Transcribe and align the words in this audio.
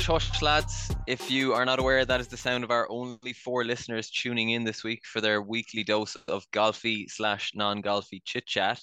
Okay, 0.00 0.14
hush 0.14 0.30
hush, 0.30 0.40
lads. 0.40 0.90
If 1.06 1.30
you 1.30 1.52
are 1.52 1.66
not 1.66 1.78
aware, 1.78 2.06
that 2.06 2.20
is 2.20 2.28
the 2.28 2.36
sound 2.38 2.64
of 2.64 2.70
our 2.70 2.90
only 2.90 3.34
four 3.34 3.64
listeners 3.64 4.08
tuning 4.08 4.50
in 4.50 4.64
this 4.64 4.82
week 4.82 5.04
for 5.04 5.20
their 5.20 5.42
weekly 5.42 5.84
dose 5.84 6.16
of 6.26 6.50
golfy 6.52 7.04
slash 7.10 7.52
non 7.54 7.82
golfy 7.82 8.22
chit 8.24 8.46
chat. 8.46 8.80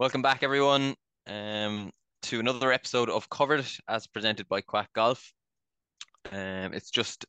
Welcome 0.00 0.22
back, 0.22 0.42
everyone, 0.42 0.96
um, 1.28 1.92
to 2.22 2.40
another 2.40 2.72
episode 2.72 3.10
of 3.10 3.30
Covered 3.30 3.64
as 3.88 4.08
presented 4.08 4.48
by 4.48 4.60
Kwack 4.60 4.88
Golf. 4.92 5.32
Um, 6.32 6.74
it's 6.74 6.90
just 6.90 7.24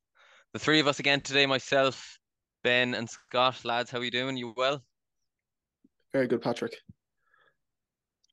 the 0.53 0.59
three 0.59 0.79
of 0.79 0.87
us 0.87 0.99
again 0.99 1.21
today 1.21 1.45
myself, 1.45 2.17
Ben, 2.63 2.95
and 2.95 3.07
Scott. 3.07 3.63
Lads, 3.63 3.91
how 3.91 3.99
are 3.99 4.03
you 4.03 4.09
doing? 4.09 4.35
You 4.35 4.55
well? 4.57 4.81
Very 6.11 6.25
good, 6.25 6.41
Patrick. 6.41 6.75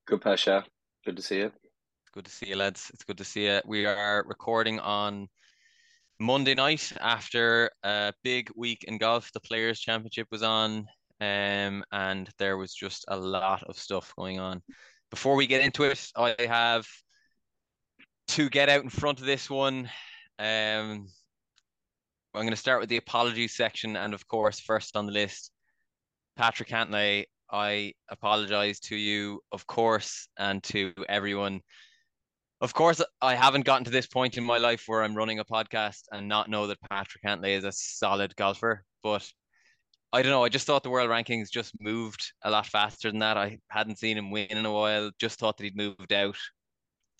Good, 0.06 0.22
Pasha. 0.22 0.64
Good 1.04 1.16
to 1.16 1.22
see 1.22 1.40
you. 1.40 1.52
Good 2.12 2.26
to 2.26 2.30
see 2.30 2.48
you, 2.48 2.56
lads. 2.56 2.90
It's 2.92 3.04
good 3.04 3.16
to 3.16 3.24
see 3.24 3.46
you. 3.46 3.62
We 3.64 3.86
are 3.86 4.22
recording 4.26 4.78
on 4.80 5.28
Monday 6.20 6.54
night 6.54 6.92
after 7.00 7.70
a 7.82 8.12
big 8.22 8.50
week 8.54 8.84
in 8.84 8.98
golf. 8.98 9.32
The 9.32 9.40
Players 9.40 9.80
Championship 9.80 10.26
was 10.30 10.42
on, 10.42 10.86
um, 11.22 11.82
and 11.90 12.28
there 12.38 12.58
was 12.58 12.74
just 12.74 13.06
a 13.08 13.16
lot 13.16 13.62
of 13.62 13.78
stuff 13.78 14.12
going 14.14 14.38
on. 14.38 14.60
Before 15.10 15.36
we 15.36 15.46
get 15.46 15.64
into 15.64 15.84
it, 15.84 16.06
I 16.14 16.36
have 16.40 16.86
to 18.28 18.50
get 18.50 18.68
out 18.68 18.82
in 18.82 18.90
front 18.90 19.20
of 19.20 19.24
this 19.24 19.48
one. 19.48 19.88
Um, 20.38 21.08
I'm 22.34 22.42
going 22.42 22.50
to 22.50 22.56
start 22.56 22.80
with 22.80 22.90
the 22.90 22.98
apologies 22.98 23.56
section, 23.56 23.96
and 23.96 24.12
of 24.12 24.28
course, 24.28 24.60
first 24.60 24.98
on 24.98 25.06
the 25.06 25.12
list, 25.12 25.50
Patrick 26.36 26.68
Cantlay. 26.68 27.24
I 27.50 27.94
apologize 28.10 28.80
to 28.80 28.96
you, 28.96 29.40
of 29.50 29.66
course, 29.66 30.28
and 30.38 30.62
to 30.64 30.92
everyone 31.08 31.62
of 32.62 32.72
course, 32.72 33.02
I 33.20 33.34
haven't 33.34 33.64
gotten 33.64 33.84
to 33.84 33.90
this 33.90 34.06
point 34.06 34.38
in 34.38 34.44
my 34.44 34.56
life 34.56 34.84
where 34.86 35.02
I'm 35.02 35.16
running 35.16 35.40
a 35.40 35.44
podcast 35.44 36.02
and 36.12 36.28
not 36.28 36.48
know 36.48 36.68
that 36.68 36.78
Patrick 36.88 37.24
Cantlay 37.24 37.56
is 37.56 37.64
a 37.64 37.72
solid 37.72 38.34
golfer. 38.36 38.84
But 39.02 39.28
I 40.12 40.22
don't 40.22 40.30
know. 40.30 40.44
I 40.44 40.48
just 40.48 40.64
thought 40.64 40.84
the 40.84 40.90
world 40.90 41.10
rankings 41.10 41.50
just 41.50 41.72
moved 41.80 42.32
a 42.44 42.50
lot 42.50 42.66
faster 42.66 43.10
than 43.10 43.18
that. 43.18 43.36
I 43.36 43.58
hadn't 43.68 43.98
seen 43.98 44.16
him 44.16 44.30
win 44.30 44.46
in 44.46 44.64
a 44.64 44.72
while. 44.72 45.10
Just 45.18 45.40
thought 45.40 45.56
that 45.56 45.64
he'd 45.64 45.76
moved 45.76 46.12
out. 46.12 46.36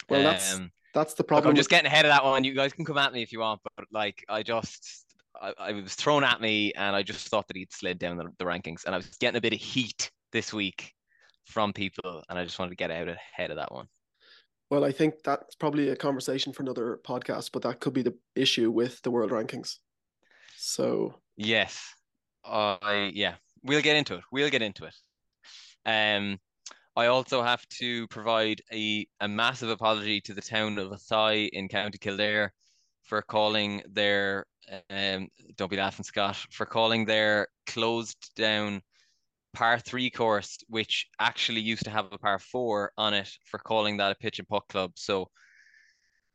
Well, 0.08 0.22
that's 0.22 0.54
um, 0.54 0.70
that's 0.94 1.14
the 1.14 1.24
problem. 1.24 1.44
Look, 1.44 1.50
I'm 1.50 1.56
just 1.56 1.70
getting 1.70 1.86
ahead 1.86 2.04
of 2.04 2.10
that 2.10 2.24
one. 2.24 2.44
You 2.44 2.54
guys 2.54 2.72
can 2.72 2.84
come 2.84 2.98
at 2.98 3.12
me 3.12 3.22
if 3.22 3.32
you 3.32 3.40
want, 3.40 3.60
but 3.76 3.86
like 3.90 4.24
I 4.28 4.44
just 4.44 5.06
I, 5.40 5.54
I 5.58 5.72
was 5.72 5.94
thrown 5.96 6.22
at 6.22 6.40
me, 6.40 6.72
and 6.74 6.94
I 6.94 7.02
just 7.02 7.28
thought 7.28 7.48
that 7.48 7.56
he'd 7.56 7.72
slid 7.72 7.98
down 7.98 8.16
the, 8.16 8.28
the 8.38 8.44
rankings, 8.44 8.84
and 8.84 8.94
I 8.94 8.98
was 8.98 9.08
getting 9.18 9.38
a 9.38 9.40
bit 9.40 9.54
of 9.54 9.60
heat 9.60 10.08
this 10.30 10.52
week 10.52 10.92
from 11.46 11.72
people, 11.72 12.22
and 12.28 12.38
I 12.38 12.44
just 12.44 12.60
wanted 12.60 12.70
to 12.70 12.76
get 12.76 12.92
out 12.92 13.08
ahead 13.08 13.50
of 13.50 13.56
that 13.56 13.72
one. 13.72 13.88
Well, 14.72 14.86
I 14.86 14.90
think 14.90 15.22
that's 15.22 15.54
probably 15.54 15.90
a 15.90 15.96
conversation 15.96 16.50
for 16.54 16.62
another 16.62 16.98
podcast, 17.04 17.50
but 17.52 17.60
that 17.60 17.78
could 17.78 17.92
be 17.92 18.00
the 18.00 18.16
issue 18.34 18.70
with 18.70 19.02
the 19.02 19.10
world 19.10 19.30
rankings. 19.30 19.76
So 20.56 21.16
yes, 21.36 21.94
I 22.42 22.78
uh, 22.80 23.10
yeah, 23.12 23.34
we'll 23.62 23.82
get 23.82 23.96
into 23.96 24.14
it. 24.14 24.24
We'll 24.32 24.48
get 24.48 24.62
into 24.62 24.86
it. 24.86 24.94
Um, 25.84 26.38
I 26.96 27.08
also 27.08 27.42
have 27.42 27.68
to 27.80 28.08
provide 28.08 28.62
a, 28.72 29.06
a 29.20 29.28
massive 29.28 29.68
apology 29.68 30.22
to 30.22 30.32
the 30.32 30.40
town 30.40 30.78
of 30.78 30.90
Athy 30.90 31.50
in 31.52 31.68
County 31.68 31.98
Kildare 31.98 32.54
for 33.02 33.20
calling 33.20 33.82
their 33.92 34.46
um 34.88 35.28
don't 35.56 35.70
be 35.70 35.76
laughing 35.76 36.04
Scott 36.04 36.38
for 36.50 36.64
calling 36.64 37.04
their 37.04 37.48
closed 37.66 38.30
down 38.36 38.80
par 39.54 39.78
three 39.78 40.10
course, 40.10 40.58
which 40.68 41.06
actually 41.20 41.60
used 41.60 41.84
to 41.84 41.90
have 41.90 42.12
a 42.12 42.18
par 42.18 42.38
four 42.38 42.92
on 42.96 43.14
it 43.14 43.30
for 43.44 43.58
calling 43.58 43.98
that 43.98 44.12
a 44.12 44.14
pitch 44.16 44.38
and 44.38 44.48
putt 44.48 44.64
club. 44.68 44.92
So 44.96 45.28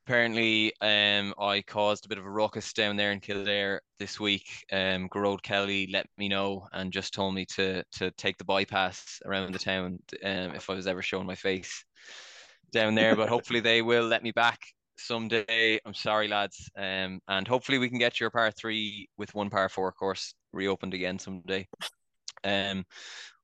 apparently 0.07 0.73
um 0.81 1.33
I 1.39 1.61
caused 1.63 2.05
a 2.05 2.07
bit 2.07 2.17
of 2.17 2.25
a 2.25 2.29
ruckus 2.29 2.71
down 2.71 2.95
there 2.95 3.11
in 3.11 3.19
Kildare 3.19 3.81
this 3.99 4.19
week. 4.19 4.65
Um 4.71 5.09
Gearóid 5.09 5.41
Kelly 5.41 5.89
let 5.91 6.07
me 6.17 6.29
know 6.29 6.67
and 6.71 6.93
just 6.93 7.13
told 7.13 7.35
me 7.35 7.45
to 7.55 7.83
to 7.93 8.11
take 8.11 8.37
the 8.37 8.45
bypass 8.45 9.19
around 9.25 9.53
the 9.53 9.59
town 9.59 9.99
um 10.23 10.55
if 10.55 10.69
I 10.69 10.75
was 10.75 10.87
ever 10.87 11.01
showing 11.01 11.27
my 11.27 11.35
face 11.35 11.83
down 12.71 12.95
there. 12.95 13.15
But 13.17 13.29
hopefully 13.35 13.59
they 13.59 13.81
will 13.81 14.07
let 14.07 14.23
me 14.23 14.31
back 14.31 14.59
someday. 14.97 15.79
I'm 15.85 15.93
sorry, 15.93 16.29
lads. 16.29 16.69
Um 16.77 17.19
and 17.27 17.45
hopefully 17.47 17.77
we 17.77 17.89
can 17.89 17.99
get 17.99 18.19
your 18.19 18.29
par 18.29 18.51
three 18.51 19.09
with 19.17 19.35
one 19.35 19.49
par 19.49 19.67
four 19.67 19.91
course 19.91 20.33
reopened 20.53 20.93
again 20.93 21.19
someday. 21.19 21.67
Um, 22.43 22.85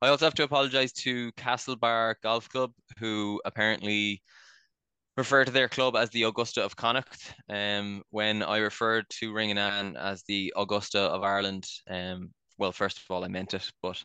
I 0.01 0.09
also 0.09 0.25
have 0.25 0.33
to 0.35 0.43
apologize 0.43 0.91
to 0.93 1.31
Castlebar 1.33 2.15
Golf 2.21 2.49
Club, 2.49 2.71
who 2.99 3.41
apparently 3.45 4.21
refer 5.15 5.45
to 5.45 5.51
their 5.51 5.69
club 5.69 5.95
as 5.95 6.09
the 6.09 6.23
Augusta 6.23 6.63
of 6.63 6.75
Connacht. 6.75 7.35
Um, 7.49 8.03
when 8.09 8.43
I 8.43 8.57
referred 8.57 9.05
to 9.11 9.31
Ringanan 9.31 9.95
as 9.95 10.23
the 10.23 10.53
Augusta 10.55 10.99
of 10.99 11.23
Ireland, 11.23 11.65
um, 11.89 12.31
well, 12.57 12.71
first 12.71 12.97
of 12.97 13.03
all, 13.09 13.23
I 13.23 13.27
meant 13.27 13.53
it, 13.53 13.71
but 13.81 14.03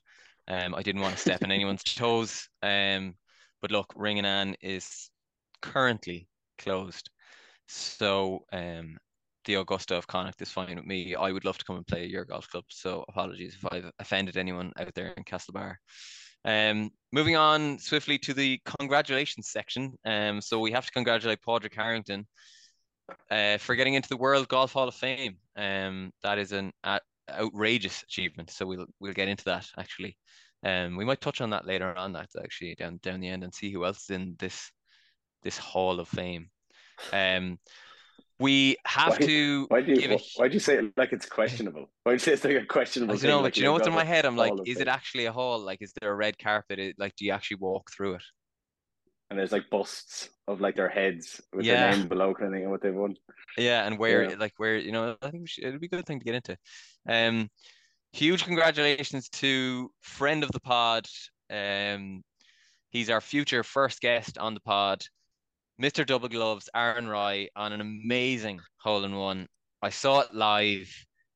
um, 0.49 0.75
I 0.75 0.83
didn't 0.83 1.03
want 1.03 1.15
to 1.15 1.21
step 1.21 1.43
on 1.43 1.51
anyone's 1.51 1.83
toes. 1.85 2.49
Um, 2.63 3.15
but 3.61 3.71
look, 3.71 3.95
Ringanan 3.95 4.55
is 4.61 5.11
currently 5.63 6.29
closed. 6.59 7.11
So 7.67 8.45
um, 8.53 8.99
the 9.49 9.55
Augusta 9.55 9.97
of 9.97 10.07
Connacht 10.07 10.43
is 10.43 10.51
fine 10.51 10.77
with 10.77 10.85
me. 10.85 11.15
I 11.15 11.33
would 11.33 11.47
love 11.47 11.57
to 11.57 11.65
come 11.65 11.77
and 11.77 11.87
play 11.87 12.05
your 12.05 12.27
golf 12.27 12.47
club. 12.51 12.65
So 12.69 13.03
apologies 13.09 13.57
if 13.59 13.73
I've 13.73 13.91
offended 13.99 14.37
anyone 14.37 14.73
out 14.79 14.95
there 14.95 15.15
in 15.17 15.25
Castlebar. 15.25 15.77
Um, 16.45 16.91
moving 17.13 17.35
on 17.35 17.79
swiftly 17.79 18.19
to 18.19 18.35
the 18.35 18.61
congratulations 18.79 19.49
section. 19.49 19.95
Um, 20.05 20.43
so 20.43 20.61
we 20.61 20.71
have 20.73 20.85
to 20.85 20.93
congratulate 20.93 21.41
Padraig 21.41 21.75
Harrington 21.75 22.27
uh, 23.31 23.57
for 23.57 23.75
getting 23.75 23.95
into 23.95 24.11
the 24.11 24.19
World 24.19 24.49
Golf 24.49 24.75
Hall 24.75 24.87
of 24.87 24.95
Fame. 24.95 25.39
Um, 25.57 26.13
that 26.23 26.37
is 26.37 26.53
an 26.53 26.71
outrageous 27.31 28.03
achievement. 28.03 28.51
So 28.51 28.67
we'll 28.67 28.87
we'll 29.01 29.15
get 29.15 29.29
into 29.29 29.45
that 29.45 29.67
actually. 29.79 30.19
Um, 30.63 30.95
we 30.95 31.07
might 31.07 31.23
touch 31.23 31.41
on 31.41 31.49
that 31.51 31.67
later 31.67 31.97
on. 31.97 32.13
That's 32.13 32.37
actually 32.37 32.75
down 32.75 33.01
down 33.03 33.21
the 33.21 33.29
end 33.29 33.45
and 33.45 33.55
see 33.55 33.73
who 33.73 33.87
else 33.87 34.03
is 34.03 34.11
in 34.11 34.37
this 34.39 34.71
this 35.43 35.57
Hall 35.57 36.01
of 36.01 36.09
Fame. 36.09 36.51
Um, 37.15 37.59
we 38.41 38.77
have 38.87 39.19
why, 39.21 39.27
to. 39.27 39.67
Why 39.69 39.83
do 39.83 39.93
you? 39.93 40.19
Why 40.37 40.49
do 40.49 40.55
you 40.55 40.61
say 40.61 40.79
it 40.79 40.93
like 40.97 41.13
it's 41.13 41.27
questionable? 41.27 41.91
Why 42.05 42.13
do 42.13 42.15
you 42.15 42.19
say 42.21 42.33
it's 42.33 42.45
like 42.45 42.57
a 42.57 42.67
questionable? 42.67 43.15
I 43.15 43.19
don't 43.19 43.31
know, 43.31 43.37
like 43.37 43.55
but 43.55 43.57
you 43.57 43.65
know 43.65 43.73
what's 43.73 43.89
in 43.89 43.95
my 43.95 44.05
head? 44.05 44.25
I'm 44.25 44.37
like, 44.37 44.53
is 44.67 44.81
it 44.81 44.89
actually 44.89 45.27
a 45.27 45.33
hall? 45.33 45.59
Like, 45.59 45.83
is 45.83 45.93
there 46.01 46.11
a 46.11 46.15
red 46.15 46.39
carpet? 46.39 46.95
Like, 46.99 47.17
do 47.17 47.25
you 47.25 47.33
actually 47.33 47.59
walk 47.59 47.91
through 47.95 48.15
it? 48.15 48.23
And 49.31 49.39
there's 49.39 49.53
like 49.53 49.69
busts 49.71 50.31
of 50.47 50.61
like 50.61 50.75
their 50.77 50.89
heads 50.89 51.41
with 51.53 51.67
yeah. 51.67 51.91
their 51.91 51.99
name 51.99 52.09
below, 52.09 52.33
kind 52.33 52.47
of 52.47 52.53
thing, 52.53 52.63
and 52.63 52.71
what 52.71 52.81
they've 52.81 52.95
won. 52.95 53.15
Yeah, 53.59 53.87
and 53.87 53.99
where, 53.99 54.31
yeah. 54.31 54.37
like, 54.39 54.55
where 54.57 54.77
you 54.77 54.93
know, 54.93 55.17
I 55.21 55.31
think 55.31 55.49
should, 55.49 55.65
it'd 55.65 55.81
be 55.81 55.87
a 55.87 55.91
good 55.91 56.07
thing 56.07 56.19
to 56.19 56.25
get 56.25 56.35
into. 56.37 56.57
Um, 57.09 57.51
huge 58.13 58.45
congratulations 58.45 59.29
to 59.31 59.91
friend 60.01 60.43
of 60.43 60.51
the 60.53 60.61
pod. 60.61 61.07
Um, 61.51 62.23
he's 62.91 63.11
our 63.11 63.21
future 63.21 63.63
first 63.63 64.01
guest 64.01 64.39
on 64.39 64.55
the 64.55 64.61
pod. 64.61 65.03
Mr. 65.81 66.05
Double 66.05 66.29
Gloves, 66.29 66.69
Aaron 66.75 67.09
Rai 67.09 67.51
on 67.55 67.73
an 67.73 67.81
amazing 67.81 68.61
hole 68.79 69.05
in 69.05 69.15
one. 69.15 69.47
I 69.81 69.91
saw 69.91 70.21
it 70.21 70.35
live. 70.35 70.93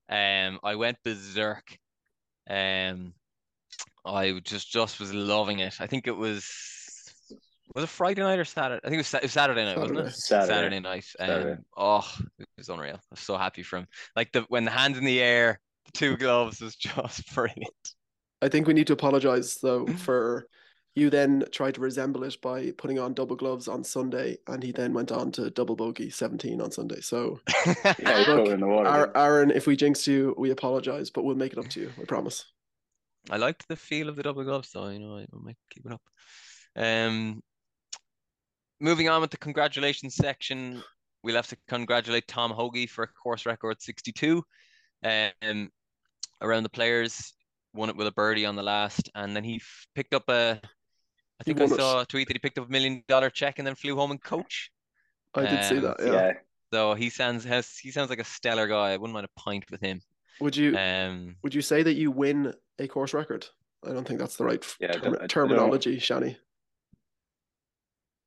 Um, 0.08 0.58
I 0.64 0.74
went 0.74 0.98
berserk. 1.04 1.76
Um, 2.50 3.14
I 4.04 4.40
just 4.44 4.70
just 4.70 4.98
was 4.98 5.14
loving 5.14 5.60
it. 5.60 5.80
I 5.80 5.86
think 5.86 6.08
it 6.08 6.16
was 6.16 6.44
was 7.74 7.84
it 7.84 7.88
Friday 7.88 8.20
night 8.20 8.38
or 8.38 8.44
Saturday? 8.44 8.80
I 8.84 8.88
think 8.88 8.98
it 8.98 9.12
was, 9.12 9.14
it 9.14 9.22
was 9.22 9.32
Saturday 9.32 9.64
night, 9.64 9.78
wasn't 9.78 10.00
it? 10.00 10.12
Saturday, 10.12 10.52
Saturday 10.52 10.80
night. 10.80 11.06
Um, 11.20 11.26
Saturday. 11.26 11.62
Oh, 11.76 12.14
it 12.38 12.48
was 12.58 12.68
unreal. 12.68 12.96
I 12.96 13.00
was 13.10 13.20
so 13.20 13.36
happy 13.36 13.62
for 13.62 13.78
him. 13.78 13.86
Like 14.16 14.32
the 14.32 14.42
when 14.48 14.64
the 14.64 14.70
hands 14.70 14.98
in 14.98 15.04
the 15.04 15.20
air, 15.20 15.60
the 15.86 15.92
two 15.92 16.16
gloves 16.16 16.60
was 16.60 16.74
just 16.76 17.32
brilliant. 17.34 17.70
I 18.42 18.48
think 18.48 18.66
we 18.66 18.74
need 18.74 18.88
to 18.88 18.92
apologize 18.92 19.58
though 19.62 19.86
for 19.98 20.48
you 20.94 21.08
then 21.08 21.44
tried 21.52 21.74
to 21.74 21.80
resemble 21.80 22.22
it 22.24 22.40
by 22.42 22.70
putting 22.72 22.98
on 22.98 23.14
double 23.14 23.36
gloves 23.36 23.66
on 23.66 23.82
Sunday, 23.82 24.38
and 24.46 24.62
he 24.62 24.72
then 24.72 24.92
went 24.92 25.10
on 25.10 25.32
to 25.32 25.50
double 25.50 25.74
bogey 25.74 26.10
17 26.10 26.60
on 26.60 26.70
Sunday. 26.70 27.00
So, 27.00 27.40
yeah, 27.84 28.24
look, 28.28 28.48
in 28.48 28.60
the 28.60 28.66
water, 28.66 29.10
Aaron, 29.14 29.50
if 29.50 29.66
we 29.66 29.74
jinxed 29.74 30.06
you, 30.06 30.34
we 30.36 30.50
apologize, 30.50 31.10
but 31.10 31.24
we'll 31.24 31.34
make 31.34 31.52
it 31.52 31.58
up 31.58 31.68
to 31.68 31.80
you. 31.80 31.90
I 32.00 32.04
promise. 32.04 32.44
I 33.30 33.36
liked 33.36 33.66
the 33.68 33.76
feel 33.76 34.08
of 34.08 34.16
the 34.16 34.22
double 34.22 34.44
gloves, 34.44 34.70
so 34.70 34.88
you 34.88 34.98
know 34.98 35.16
I 35.16 35.26
might 35.32 35.56
keep 35.70 35.86
it 35.86 35.92
up. 35.92 36.02
Um, 36.76 37.42
moving 38.80 39.08
on 39.08 39.20
with 39.20 39.30
the 39.30 39.38
congratulations 39.38 40.16
section, 40.16 40.82
we'll 41.22 41.36
have 41.36 41.48
to 41.48 41.56
congratulate 41.68 42.28
Tom 42.28 42.50
Hoge 42.50 42.90
for 42.90 43.04
a 43.04 43.08
course 43.08 43.46
record 43.46 43.80
62. 43.80 44.42
Um, 45.04 45.70
around 46.42 46.64
the 46.64 46.68
players, 46.68 47.32
won 47.72 47.88
it 47.88 47.96
with 47.96 48.06
a 48.06 48.12
birdie 48.12 48.46
on 48.46 48.56
the 48.56 48.62
last, 48.62 49.08
and 49.14 49.34
then 49.34 49.44
he 49.44 49.56
f- 49.56 49.86
picked 49.94 50.14
up 50.14 50.28
a 50.28 50.60
I 51.42 51.44
think 51.44 51.60
I 51.60 51.66
saw 51.66 52.00
a 52.02 52.06
tweet 52.06 52.28
that 52.28 52.34
he 52.34 52.38
picked 52.38 52.58
up 52.58 52.68
a 52.68 52.70
million 52.70 53.02
dollar 53.08 53.28
check 53.28 53.58
and 53.58 53.66
then 53.66 53.74
flew 53.74 53.96
home 53.96 54.12
and 54.12 54.22
coach. 54.22 54.70
I 55.34 55.42
did 55.42 55.58
um, 55.58 55.64
see 55.64 55.78
that. 55.80 55.96
Yeah. 55.98 56.12
yeah. 56.12 56.32
So 56.72 56.94
he 56.94 57.10
sounds 57.10 57.44
has 57.44 57.76
he 57.76 57.90
sounds 57.90 58.10
like 58.10 58.20
a 58.20 58.24
stellar 58.24 58.66
guy. 58.68 58.92
I 58.92 58.96
wouldn't 58.96 59.14
mind 59.14 59.26
a 59.26 59.40
pint 59.40 59.64
with 59.70 59.80
him. 59.80 60.00
Would 60.40 60.56
you? 60.56 60.76
Um. 60.76 61.36
Would 61.42 61.54
you 61.54 61.62
say 61.62 61.82
that 61.82 61.94
you 61.94 62.10
win 62.10 62.54
a 62.78 62.86
course 62.86 63.12
record? 63.12 63.46
I 63.84 63.92
don't 63.92 64.06
think 64.06 64.20
that's 64.20 64.36
the 64.36 64.44
right 64.44 64.64
yeah, 64.80 64.92
term- 64.92 65.28
terminology, 65.28 65.96
Shani. 65.98 66.36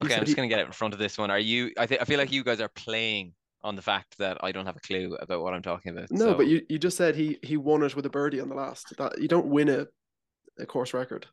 Okay, 0.03 0.15
I'm 0.15 0.25
just 0.25 0.35
gonna 0.35 0.49
get 0.49 0.59
it 0.59 0.65
in 0.65 0.73
front 0.73 0.93
of 0.93 0.99
this 0.99 1.17
one. 1.17 1.31
Are 1.31 1.39
you? 1.39 1.71
I 1.77 1.85
think 1.85 2.01
I 2.01 2.05
feel 2.05 2.19
like 2.19 2.31
you 2.31 2.43
guys 2.43 2.59
are 2.59 2.69
playing 2.69 3.33
on 3.63 3.75
the 3.75 3.81
fact 3.81 4.17
that 4.19 4.37
I 4.43 4.51
don't 4.51 4.65
have 4.65 4.75
a 4.75 4.81
clue 4.81 5.15
about 5.19 5.41
what 5.41 5.53
I'm 5.53 5.63
talking 5.63 5.93
about. 5.93 6.11
No, 6.11 6.25
so- 6.25 6.33
but 6.35 6.47
you, 6.47 6.61
you 6.69 6.77
just 6.77 6.97
said 6.97 7.15
he 7.15 7.39
he 7.41 7.57
won 7.57 7.81
it 7.83 7.95
with 7.95 8.05
a 8.05 8.09
birdie 8.09 8.41
on 8.41 8.49
the 8.49 8.55
last. 8.55 8.93
That 8.97 9.19
you 9.19 9.27
don't 9.27 9.47
win 9.47 9.69
a, 9.69 9.87
a 10.59 10.65
course 10.65 10.93
record. 10.93 11.25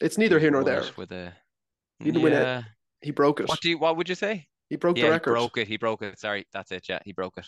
It's 0.00 0.18
neither 0.18 0.38
here 0.38 0.50
nor 0.50 0.64
there. 0.64 0.84
With 0.96 1.12
a 1.12 1.32
He 1.98 2.06
didn't 2.06 2.22
win 2.22 2.32
it. 2.32 2.42
yeah. 2.42 2.62
He 3.02 3.10
broke 3.10 3.40
it. 3.40 3.48
What 3.48 3.60
do 3.60 3.70
you? 3.70 3.78
What 3.78 3.96
would 3.96 4.08
you 4.08 4.14
say? 4.14 4.46
He 4.68 4.76
broke 4.76 4.98
yeah, 4.98 5.06
the 5.06 5.10
record. 5.10 5.30
he 5.30 5.34
broke 5.34 5.56
it. 5.58 5.68
He 5.68 5.76
broke 5.76 6.02
it. 6.02 6.18
Sorry, 6.18 6.46
that's 6.52 6.70
it. 6.72 6.88
Yeah, 6.88 7.00
he 7.04 7.12
broke 7.12 7.38
it. 7.38 7.46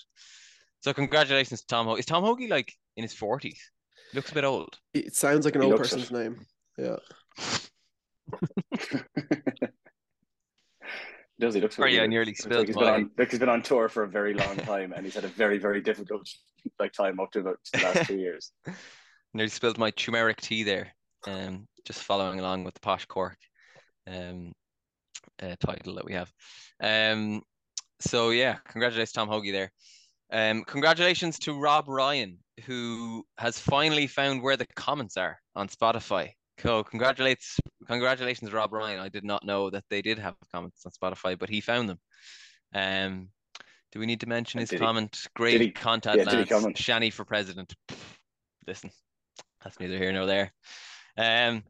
So 0.81 0.93
congratulations 0.93 1.61
to 1.61 1.67
Tom 1.67 1.87
Hoge. 1.87 2.01
Is 2.01 2.07
Tom 2.07 2.25
Hoge 2.25 2.49
like 2.49 2.73
in 2.97 3.03
his 3.03 3.15
forties? 3.15 3.71
Looks 4.15 4.31
a 4.33 4.35
bit 4.35 4.45
old. 4.45 4.79
It 4.95 5.15
sounds 5.15 5.45
like 5.45 5.55
an 5.55 5.63
He 5.63 5.69
old 5.69 5.79
person's 5.79 6.11
it. 6.11 6.15
name. 6.15 6.47
Yeah. 6.77 6.97
Does 11.39 11.55
he 11.55 11.61
looks 11.61 11.77
Sorry, 11.77 11.93
really 11.93 12.05
I 12.05 12.07
nearly 12.07 12.33
Looks 12.33 12.45
spilled 12.45 12.61
like 12.61 12.67
he's 12.69 12.77
been 12.77 12.89
on 12.89 13.11
like 13.19 13.31
he's 13.31 13.41
been 13.41 13.49
on 13.49 13.63
tour 13.63 13.89
for 13.89 14.05
a 14.05 14.09
very 14.09 14.35
long 14.35 14.57
time 14.59 14.93
and 14.95 15.05
he's 15.05 15.15
had 15.15 15.25
a 15.25 15.29
very, 15.29 15.59
very 15.59 15.81
difficult 15.81 16.29
like 16.79 16.93
time 16.93 17.19
up 17.19 17.33
to 17.33 17.41
about 17.41 17.57
the 17.73 17.83
last 17.83 18.07
two 18.07 18.17
years. 18.19 18.53
Nearly 19.35 19.49
spilled 19.51 19.79
my 19.79 19.91
turmeric 19.91 20.41
tea 20.41 20.63
there. 20.63 20.93
Um, 21.27 21.67
just 21.85 22.03
following 22.03 22.41
along 22.41 22.65
with 22.65 22.75
the 22.75 22.81
posh 22.81 23.07
cork, 23.07 23.39
um, 24.07 24.53
uh, 25.43 25.55
title 25.61 25.95
that 25.95 26.05
we 26.05 26.15
have. 26.15 26.33
Um, 26.81 27.43
so 28.01 28.31
yeah, 28.31 28.57
congratulations 28.69 29.13
Tom 29.13 29.29
Hoge 29.29 29.53
there. 29.53 29.73
Um, 30.33 30.65
congratulations 30.65 31.39
to 31.41 31.61
Rob 31.61 31.89
Ryan 31.89 32.39
who 32.67 33.25
has 33.39 33.59
finally 33.59 34.07
found 34.07 34.43
where 34.43 34.57
the 34.57 34.67
comments 34.77 35.17
are 35.17 35.39
on 35.57 35.69
Spotify. 35.69 36.31
So 36.59 36.85
congratulates, 36.85 37.59
congratulations 37.87 38.53
Rob 38.53 38.73
Ryan. 38.73 39.01
I 39.01 39.09
did 39.09 39.25
not 39.25 39.45
know 39.45 39.71
that 39.71 39.85
they 39.91 40.03
did 40.03 40.19
have 40.19 40.35
comments 40.53 40.85
on 40.87 40.93
Spotify, 40.93 41.39
but 41.39 41.49
he 41.49 41.61
found 41.61 41.89
them. 41.89 41.99
Um, 42.75 43.29
do 43.91 43.99
we 44.01 44.07
need 44.07 44.21
to 44.21 44.29
mention 44.29 44.61
his 44.61 44.71
did 44.71 44.81
he- 44.81 44.87
comment? 44.87 45.27
Great 45.35 45.61
he- 45.61 45.71
content, 45.71 46.19
yeah, 46.19 46.25
did 46.25 46.33
he 46.33 46.39
lads. 46.39 46.51
comment? 46.51 46.79
Shanny 46.79 47.11
for 47.11 47.25
president. 47.25 47.75
Listen, 48.67 48.91
that's 49.63 49.81
neither 49.81 49.99
here 49.99 50.13
nor 50.13 50.27
there. 50.27 50.53
Um, 51.17 51.63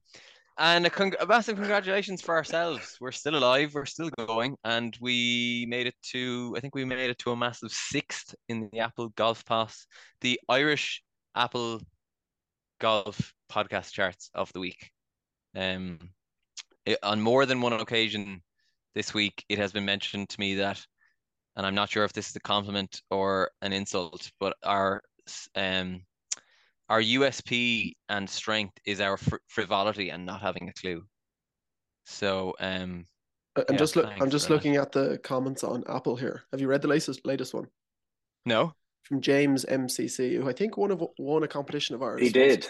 and 0.58 0.86
a, 0.86 0.90
con- 0.90 1.14
a 1.18 1.26
massive 1.26 1.56
congratulations 1.56 2.20
for 2.20 2.34
ourselves. 2.34 2.96
We're 3.00 3.12
still 3.12 3.36
alive. 3.36 3.74
We're 3.74 3.86
still 3.86 4.10
going, 4.10 4.56
and 4.64 4.96
we 5.00 5.66
made 5.68 5.86
it 5.86 5.96
to. 6.12 6.54
I 6.56 6.60
think 6.60 6.74
we 6.74 6.84
made 6.84 7.10
it 7.10 7.18
to 7.20 7.32
a 7.32 7.36
massive 7.36 7.72
sixth 7.72 8.34
in 8.48 8.68
the 8.70 8.80
Apple 8.80 9.08
Golf 9.16 9.44
Pass, 9.44 9.86
the 10.20 10.38
Irish 10.48 11.02
Apple 11.34 11.80
Golf 12.80 13.32
podcast 13.50 13.92
charts 13.92 14.30
of 14.34 14.52
the 14.52 14.60
week. 14.60 14.90
Um, 15.56 15.98
it- 16.84 16.98
on 17.02 17.20
more 17.20 17.46
than 17.46 17.60
one 17.60 17.72
occasion 17.72 18.42
this 18.94 19.14
week, 19.14 19.44
it 19.48 19.58
has 19.58 19.72
been 19.72 19.86
mentioned 19.86 20.28
to 20.30 20.40
me 20.40 20.56
that, 20.56 20.84
and 21.56 21.64
I'm 21.66 21.74
not 21.74 21.90
sure 21.90 22.04
if 22.04 22.12
this 22.12 22.28
is 22.28 22.36
a 22.36 22.40
compliment 22.40 23.00
or 23.10 23.50
an 23.62 23.72
insult, 23.72 24.30
but 24.38 24.56
our 24.62 25.02
um 25.54 26.04
our 26.92 27.00
USP 27.00 27.92
and 28.10 28.28
strength 28.28 28.76
is 28.84 29.00
our 29.00 29.16
fr- 29.16 29.36
frivolity 29.48 30.10
and 30.10 30.26
not 30.26 30.42
having 30.42 30.68
a 30.68 30.72
clue. 30.74 31.02
So 32.04 32.54
um 32.60 33.06
I- 33.56 33.64
I'm 33.68 33.74
Yeah, 33.74 33.78
just 33.78 33.96
look. 33.96 34.06
I'm 34.20 34.30
just 34.30 34.46
for 34.46 34.52
that. 34.52 34.56
looking 34.56 34.76
at 34.76 34.92
the 34.92 35.18
comments 35.24 35.64
on 35.64 35.84
Apple 35.88 36.16
here. 36.16 36.42
Have 36.52 36.60
you 36.60 36.68
read 36.68 36.82
the 36.82 36.88
latest 36.88 37.24
latest 37.24 37.54
one 37.54 37.66
no, 38.44 38.74
from 39.04 39.20
James 39.22 39.64
MCC, 39.64 40.36
who 40.36 40.48
I 40.48 40.52
think 40.52 40.76
won 40.76 40.90
a 40.90 40.98
won 41.18 41.42
a 41.42 41.48
competition 41.48 41.94
of 41.94 42.02
ours? 42.02 42.20
He 42.20 42.28
did. 42.30 42.68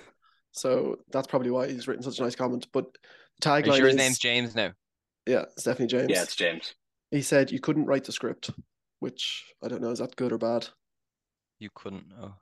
So 0.52 0.98
that's 1.10 1.26
probably 1.26 1.50
why 1.50 1.66
he's 1.68 1.88
written 1.88 2.02
such 2.04 2.20
a 2.20 2.22
nice 2.22 2.36
comment. 2.36 2.68
But 2.72 2.86
the 3.40 3.48
are 3.50 3.66
you 3.66 3.72
tagline 3.72 3.76
sure 3.76 3.86
his 3.86 3.94
is, 3.94 3.98
name's 3.98 4.18
James 4.18 4.54
now? 4.54 4.72
yeah, 5.26 5.42
it's 5.56 5.64
definitely 5.64 5.98
James. 5.98 6.10
Yeah, 6.10 6.22
it's 6.22 6.36
James. 6.36 6.74
He 7.10 7.22
said 7.22 7.50
you 7.50 7.58
couldn't 7.60 7.86
write 7.86 8.04
the 8.04 8.12
script, 8.12 8.50
which 9.00 9.44
I 9.64 9.68
don't 9.68 9.82
know 9.82 9.90
is 9.90 9.98
that 9.98 10.14
good 10.16 10.32
or 10.32 10.38
bad. 10.38 10.68
You 11.58 11.70
couldn't 11.74 12.08
know. 12.08 12.34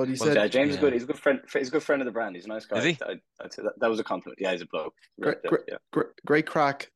But 0.00 0.08
he 0.08 0.14
Well, 0.18 0.28
said 0.28 0.36
Yeah, 0.36 0.46
James 0.48 0.70
is 0.70 0.76
good. 0.78 0.94
He's 0.94 1.02
a 1.02 1.06
good 1.06 1.18
friend. 1.18 1.40
He's 1.52 1.68
a 1.68 1.70
good 1.70 1.82
friend 1.82 2.00
of 2.00 2.06
the 2.06 2.10
brand. 2.10 2.34
He's 2.34 2.46
a 2.46 2.48
nice 2.48 2.64
guy. 2.64 2.78
Is 2.78 2.84
he? 2.84 2.98
I, 3.04 3.20
I'd 3.42 3.52
say 3.52 3.62
that, 3.64 3.78
that 3.80 3.90
was 3.90 4.00
a 4.00 4.04
compliment. 4.04 4.38
Yeah, 4.40 4.52
he's 4.52 4.62
a 4.62 4.66
bloke. 4.66 4.94
Great- 5.20 5.36
Yeah, 5.44 5.50
great- 5.50 5.64
yeah. 5.68 6.02
Great 6.24 6.46
crack, 6.46 6.90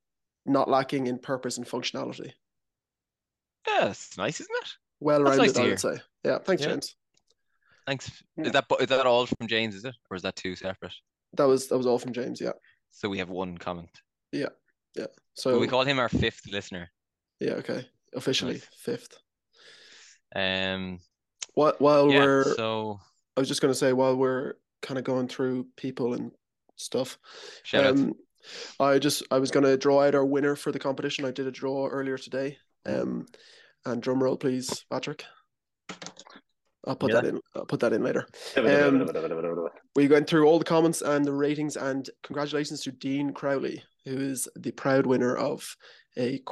not 0.46 0.70
lacking 0.70 1.06
in 1.06 1.18
purpose 1.18 1.58
and 1.58 1.66
functionality. 1.66 2.32
Yeah, 3.68 3.88
that's 3.88 4.16
nice, 4.16 4.40
isn't 4.40 4.56
it? 4.62 4.70
Well 5.00 5.22
That's 5.22 5.36
nice 5.36 5.48
rounded, 5.54 5.66
I 5.66 5.68
would 5.68 5.80
say. 5.80 6.02
Yeah, 6.24 6.38
thanks, 6.38 6.62
Yeah. 6.62 6.68
James. 6.70 6.96
Thanks. 7.86 8.22
Yeah. 8.38 8.44
Is 8.46 8.52
that 8.52 8.64
is 8.80 8.86
that 8.86 9.04
all 9.04 9.26
from 9.26 9.48
James? 9.48 9.74
Is 9.74 9.84
it, 9.84 9.94
or 10.10 10.16
is 10.16 10.22
that 10.22 10.34
two 10.36 10.56
separate? 10.56 10.94
That 11.34 11.44
was 11.44 11.68
that 11.68 11.76
was 11.76 11.86
all 11.86 11.98
from 11.98 12.14
James. 12.14 12.40
Yeah, 12.40 12.52
So 12.90 13.10
we 13.10 13.18
have 13.18 13.28
one 13.28 13.58
comment. 13.58 13.90
Yeah, 14.32 14.48
yeah. 14.94 15.08
So 15.34 15.52
Will 15.52 15.60
we 15.60 15.68
call 15.68 15.84
him 15.84 15.98
our 15.98 16.08
fifth 16.08 16.40
listener? 16.50 16.90
yeah, 17.38 17.52
okay, 17.56 17.86
officially 18.14 18.54
Nice. 18.54 18.68
fifth. 18.78 19.18
Um, 20.34 21.00
While 21.54 21.74
while 21.78 22.10
yeah. 22.10 22.18
we're, 22.18 22.54
So 22.56 23.00
I 23.36 23.40
was 23.40 23.48
just 23.48 23.60
going 23.60 23.72
to 23.72 23.78
say 23.78 23.92
while 23.92 24.16
we're 24.16 24.54
kind 24.82 24.98
of 24.98 25.04
going 25.04 25.28
through 25.28 25.66
people 25.76 26.14
and 26.14 26.30
stuff. 26.76 27.18
shout 27.62 27.84
out. 27.84 27.96
Um, 27.96 28.14
I 28.78 28.98
just 28.98 29.22
I 29.30 29.38
was 29.38 29.50
going 29.50 29.64
to 29.64 29.76
draw 29.76 30.02
out 30.02 30.14
our 30.14 30.24
winner 30.24 30.56
for 30.56 30.70
the 30.72 30.78
competition. 30.78 31.24
I 31.24 31.30
did 31.30 31.46
a 31.46 31.50
draw 31.50 31.86
earlier 31.86 32.18
today. 32.18 32.58
Um, 32.86 33.26
and 33.86 34.02
drum 34.02 34.22
roll, 34.22 34.36
please, 34.36 34.84
Patrick. 34.90 35.24
I'll 36.86 36.96
put 36.96 37.10
Yeah. 37.12 37.20
that 37.22 37.28
in. 37.28 37.40
I'll 37.54 37.64
put 37.64 37.80
that 37.80 37.92
in 37.94 38.02
later. 38.02 38.26
Um, 38.56 39.08
We 39.96 40.08
went 40.08 40.26
through 40.28 40.46
all 40.46 40.58
the 40.58 40.64
comments 40.64 41.02
and 41.02 41.24
the 41.24 41.32
ratings, 41.32 41.76
and 41.76 42.08
congratulations 42.22 42.82
to 42.82 42.90
Dean 42.92 43.32
Crowley, 43.32 43.82
who 44.04 44.16
is 44.18 44.48
the 44.56 44.72
proud 44.72 45.06
winner 45.06 45.36
of 45.36 45.76
a 46.18 46.42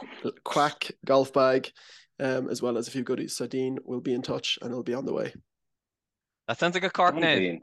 Kwack 0.45 0.93
golf 1.05 1.33
bag, 1.33 1.71
um, 2.23 2.49
as 2.49 2.63
well 2.63 2.79
as 2.79 2.89
a 2.89 2.91
few 2.91 3.03
goodies. 3.03 3.35
So 3.37 3.47
Dean 3.47 3.79
will 3.85 4.01
be 4.01 4.15
in 4.15 4.23
touch 4.23 4.59
and 4.63 4.71
it'll 4.71 4.83
be 4.83 4.95
on 4.95 5.05
the 5.05 5.13
way. 5.13 5.35
That 6.49 6.59
sounds 6.59 6.75
like 6.75 6.85
a 6.85 6.91
Cork 6.91 7.15
name. 7.17 7.39
Dean. 7.39 7.61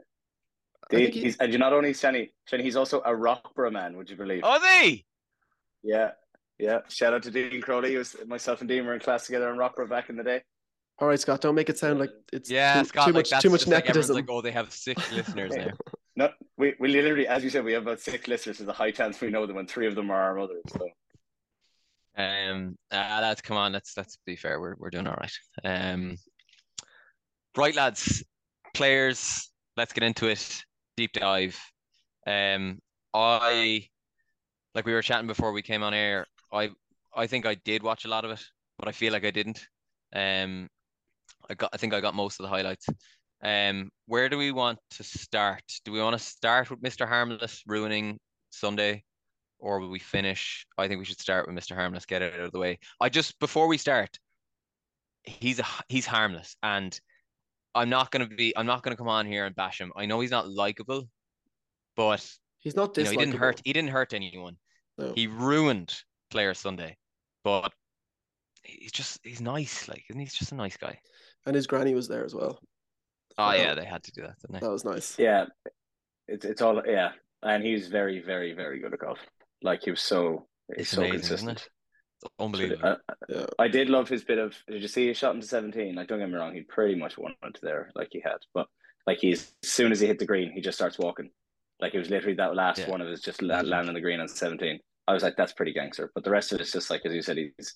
Dean, 0.90 1.12
he- 1.12 1.20
he's, 1.22 1.36
and 1.38 1.50
you're 1.52 1.58
not 1.58 1.72
only 1.72 1.92
Shani, 1.92 2.30
Shani, 2.50 2.62
he's 2.62 2.76
also 2.76 3.00
a 3.00 3.10
Rockborough 3.10 3.72
man. 3.72 3.96
Would 3.96 4.10
you 4.10 4.16
believe? 4.16 4.44
Are 4.44 4.60
they. 4.60 5.04
Yeah, 5.82 6.10
yeah. 6.58 6.80
Shout 6.88 7.14
out 7.14 7.22
to 7.24 7.30
Dean 7.30 7.60
Crowley. 7.60 7.90
He 7.90 7.96
was 7.96 8.16
myself 8.26 8.60
and 8.60 8.68
Dean 8.68 8.84
were 8.84 8.94
in 8.94 9.00
class 9.00 9.26
together 9.26 9.50
in 9.50 9.56
Rockborough 9.56 9.88
back 9.88 10.10
in 10.10 10.16
the 10.16 10.24
day. 10.24 10.42
All 10.98 11.08
right, 11.08 11.18
Scott, 11.18 11.40
don't 11.40 11.54
make 11.54 11.70
it 11.70 11.78
sound 11.78 11.98
like 11.98 12.10
it's 12.32 12.50
Yeah, 12.50 12.82
too, 12.82 12.88
Scott. 12.88 13.06
too 13.06 13.12
like, 13.12 13.20
much 13.20 13.30
that's 13.30 13.42
too 13.42 13.48
much 13.50 13.60
just 13.66 14.10
like 14.10 14.16
like, 14.16 14.26
oh, 14.28 14.42
they 14.42 14.50
have 14.50 14.70
six 14.70 15.10
listeners 15.12 15.52
now. 15.56 15.68
No, 16.16 16.28
we 16.58 16.74
we 16.78 16.88
literally, 16.88 17.26
as 17.26 17.42
you 17.42 17.48
said, 17.48 17.64
we 17.64 17.72
have 17.72 17.84
about 17.84 18.00
six 18.00 18.28
listeners. 18.28 18.58
There's 18.58 18.68
a 18.68 18.74
high 18.74 18.90
chance 18.90 19.18
we 19.22 19.30
know 19.30 19.46
them, 19.46 19.56
and 19.56 19.70
three 19.70 19.86
of 19.86 19.94
them 19.94 20.10
are 20.10 20.20
our 20.20 20.34
mothers. 20.34 20.60
So 20.68 20.86
Um, 22.16 22.76
ah, 22.90 23.20
that's 23.20 23.40
come 23.40 23.56
on. 23.56 23.72
Let's 23.72 23.96
let's 23.96 24.18
be 24.26 24.36
fair. 24.36 24.60
We're 24.60 24.74
we're 24.78 24.90
doing 24.90 25.06
all 25.06 25.16
right. 25.18 25.32
Um, 25.64 26.16
right, 27.56 27.74
lads, 27.74 28.24
players. 28.74 29.50
Let's 29.76 29.92
get 29.92 30.04
into 30.04 30.26
it. 30.26 30.62
Deep 30.96 31.12
dive. 31.12 31.58
Um, 32.26 32.78
I 33.14 33.86
like 34.74 34.86
we 34.86 34.92
were 34.92 35.02
chatting 35.02 35.26
before 35.26 35.52
we 35.52 35.62
came 35.62 35.82
on 35.82 35.94
air. 35.94 36.26
I 36.52 36.70
I 37.14 37.26
think 37.26 37.46
I 37.46 37.54
did 37.54 37.82
watch 37.82 38.04
a 38.04 38.08
lot 38.08 38.24
of 38.24 38.32
it, 38.32 38.42
but 38.78 38.88
I 38.88 38.92
feel 38.92 39.12
like 39.12 39.24
I 39.24 39.30
didn't. 39.30 39.66
Um, 40.14 40.68
I 41.48 41.54
got 41.54 41.70
I 41.72 41.76
think 41.76 41.94
I 41.94 42.00
got 42.00 42.14
most 42.14 42.40
of 42.40 42.44
the 42.44 42.50
highlights. 42.50 42.86
Um, 43.42 43.90
where 44.06 44.28
do 44.28 44.36
we 44.36 44.52
want 44.52 44.78
to 44.92 45.02
start? 45.04 45.62
Do 45.84 45.92
we 45.92 46.02
want 46.02 46.18
to 46.18 46.22
start 46.24 46.70
with 46.70 46.82
Mr. 46.82 47.08
Harmless 47.08 47.62
ruining 47.66 48.18
Sunday? 48.50 49.04
Or 49.60 49.80
will 49.80 49.90
we 49.90 49.98
finish? 49.98 50.66
I 50.78 50.88
think 50.88 50.98
we 50.98 51.04
should 51.04 51.20
start 51.20 51.46
with 51.46 51.56
Mr. 51.56 51.74
Harmless, 51.74 52.06
get 52.06 52.22
it 52.22 52.34
out 52.34 52.40
of 52.40 52.52
the 52.52 52.58
way. 52.58 52.78
I 53.00 53.08
just 53.08 53.38
before 53.38 53.66
we 53.68 53.78
start, 53.78 54.18
he's 55.22 55.58
a 55.60 55.64
he's 55.88 56.06
harmless, 56.06 56.56
and 56.62 56.98
I'm 57.74 57.88
not 57.88 58.10
gonna 58.10 58.26
be 58.26 58.52
I'm 58.56 58.66
not 58.66 58.82
gonna 58.82 58.96
come 58.96 59.08
on 59.08 59.26
here 59.26 59.46
and 59.46 59.54
bash 59.54 59.80
him. 59.80 59.92
I 59.96 60.06
know 60.06 60.20
he's 60.20 60.30
not 60.30 60.48
likable, 60.48 61.08
but 61.96 62.26
He's 62.58 62.76
not 62.76 62.96
you 62.98 63.04
know 63.04 63.10
he 63.10 63.16
didn't 63.16 63.36
hurt 63.36 63.60
he 63.64 63.72
didn't 63.72 63.90
hurt 63.90 64.12
anyone. 64.12 64.56
No. 64.98 65.12
He 65.14 65.26
ruined 65.26 65.94
Player 66.30 66.52
Sunday, 66.52 66.96
but 67.42 67.72
he's 68.62 68.92
just 68.92 69.18
he's 69.22 69.40
nice, 69.40 69.88
like 69.88 70.04
isn't 70.10 70.20
he? 70.20 70.26
he's 70.26 70.34
just 70.34 70.52
a 70.52 70.56
nice 70.56 70.76
guy. 70.76 70.98
and 71.46 71.56
his 71.56 71.66
granny 71.66 71.94
was 71.94 72.06
there 72.06 72.24
as 72.24 72.34
well. 72.34 72.58
Oh 73.38 73.44
Wow. 73.46 73.52
yeah, 73.52 73.74
they 73.74 73.86
had 73.86 74.02
to 74.02 74.12
do 74.12 74.22
that, 74.22 74.38
didn't 74.40 74.54
they? 74.54 74.60
That 74.60 74.70
was 74.70 74.84
nice. 74.84 75.18
yeah, 75.18 75.46
it's 76.28 76.44
it's 76.44 76.60
all 76.60 76.82
yeah, 76.86 77.12
and 77.42 77.64
he's 77.64 77.88
very 77.88 78.20
very 78.20 78.52
very 78.52 78.78
good 78.80 78.92
at 78.92 78.98
golf. 79.00 79.18
Like 79.62 79.82
he 79.84 79.90
was 79.90 80.00
so 80.02 80.46
he's 80.68 80.78
It's 80.82 80.90
so 80.90 81.02
amazing, 81.02 81.16
isn't 81.20 81.28
consistent. 81.46 81.68
It's 82.22 82.34
unbelievable. 82.38 82.96
I, 83.08 83.14
Yeah. 83.28 83.46
I 83.58 83.68
did 83.68 83.88
love 83.88 84.08
his 84.08 84.24
bit 84.24 84.38
of. 84.38 84.54
Did 84.68 84.82
you 84.82 84.88
see 84.88 85.08
he 85.08 85.14
shot 85.14 85.34
into 85.34 85.46
seventeen? 85.46 85.94
Like, 85.94 86.08
don't 86.08 86.18
get 86.18 86.28
me 86.28 86.34
wrong, 86.36 86.54
he 86.54 86.62
pretty 86.62 86.94
much 86.94 87.16
won 87.18 87.34
it 87.44 87.58
there, 87.62 87.90
like 87.94 88.08
he 88.12 88.20
had. 88.20 88.38
But 88.54 88.66
like 89.06 89.18
he's 89.18 89.52
as 89.62 89.70
soon 89.70 89.92
as 89.92 90.00
he 90.00 90.06
hit 90.06 90.18
the 90.18 90.26
green, 90.26 90.52
he 90.52 90.60
just 90.60 90.76
starts 90.78 90.98
walking. 90.98 91.30
Like 91.80 91.94
it 91.94 91.98
was 91.98 92.10
literally 92.10 92.36
that 92.36 92.54
last 92.54 92.78
Yeah. 92.80 92.90
one 92.90 93.00
of 93.00 93.08
his 93.08 93.20
just 93.22 93.40
la- 93.40 93.54
Legend. 93.56 93.68
landing 93.70 93.94
the 93.94 94.00
green 94.00 94.20
on 94.20 94.28
seventeen. 94.28 94.80
I 95.08 95.14
was 95.14 95.22
like, 95.22 95.36
that's 95.36 95.52
pretty 95.54 95.72
gangster. 95.72 96.10
But 96.14 96.24
the 96.24 96.30
rest 96.30 96.52
of 96.52 96.60
it's 96.60 96.72
just 96.72 96.90
like 96.90 97.02
as 97.06 97.14
you 97.14 97.22
said, 97.22 97.38
he's. 97.38 97.74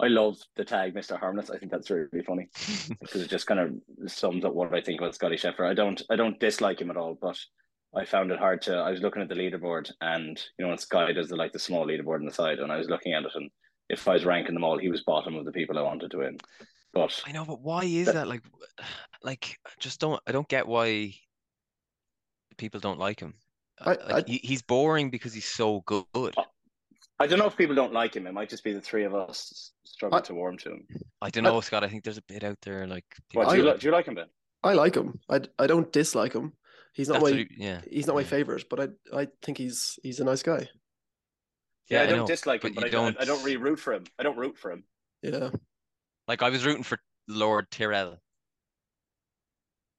I 0.00 0.08
love 0.08 0.36
the 0.56 0.64
tag, 0.64 0.92
Mister 0.92 1.16
Harmless. 1.16 1.50
I 1.50 1.58
think 1.58 1.70
that's 1.70 1.88
really, 1.88 2.06
really 2.10 2.24
funny 2.24 2.48
because 3.00 3.22
it 3.22 3.30
just 3.30 3.46
kind 3.46 3.60
of 3.60 4.10
sums 4.10 4.44
up 4.44 4.52
what 4.52 4.74
I 4.74 4.80
think 4.80 5.00
about 5.00 5.14
Scotty 5.14 5.36
Scheffler. 5.36 5.70
I 5.70 5.74
don't, 5.74 6.02
I 6.10 6.16
don't 6.16 6.38
dislike 6.40 6.80
him 6.80 6.90
at 6.90 6.96
all, 6.96 7.16
but 7.22 7.38
I 7.96 8.04
found 8.04 8.30
it 8.32 8.38
hard 8.38 8.62
to. 8.62 8.76
I 8.76 8.90
was 8.90 9.00
looking 9.00 9.22
at 9.22 9.28
the 9.28 9.34
leaderboard, 9.34 9.90
and 10.00 10.38
you 10.58 10.64
know, 10.64 10.68
when 10.70 10.78
Sky 10.78 11.12
does 11.12 11.28
the 11.28 11.36
like 11.36 11.52
the 11.52 11.58
small 11.58 11.86
leaderboard 11.86 12.16
on 12.20 12.24
the 12.26 12.32
side, 12.32 12.58
and 12.58 12.72
I 12.72 12.76
was 12.78 12.88
looking 12.88 13.12
at 13.12 13.24
it, 13.24 13.30
and 13.34 13.50
if 13.88 14.08
I 14.08 14.14
was 14.14 14.24
ranking 14.24 14.54
them 14.54 14.64
all, 14.64 14.78
he 14.78 14.88
was 14.90 15.02
bottom 15.02 15.36
of 15.36 15.44
the 15.44 15.52
people 15.52 15.78
I 15.78 15.82
wanted 15.82 16.10
to 16.10 16.18
win. 16.18 16.38
But 16.92 17.22
I 17.26 17.32
know, 17.32 17.44
but 17.44 17.60
why 17.60 17.84
is 17.84 18.06
That- 18.06 18.14
that? 18.14 18.28
Like, 18.28 18.42
like, 19.22 19.56
just 19.78 20.00
don't. 20.00 20.20
I 20.26 20.32
don't 20.32 20.48
get 20.48 20.66
why 20.66 21.14
people 22.56 22.80
don't 22.80 22.98
like 22.98 23.20
him. 23.20 23.34
I- 23.80 23.94
uh, 23.94 24.12
Like, 24.14 24.28
I- 24.30 24.40
he's 24.42 24.62
boring 24.62 25.10
because 25.10 25.32
he's 25.34 25.46
so 25.46 25.80
good. 25.86 26.34
I 27.20 27.26
don't 27.28 27.38
know 27.38 27.46
if 27.46 27.56
people 27.56 27.76
don't 27.76 27.92
like 27.92 28.14
him. 28.16 28.26
It 28.26 28.32
might 28.32 28.48
just 28.48 28.64
be 28.64 28.72
the 28.72 28.80
three 28.80 29.04
of 29.04 29.14
us 29.14 29.72
struggling 29.84 30.20
I- 30.22 30.26
to 30.26 30.34
warm 30.34 30.58
to 30.58 30.70
him. 30.72 30.86
I 31.22 31.30
don't 31.30 31.44
know, 31.44 31.60
Scott. 31.60 31.84
I 31.84 31.88
think 31.88 32.04
there's 32.04 32.18
a 32.18 32.22
bit 32.22 32.42
out 32.44 32.58
there 32.62 32.86
like. 32.86 33.04
What, 33.34 33.50
do, 33.50 33.56
you, 33.56 33.62
I- 33.62 33.64
li- 33.66 33.70
like- 33.72 33.80
do 33.80 33.86
you 33.86 33.92
like 33.92 34.06
him, 34.06 34.14
Ben? 34.16 34.26
I 34.64 34.72
like 34.72 34.96
him. 34.96 35.20
I, 35.28 35.40
I 35.58 35.66
don't 35.66 35.92
dislike 35.92 36.32
him. 36.32 36.54
He's 36.94 37.08
not 37.08 37.14
that's 37.20 37.32
my 37.32 37.38
what 37.38 37.46
yeah, 37.56 37.80
he's 37.90 38.06
not 38.06 38.14
my 38.14 38.22
yeah. 38.22 38.26
favorite, 38.28 38.64
but 38.70 38.80
I 39.12 39.20
I 39.22 39.28
think 39.42 39.58
he's 39.58 39.98
he's 40.02 40.20
a 40.20 40.24
nice 40.24 40.42
guy. 40.42 40.68
Yeah, 41.90 42.02
I 42.02 42.06
don't 42.06 42.18
know, 42.20 42.26
dislike 42.26 42.62
him, 42.64 42.72
but 42.72 42.82
but, 42.82 42.86
I, 42.86 42.90
don't- 42.90 43.18
I, 43.18 43.22
I 43.22 43.24
don't 43.26 43.42
really 43.44 43.58
root 43.58 43.78
for 43.78 43.92
him. 43.92 44.04
I 44.18 44.22
don't 44.22 44.38
root 44.38 44.56
for 44.56 44.70
him. 44.72 44.84
Yeah. 45.22 45.50
Like 46.28 46.42
I 46.42 46.48
was 46.50 46.64
rooting 46.64 46.84
for 46.84 46.98
Lord 47.28 47.70
Tyrell. 47.70 48.18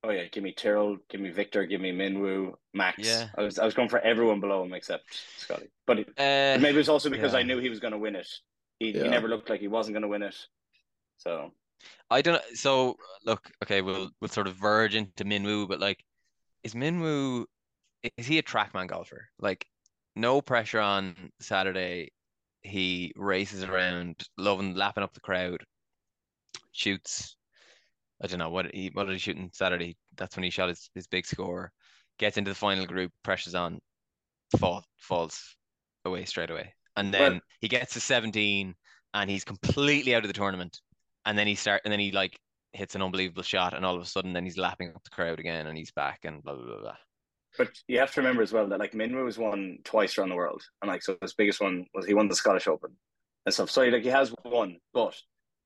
Oh 0.03 0.11
yeah, 0.11 0.25
give 0.31 0.43
me 0.43 0.53
Tyrrell, 0.53 0.97
give 1.09 1.19
me 1.19 1.31
Victor, 1.31 1.65
give 1.65 1.81
me 1.81 1.91
Minwoo, 1.91 2.53
Max. 2.73 2.99
Yeah. 2.99 3.27
I 3.37 3.41
was 3.41 3.59
I 3.59 3.65
was 3.65 3.73
going 3.73 3.89
for 3.89 3.99
everyone 3.99 4.39
below 4.39 4.63
him 4.63 4.73
except 4.73 5.03
Scotty. 5.37 5.67
But 5.87 5.99
it- 5.99 6.09
Uh, 6.17 6.59
maybe 6.61 6.79
it's 6.79 6.89
also 6.89 7.09
because 7.09 7.33
I 7.33 7.43
knew 7.43 7.59
he 7.59 7.69
was 7.69 7.79
going 7.79 7.93
to 7.93 7.97
win 7.99 8.15
it. 8.15 8.27
He, 8.79 8.91
Yeah. 8.91 9.03
he 9.03 9.09
never 9.09 9.27
looked 9.27 9.49
like 9.49 9.59
he 9.59 9.67
wasn't 9.67 9.95
going 9.95 10.03
to 10.03 10.07
win 10.07 10.21
it. 10.23 10.35
So 11.17 11.51
I 12.09 12.21
don't. 12.21 12.41
So 12.53 12.97
look, 13.25 13.49
okay, 13.63 13.81
we'll 13.81 14.11
we'll 14.21 14.29
sort 14.29 14.47
of 14.47 14.55
verge 14.55 14.95
into 14.95 15.25
Minwoo, 15.25 15.67
but 15.67 15.79
like, 15.79 16.03
is 16.65 16.73
Minwoo 16.73 17.45
is 18.17 18.27
he 18.27 18.39
a 18.39 18.43
trackman 18.43 18.87
golfer? 18.87 19.29
Like, 19.39 19.65
no 20.15 20.41
pressure 20.41 20.79
on 20.79 21.15
Saturday. 21.39 22.11
He 22.61 23.13
races 23.15 23.63
around, 23.63 24.27
loving 24.37 24.73
lapping 24.73 25.03
up 25.03 25.13
the 25.13 25.19
crowd, 25.19 25.63
shoots. 26.71 27.37
I 28.21 28.27
don't 28.27 28.39
know 28.39 28.49
what 28.49 28.73
he 28.73 28.89
what 28.93 29.05
did 29.05 29.13
he 29.13 29.19
shoot 29.19 29.37
on 29.37 29.51
Saturday? 29.53 29.95
That's 30.17 30.35
when 30.35 30.43
he 30.43 30.49
shot 30.49 30.69
his, 30.69 30.89
his 30.95 31.07
big 31.07 31.25
score. 31.25 31.71
Gets 32.17 32.37
into 32.37 32.49
the 32.49 32.55
final 32.55 32.85
group, 32.85 33.11
pressures 33.23 33.55
on, 33.55 33.79
fall 34.57 34.83
falls 34.97 35.55
away 36.05 36.25
straight 36.25 36.49
away, 36.49 36.73
and 36.97 37.13
then 37.13 37.33
Well- 37.33 37.41
he 37.61 37.67
gets 37.67 37.93
to 37.93 37.99
seventeen, 37.99 38.73
and 39.13 39.29
he's 39.29 39.43
completely 39.43 40.15
out 40.15 40.23
of 40.23 40.27
the 40.27 40.33
tournament 40.33 40.79
and 41.25 41.37
then 41.37 41.47
he 41.47 41.55
start 41.55 41.81
and 41.83 41.91
then 41.91 41.99
he 41.99 42.11
like 42.11 42.39
hits 42.75 42.95
an 42.95 43.01
unbelievable 43.01 43.43
shot 43.43 43.73
and 43.73 43.85
all 43.85 43.95
of 43.95 44.01
a 44.01 44.05
sudden 44.05 44.33
then 44.33 44.43
he's 44.43 44.57
lapping 44.57 44.89
up 44.89 45.03
the 45.03 45.09
crowd 45.09 45.39
again 45.39 45.67
and 45.67 45.77
he's 45.77 45.91
back 45.91 46.19
and 46.23 46.43
blah 46.43 46.55
blah 46.55 46.65
blah. 46.65 46.79
blah. 46.81 46.95
But 47.57 47.69
you 47.87 47.99
have 47.99 48.11
to 48.13 48.19
remember 48.21 48.41
as 48.41 48.51
well 48.51 48.67
that 48.67 48.79
like 48.79 48.91
Minwoo 48.91 49.25
has 49.25 49.37
won 49.37 49.77
twice 49.85 50.17
around 50.17 50.29
the 50.29 50.35
world, 50.35 50.61
and 50.81 50.89
like 50.89 51.01
so 51.03 51.15
his 51.21 51.33
biggest 51.33 51.61
one 51.61 51.85
was 51.93 52.05
he 52.05 52.13
won 52.13 52.27
the 52.27 52.35
Scottish 52.35 52.67
Open 52.67 52.91
and 53.45 53.53
stuff. 53.53 53.71
So 53.71 53.83
like 53.83 54.03
he 54.03 54.09
has 54.09 54.33
won, 54.43 54.77
but 54.93 55.15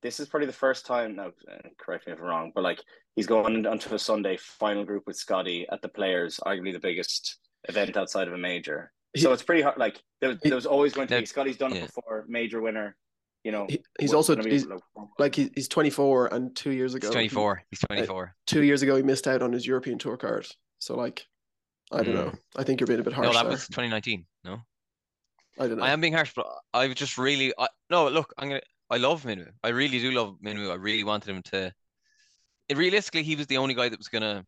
this 0.01 0.19
is 0.19 0.29
probably 0.29 0.45
the 0.45 0.53
first 0.53 0.85
time. 0.85 1.15
Now, 1.15 1.27
uh, 1.51 1.67
correct 1.79 2.05
me 2.07 2.13
if 2.13 2.19
I'm 2.19 2.25
wrong, 2.25 2.51
but 2.53 2.63
like 2.63 2.81
he's 3.15 3.25
going 3.27 3.65
onto 3.65 3.93
a 3.95 3.99
Sunday 3.99 4.37
final 4.37 4.85
group 4.85 5.03
with 5.07 5.15
Scotty 5.17 5.65
at 5.71 5.81
the 5.81 5.89
Players, 5.89 6.39
arguably 6.45 6.71
the 6.73 6.79
biggest 6.79 7.39
event 7.67 7.97
outside 7.97 8.27
of 8.27 8.33
a 8.33 8.37
major. 8.37 8.91
So 9.17 9.33
it's 9.33 9.43
pretty 9.43 9.63
hard. 9.63 9.77
Like 9.79 9.99
there, 10.21 10.37
He- 10.43 10.49
there 10.49 10.55
was 10.55 10.67
always 10.67 10.93
going 10.93 11.07
to 11.07 11.19
be 11.19 11.25
Scotty's 11.25 11.57
done 11.57 11.71
yeah. 11.73 11.81
it 11.81 11.85
before, 11.87 12.25
major 12.27 12.61
winner. 12.61 12.95
You 13.43 13.51
know, 13.53 13.67
He, 13.69 13.81
he's 13.99 14.09
what's 14.13 14.29
also 14.29 14.41
he's, 14.43 14.65
like- 14.65 14.79
like 15.17 15.35
he, 15.35 15.49
he's 15.55 15.67
24 15.69 16.33
and 16.33 16.53
2 16.55 16.71
years 16.71 16.93
ago 16.93 17.07
He's 17.07 17.13
he- 17.13 17.29
24. 17.29 17.63
He's 17.69 17.79
24. 17.79 18.35
2 18.47 18.63
years 18.63 18.81
ago 18.81 18.95
he 18.97 19.01
missed 19.03 19.27
out 19.27 19.41
on 19.41 19.53
his 19.53 19.65
European 19.65 19.97
tour 19.97 20.17
card. 20.17 20.45
So 20.79 20.95
like 20.95 21.25
I 21.91 22.03
don't 22.03 22.15
Mm. 22.15 22.25
know. 22.25 22.33
I 22.57 22.63
think 22.63 22.79
you're 22.79 22.87
being 22.87 22.99
a 22.99 23.03
bit 23.03 23.13
harsh 23.13 23.27
No, 23.27 23.33
that 23.33 23.43
there. 23.43 23.51
was 23.51 23.67
2019. 23.67 24.25
No, 24.43 24.61
I 25.57 25.67
don't 25.67 25.77
know. 25.77 25.83
I 25.83 25.91
am 25.91 26.01
being 26.01 26.13
harsh, 26.13 26.33
but 26.35 26.45
I 26.73 26.87
was 26.87 26.95
just 26.95 27.17
really 27.17 27.53
I, 27.57 27.67
no. 27.89 28.07
Look, 28.09 28.33
I'm 28.37 28.49
gonna. 28.49 28.61
I 28.91 28.97
love 28.97 29.23
Minwoo. 29.23 29.51
I 29.63 29.69
really 29.69 29.99
do 29.99 30.11
love 30.11 30.37
Minwoo. 30.43 30.71
I 30.71 30.75
really 30.75 31.03
wanted 31.03 31.29
him 31.29 31.41
to. 31.43 31.73
It 32.67 32.77
realistically, 32.77 33.23
he 33.23 33.35
was 33.35 33.47
the 33.47 33.57
only 33.57 33.73
guy 33.73 33.89
that 33.89 33.97
was 33.97 34.07
gonna. 34.07 34.45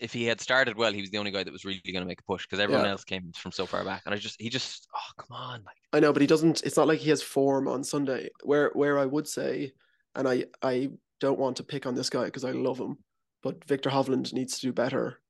If 0.00 0.12
he 0.12 0.24
had 0.24 0.40
started 0.40 0.76
well, 0.76 0.92
he 0.92 1.00
was 1.00 1.10
the 1.10 1.18
only 1.18 1.30
guy 1.30 1.44
that 1.44 1.52
was 1.52 1.64
really 1.64 1.80
gonna 1.92 2.04
make 2.04 2.20
a 2.20 2.24
push 2.24 2.44
because 2.44 2.58
everyone 2.60 2.84
Yeah. 2.84 2.90
else 2.92 3.04
came 3.04 3.30
from 3.32 3.52
so 3.52 3.64
far 3.66 3.84
back, 3.84 4.02
and 4.06 4.14
I 4.14 4.18
just 4.18 4.40
he 4.40 4.48
just 4.50 4.88
oh 4.94 5.12
come 5.22 5.36
on 5.36 5.62
like 5.64 5.76
I 5.92 6.00
know, 6.00 6.12
but 6.12 6.20
he 6.20 6.26
doesn't. 6.26 6.62
It's 6.62 6.76
not 6.76 6.88
like 6.88 6.98
he 6.98 7.10
has 7.10 7.22
form 7.22 7.68
on 7.68 7.84
Sunday. 7.84 8.30
Where 8.42 8.70
where 8.74 8.98
I 8.98 9.06
would 9.06 9.28
say, 9.28 9.72
and 10.16 10.28
I 10.28 10.46
I 10.62 10.90
don't 11.20 11.38
want 11.38 11.56
to 11.58 11.64
pick 11.64 11.86
on 11.86 11.94
this 11.94 12.10
guy 12.10 12.24
because 12.24 12.44
I 12.44 12.50
love 12.50 12.78
him, 12.78 12.98
but 13.42 13.64
Victor 13.64 13.88
Hovland 13.90 14.32
needs 14.32 14.58
to 14.58 14.66
do 14.66 14.72
better. 14.72 15.20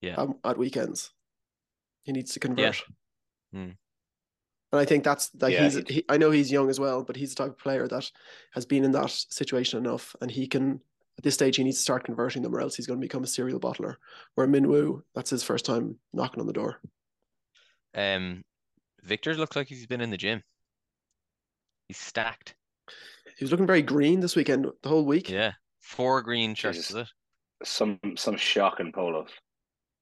Yeah. 0.00 0.16
um, 0.16 0.38
at 0.44 0.58
weekends, 0.58 1.12
he 2.02 2.12
needs 2.12 2.32
to 2.34 2.40
convert. 2.40 2.82
Hmm. 3.52 3.70
And 4.72 4.80
I 4.80 4.84
think 4.84 5.02
that's 5.04 5.30
like 5.40 5.54
Yeah, 5.54 5.64
he's. 5.64 5.74
he- 5.74 5.84
He, 5.94 6.04
I 6.08 6.18
know 6.18 6.30
he's 6.30 6.52
young 6.52 6.68
as 6.70 6.78
well, 6.78 7.02
but 7.04 7.16
he's 7.16 7.34
the 7.34 7.42
type 7.42 7.52
of 7.52 7.58
player 7.58 7.88
that 7.88 8.10
has 8.52 8.66
been 8.66 8.84
in 8.84 8.92
that 8.92 9.10
situation 9.10 9.78
enough, 9.78 10.14
and 10.20 10.30
he 10.30 10.46
can. 10.46 10.80
At 11.18 11.24
this 11.24 11.34
stage, 11.34 11.56
he 11.56 11.64
needs 11.64 11.76
to 11.76 11.82
start 11.82 12.04
converting 12.04 12.42
them, 12.42 12.54
or 12.54 12.60
else 12.60 12.74
he's 12.74 12.86
going 12.86 12.98
to 13.00 13.04
become 13.04 13.22
a 13.22 13.28
serial 13.28 13.60
bottler. 13.60 13.96
Where 14.34 14.48
Minwoo, 14.48 15.02
that's 15.14 15.30
his 15.30 15.42
first 15.42 15.64
time 15.64 15.96
knocking 16.12 16.40
on 16.40 16.46
the 16.46 16.52
door. 16.52 16.80
um, 17.94 18.42
Victor 19.02 19.34
looks 19.34 19.54
like 19.54 19.68
he's 19.68 19.86
been 19.86 20.00
in 20.00 20.10
the 20.10 20.16
gym. 20.16 20.42
He's 21.88 21.98
stacked. 21.98 22.54
He 23.36 23.44
was 23.44 23.50
looking 23.50 23.66
very 23.66 23.82
green 23.82 24.20
this 24.20 24.36
weekend, 24.36 24.66
the 24.82 24.88
whole 24.88 25.04
week. 25.04 25.28
Yeah, 25.28 25.52
four 25.80 26.22
green 26.22 26.54
shirts. 26.54 26.78
Jesus. 26.78 26.90
Is 26.90 26.96
it? 26.96 27.08
some 27.62 27.98
some 28.16 28.36
shocking 28.36 28.92
polos. 28.92 29.30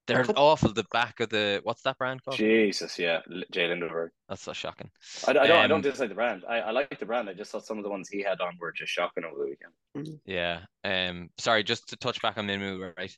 They're 0.06 0.24
couple- 0.24 0.42
awful. 0.42 0.72
The 0.72 0.84
back 0.92 1.20
of 1.20 1.28
the 1.28 1.60
what's 1.62 1.82
that 1.82 1.96
brand 1.98 2.24
called? 2.24 2.36
Jesus, 2.36 2.98
yeah, 2.98 3.20
J. 3.52 3.68
Lindeberg. 3.68 4.10
That's 4.28 4.42
so 4.42 4.52
shocking. 4.52 4.90
I, 5.26 5.30
I 5.30 5.32
don't. 5.34 5.50
I 5.50 5.66
don't 5.68 5.72
Um, 5.76 5.80
dislike 5.82 6.08
the 6.08 6.14
brand. 6.16 6.44
I, 6.48 6.58
I 6.60 6.70
like 6.72 6.98
the 6.98 7.06
brand. 7.06 7.28
I 7.28 7.34
just 7.34 7.52
thought 7.52 7.64
some 7.64 7.78
of 7.78 7.84
the 7.84 7.90
ones 7.90 8.08
he 8.08 8.20
had 8.22 8.40
on 8.40 8.56
were 8.60 8.72
just 8.72 8.90
shocking 8.92 9.24
over 9.24 9.36
the 9.38 9.54
weekend. 9.94 10.20
Yeah. 10.26 10.62
Um. 10.82 11.30
Sorry, 11.38 11.62
just 11.62 11.88
to 11.90 11.96
touch 11.96 12.20
back 12.20 12.36
on 12.36 12.46
Minwoo, 12.48 12.92
right? 12.96 13.16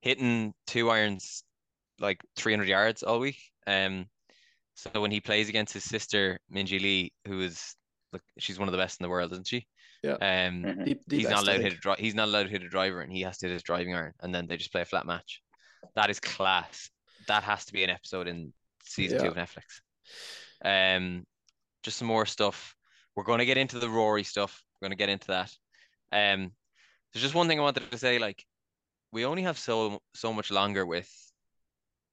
Hitting 0.00 0.54
two 0.66 0.88
irons 0.90 1.44
like 1.98 2.20
300 2.36 2.66
yards 2.66 3.02
all 3.02 3.20
week. 3.20 3.38
Um. 3.66 4.06
So 4.74 5.02
when 5.02 5.10
he 5.10 5.20
plays 5.20 5.50
against 5.50 5.74
his 5.74 5.84
sister 5.84 6.38
Minji 6.50 6.80
Lee, 6.80 7.12
who 7.26 7.42
is 7.42 7.74
like 8.12 8.22
she's 8.38 8.58
one 8.58 8.68
of 8.68 8.72
the 8.72 8.78
best 8.78 8.98
in 9.00 9.04
the 9.04 9.10
world, 9.10 9.32
isn't 9.32 9.46
she? 9.48 9.66
Yeah. 10.02 10.12
Um. 10.14 10.62
Mhm. 10.62 10.84
The, 10.86 10.98
the 11.08 11.16
he's 11.16 11.26
best, 11.26 11.34
not 11.36 11.42
allowed 11.42 11.56
to 11.58 11.62
hit 11.64 11.72
a 11.74 11.76
dri- 11.76 11.94
he's 11.98 12.14
not 12.14 12.28
allowed 12.28 12.44
to 12.44 12.48
hit 12.48 12.62
a 12.62 12.68
driver 12.70 13.02
and 13.02 13.12
he 13.12 13.20
has 13.20 13.36
to 13.38 13.46
hit 13.46 13.52
his 13.52 13.62
driving 13.62 13.94
iron 13.94 14.14
and 14.20 14.34
then 14.34 14.46
they 14.46 14.56
just 14.56 14.72
play 14.72 14.80
a 14.80 14.86
flat 14.86 15.04
match. 15.04 15.42
That 15.94 16.10
is 16.10 16.20
class. 16.20 16.90
That 17.28 17.42
has 17.42 17.64
to 17.66 17.72
be 17.72 17.84
an 17.84 17.90
episode 17.90 18.28
in 18.28 18.52
season 18.84 19.20
two 19.20 19.28
of 19.28 19.34
Netflix. 19.34 19.80
Um 20.64 21.24
just 21.82 21.98
some 21.98 22.08
more 22.08 22.26
stuff. 22.26 22.74
We're 23.16 23.24
going 23.24 23.38
to 23.38 23.46
get 23.46 23.56
into 23.56 23.78
the 23.78 23.88
Rory 23.88 24.22
stuff. 24.22 24.62
We're 24.80 24.86
going 24.86 24.96
to 24.96 25.02
get 25.02 25.08
into 25.08 25.28
that. 25.28 25.50
Um 26.12 26.52
there's 27.12 27.22
just 27.22 27.34
one 27.34 27.48
thing 27.48 27.58
I 27.58 27.62
wanted 27.62 27.90
to 27.90 27.98
say 27.98 28.18
like 28.18 28.44
we 29.12 29.24
only 29.24 29.42
have 29.42 29.58
so 29.58 30.00
so 30.14 30.32
much 30.32 30.50
longer 30.50 30.86
with 30.86 31.10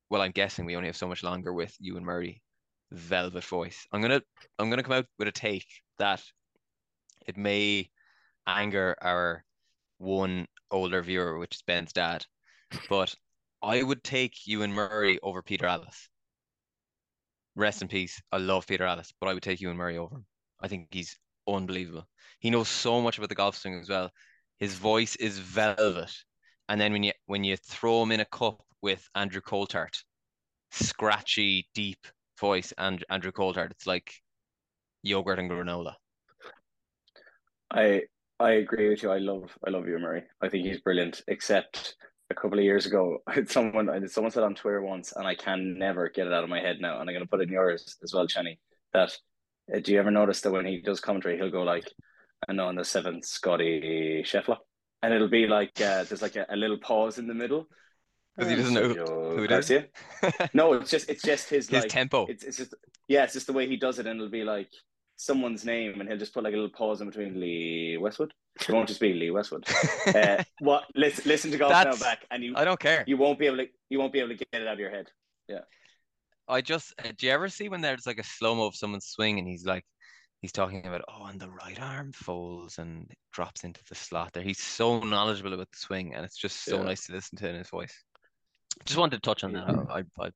well 0.09 0.21
I'm 0.21 0.31
guessing 0.31 0.65
we 0.65 0.75
only 0.75 0.87
have 0.87 0.97
so 0.97 1.07
much 1.07 1.23
longer 1.23 1.53
with 1.53 1.75
Ewen 1.79 2.05
Murray 2.05 2.41
velvet 2.91 3.43
voice. 3.43 3.85
I'm 3.91 4.01
to 4.01 4.23
I'm 4.59 4.69
to 4.71 4.83
come 4.83 4.93
out 4.93 5.05
with 5.19 5.27
a 5.27 5.31
take 5.31 5.67
that 5.99 6.23
it 7.25 7.37
may 7.37 7.89
anger 8.45 8.95
our 9.01 9.43
one 9.97 10.47
older 10.71 11.01
viewer, 11.01 11.37
which 11.37 11.55
is 11.55 11.61
Ben's 11.61 11.93
dad. 11.93 12.25
But 12.89 13.15
I 13.61 13.81
would 13.81 14.03
take 14.03 14.45
Ewen 14.45 14.71
Murray 14.71 15.19
over 15.23 15.41
Peter 15.41 15.65
Alliss. 15.65 16.09
Rest 17.55 17.81
in 17.81 17.87
peace. 17.87 18.21
I 18.31 18.37
love 18.37 18.67
Peter 18.67 18.85
Alliss, 18.85 19.13
but 19.19 19.27
I 19.27 19.33
would 19.33 19.43
take 19.43 19.61
Ewen 19.61 19.77
Murray 19.77 19.97
over 19.97 20.15
him. 20.15 20.25
I 20.61 20.67
think 20.67 20.87
he's 20.91 21.17
unbelievable. 21.47 22.07
He 22.39 22.49
knows 22.49 22.69
so 22.69 23.01
much 23.01 23.17
about 23.17 23.29
the 23.29 23.35
golf 23.35 23.57
swing 23.57 23.79
as 23.79 23.89
well. 23.89 24.11
His 24.59 24.75
voice 24.75 25.15
is 25.15 25.39
velvet. 25.39 26.11
And 26.69 26.79
then 26.79 26.91
when 26.91 27.03
you 27.03 27.13
when 27.25 27.43
you 27.43 27.57
throw 27.57 28.03
him 28.03 28.11
in 28.11 28.19
a 28.19 28.25
cup 28.25 28.63
with 28.81 29.07
Andrew 29.15 29.41
Coltart, 29.41 30.03
scratchy, 30.71 31.67
deep 31.73 32.05
voice 32.39 32.73
and 32.77 33.03
Andrew 33.09 33.31
Coltart, 33.31 33.71
it's 33.71 33.87
like 33.87 34.11
yogurt 35.01 35.39
and 35.39 35.49
granola. 35.49 35.93
I 37.71 38.03
I 38.39 38.51
agree 38.51 38.89
with 38.89 39.01
you. 39.01 39.11
I 39.11 39.17
love 39.17 39.57
I 39.65 39.69
love 39.69 39.87
Ewen 39.87 40.01
Murray. 40.01 40.23
I 40.41 40.49
think 40.49 40.65
he's 40.65 40.81
brilliant. 40.81 41.21
Except 41.27 41.95
a 42.29 42.35
couple 42.35 42.57
of 42.59 42.65
years 42.65 42.85
ago, 42.85 43.19
someone 43.47 44.07
someone 44.09 44.31
said 44.31 44.43
on 44.43 44.55
Twitter 44.55 44.81
once, 44.81 45.13
and 45.15 45.27
I 45.27 45.35
can 45.35 45.77
never 45.77 46.09
get 46.09 46.27
it 46.27 46.33
out 46.33 46.43
of 46.43 46.49
my 46.49 46.59
head 46.59 46.77
now. 46.81 46.99
And 46.99 47.09
I'm 47.09 47.13
going 47.15 47.25
to 47.25 47.29
put 47.29 47.41
it 47.41 47.47
in 47.47 47.53
yours 47.53 47.97
as 48.03 48.13
well, 48.13 48.27
Chenny. 48.27 48.57
That 48.93 49.15
uh, 49.73 49.79
do 49.79 49.91
you 49.93 49.99
ever 49.99 50.11
notice 50.11 50.41
that 50.41 50.51
when 50.51 50.65
he 50.65 50.81
does 50.81 50.99
commentary, 50.99 51.37
he'll 51.37 51.51
go 51.51 51.63
like, 51.63 51.91
"I 52.47 52.53
know 52.53 52.67
on 52.67 52.75
the 52.75 52.85
seventh, 52.85 53.25
Scotty 53.25 54.23
Scheffler," 54.25 54.57
and 55.01 55.13
it'll 55.13 55.29
be 55.29 55.47
like 55.47 55.79
uh, 55.81 56.03
there's 56.03 56.21
like 56.21 56.35
a, 56.35 56.45
a 56.49 56.55
little 56.55 56.77
pause 56.79 57.17
in 57.17 57.27
the 57.27 57.33
middle. 57.33 57.67
'Cause 58.37 58.49
he 58.49 58.55
doesn't 58.55 58.73
know 58.75 58.93
Sergio 58.93 59.35
who 59.35 59.43
it 59.43 59.51
is. 59.51 59.71
No, 60.53 60.73
it's 60.73 60.91
just 60.91 61.09
it's 61.09 61.23
just 61.23 61.49
his, 61.49 61.69
His 61.69 61.83
like 61.83 61.91
tempo. 61.91 62.25
it's 62.27 62.43
it's 62.43 62.57
just 62.57 62.75
yeah, 63.07 63.23
it's 63.23 63.33
just 63.33 63.47
the 63.47 63.53
way 63.53 63.67
he 63.67 63.77
does 63.77 63.99
it, 63.99 64.05
and 64.05 64.19
it'll 64.19 64.31
be 64.31 64.43
like 64.43 64.69
someone's 65.17 65.65
name, 65.65 65.99
and 65.99 66.07
he'll 66.07 66.17
just 66.17 66.33
put 66.33 66.43
like 66.43 66.53
a 66.53 66.55
little 66.55 66.71
pause 66.71 67.01
in 67.01 67.07
between 67.07 67.39
Lee 67.39 67.97
Westwood. 67.99 68.33
It 68.59 68.69
won't 68.69 68.87
just 68.87 68.99
be 69.01 69.13
Lee 69.13 69.31
Westwood. 69.31 69.65
Uh, 70.07 70.41
what? 70.59 70.85
Listen, 70.95 71.23
listen 71.27 71.51
to 71.51 71.57
golf 71.57 71.71
now 71.71 71.95
back, 71.97 72.25
and 72.31 72.41
you 72.43 72.53
I 72.55 72.63
don't 72.63 72.79
care. 72.79 73.03
you 73.07 73.17
won't 73.17 73.37
be 73.37 73.45
able 73.47 73.57
to 73.57 73.67
you 73.89 73.99
won't 73.99 74.13
be 74.13 74.19
able 74.19 74.29
to 74.29 74.35
get 74.35 74.47
it 74.53 74.67
out 74.67 74.73
of 74.75 74.79
your 74.79 74.89
head. 74.89 75.07
Yeah. 75.49 75.59
I 76.47 76.61
just 76.61 76.93
uh, 77.03 77.11
do 77.17 77.25
you 77.27 77.33
ever 77.33 77.49
see 77.49 77.67
when 77.67 77.81
there's 77.81 78.07
like 78.07 78.19
a 78.19 78.23
slow 78.23 78.55
mo 78.55 78.67
of 78.67 78.75
someone's 78.75 79.07
swing 79.07 79.37
and 79.37 79.45
he's 79.47 79.65
like 79.65 79.83
he's 80.41 80.53
talking 80.53 80.85
about 80.85 81.01
oh, 81.09 81.25
and 81.25 81.39
the 81.39 81.49
right 81.49 81.79
arm 81.81 82.13
folds 82.13 82.77
and 82.77 83.11
drops 83.33 83.63
into 83.65 83.81
the 83.89 83.95
slot 83.95 84.31
there. 84.33 84.43
He's 84.43 84.61
so 84.63 84.99
knowledgeable 84.99 85.53
about 85.53 85.69
the 85.71 85.77
swing, 85.77 86.13
and 86.15 86.23
it's 86.23 86.37
just 86.37 86.63
so 86.63 86.77
Yeah. 86.77 86.83
nice 86.83 87.05
to 87.07 87.13
listen 87.13 87.37
to 87.39 87.49
in 87.49 87.55
his 87.55 87.69
voice. 87.69 87.93
Just 88.85 88.97
wanted 88.99 89.17
to 89.17 89.21
touch 89.21 89.43
on 89.43 89.53
that. 89.53 89.67
I, 89.67 89.99
I, 89.99 90.29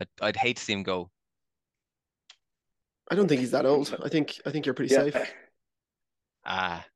I'd, 0.00 0.08
I'd 0.20 0.36
hate 0.36 0.58
to 0.58 0.62
see 0.62 0.74
him 0.74 0.82
go. 0.82 1.10
I 3.10 3.14
don't 3.14 3.28
think 3.28 3.40
he's 3.40 3.52
that 3.52 3.66
old. 3.66 3.96
I 4.04 4.08
think 4.08 4.40
I 4.46 4.50
think 4.50 4.66
you're 4.66 4.74
pretty 4.74 4.94
Yeah. 4.94 5.10
safe. 5.10 5.34
Ah, 6.50 6.86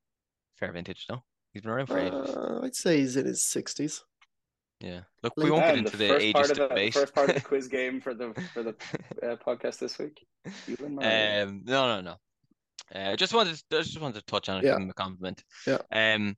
fair 0.58 0.72
vintage, 0.72 1.04
no? 1.10 1.22
He's 1.52 1.60
been 1.62 1.72
around 1.72 1.86
for 1.88 1.98
ages. 1.98 2.30
Uh, 2.30 2.60
I'd 2.62 2.74
say 2.74 2.98
he's 3.00 3.16
in 3.16 3.26
his 3.26 3.44
sixties. 3.44 4.02
Yeah. 4.80 5.02
Look, 5.22 5.34
like 5.36 5.44
we 5.44 5.50
won't 5.50 5.64
get 5.64 5.76
into 5.78 5.96
the, 5.96 6.08
first 6.08 6.32
part 6.32 6.46
ageist 6.46 6.58
of 6.58 6.74
the, 6.74 6.90
first 6.90 7.14
part 7.14 7.28
of 7.28 7.34
the 7.34 7.40
quiz 7.50 7.68
game 7.68 8.00
for 8.00 8.14
the 8.14 8.32
for 8.54 8.62
the 8.62 8.70
uh, 9.22 9.36
podcast 9.46 9.78
this 9.78 9.98
week. 9.98 10.24
Ewen 10.66 10.94
Murray. 10.94 11.40
Um, 11.40 11.62
no, 11.64 12.00
no, 12.00 12.00
no. 12.94 12.98
Uh, 12.98 13.14
just 13.16 13.34
wanted, 13.34 13.56
to, 13.56 13.82
just 13.82 14.00
wanted 14.00 14.20
to 14.20 14.24
touch 14.26 14.48
on 14.48 14.58
it, 14.58 14.64
Yeah. 14.64 14.72
give 14.72 14.82
him 14.82 14.90
a 14.90 14.94
compliment. 14.94 15.44
Yeah. 15.66 15.78
Um, 15.92 16.36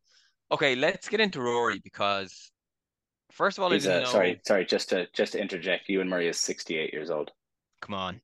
okay, 0.51 0.75
let's 0.75 1.09
get 1.09 1.21
into 1.21 1.41
Rory 1.41 1.81
because 1.83 2.51
first 3.33 3.59
of 3.59 3.65
all, 3.65 3.71
I 3.71 3.75
He's, 3.75 3.85
didn't 3.85 3.99
uh, 4.03 4.05
know. 4.07 4.11
sorry, 4.13 4.41
sorry. 4.45 4.65
Just 4.67 4.89
to 4.91 5.07
just 5.15 5.33
to 5.33 5.41
interject, 5.41 5.89
Ewen 5.89 6.09
Murray 6.09 6.29
is 6.29 6.39
sixty 6.41 6.77
eight 6.79 6.93
years 6.93 7.11
old. 7.11 7.31
Come 7.81 7.95
on. 7.95 8.21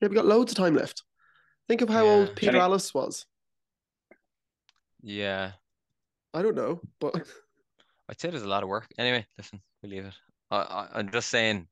Yeah, 0.00 0.08
we 0.08 0.14
got 0.14 0.26
loads 0.26 0.52
of 0.52 0.58
time 0.58 0.74
left. 0.74 1.02
Think 1.68 1.80
of 1.80 1.88
how 1.88 2.04
Yeah. 2.04 2.10
old 2.10 2.36
Peter 2.36 2.52
Jenny- 2.52 2.62
Alliss 2.64 2.92
was. 2.94 3.26
Yeah, 5.02 5.52
I 6.34 6.42
don't 6.42 6.54
know, 6.56 6.80
but 7.00 7.14
I'd 8.08 8.20
say 8.20 8.30
there's 8.30 8.42
a 8.42 8.48
lot 8.48 8.62
of 8.62 8.68
work. 8.68 8.86
Anyway, 8.98 9.26
listen, 9.38 9.60
we 9.82 9.88
leave 9.88 10.04
it. 10.04 10.14
I, 10.50 10.56
I, 10.56 10.88
I'm 10.94 11.10
just 11.10 11.28
saying, 11.28 11.66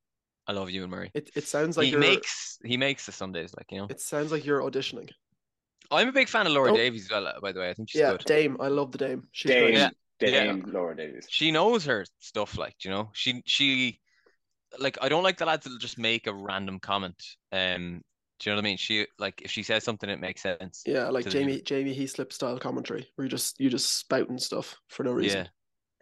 I 0.46 0.52
love 0.52 0.70
Ewen 0.70 0.90
Murray. 0.90 1.10
it, 1.14 1.30
it 1.34 1.44
sounds 1.46 1.76
like 1.76 1.86
he 1.88 1.96
makes 1.96 2.58
he 2.64 2.76
makes 2.76 3.06
the 3.06 3.12
Sundays, 3.12 3.54
like 3.56 3.66
you 3.72 3.78
know. 3.78 3.86
it 3.90 4.00
sounds 4.00 4.30
like 4.30 4.44
you're 4.44 4.60
auditioning. 4.62 5.10
I'm 5.90 6.08
a 6.08 6.12
big 6.12 6.28
fan 6.28 6.46
of 6.46 6.52
Laura 6.52 6.72
Oh. 6.72 6.76
Davies 6.76 7.04
as 7.04 7.10
well. 7.10 7.26
uh, 7.26 7.40
By 7.40 7.52
the 7.52 7.60
way, 7.60 7.70
I 7.70 7.74
think 7.74 7.90
she's 7.90 8.00
yeah, 8.00 8.12
good. 8.12 8.24
Dame. 8.24 8.56
I 8.60 8.68
love 8.68 8.90
the 8.92 8.98
Dame. 8.98 9.28
She's 9.32 9.50
Dame, 9.50 9.64
great. 9.64 9.74
Yeah. 9.74 9.90
Dame, 10.20 10.64
Laura 10.68 10.96
Davies. 10.96 11.26
she 11.28 11.50
knows 11.50 11.84
her 11.84 12.04
stuff 12.20 12.56
like 12.56 12.76
you 12.84 12.90
know 12.90 13.10
she 13.14 13.42
she 13.46 14.00
like 14.78 14.96
i 15.02 15.08
don't 15.08 15.24
like 15.24 15.36
the 15.36 15.44
lads 15.44 15.64
that'll 15.64 15.76
just 15.78 15.98
make 15.98 16.26
a 16.28 16.32
random 16.32 16.78
comment 16.78 17.20
um 17.52 18.00
do 18.38 18.50
you 18.50 18.52
know 18.52 18.56
what 18.56 18.64
i 18.64 18.68
mean 18.68 18.76
she 18.76 19.06
like 19.18 19.42
if 19.42 19.50
she 19.50 19.62
says 19.62 19.84
something 19.84 20.10
it 20.10 20.20
makes 20.20 20.42
sense 20.42 20.82
Yeah, 20.86 21.08
like 21.08 21.24
Jamie 21.28 21.56
the 21.56 21.62
Jamie 21.62 21.92
Jamie 21.92 21.98
Heaslip 21.98 22.32
style 22.32 22.58
commentary, 22.58 23.06
where 23.14 23.24
you 23.24 23.30
just 23.30 23.60
you 23.60 23.70
just 23.70 23.96
spouting 23.98 24.38
stuff 24.38 24.76
for 24.88 25.04
no 25.04 25.12
reason. 25.12 25.48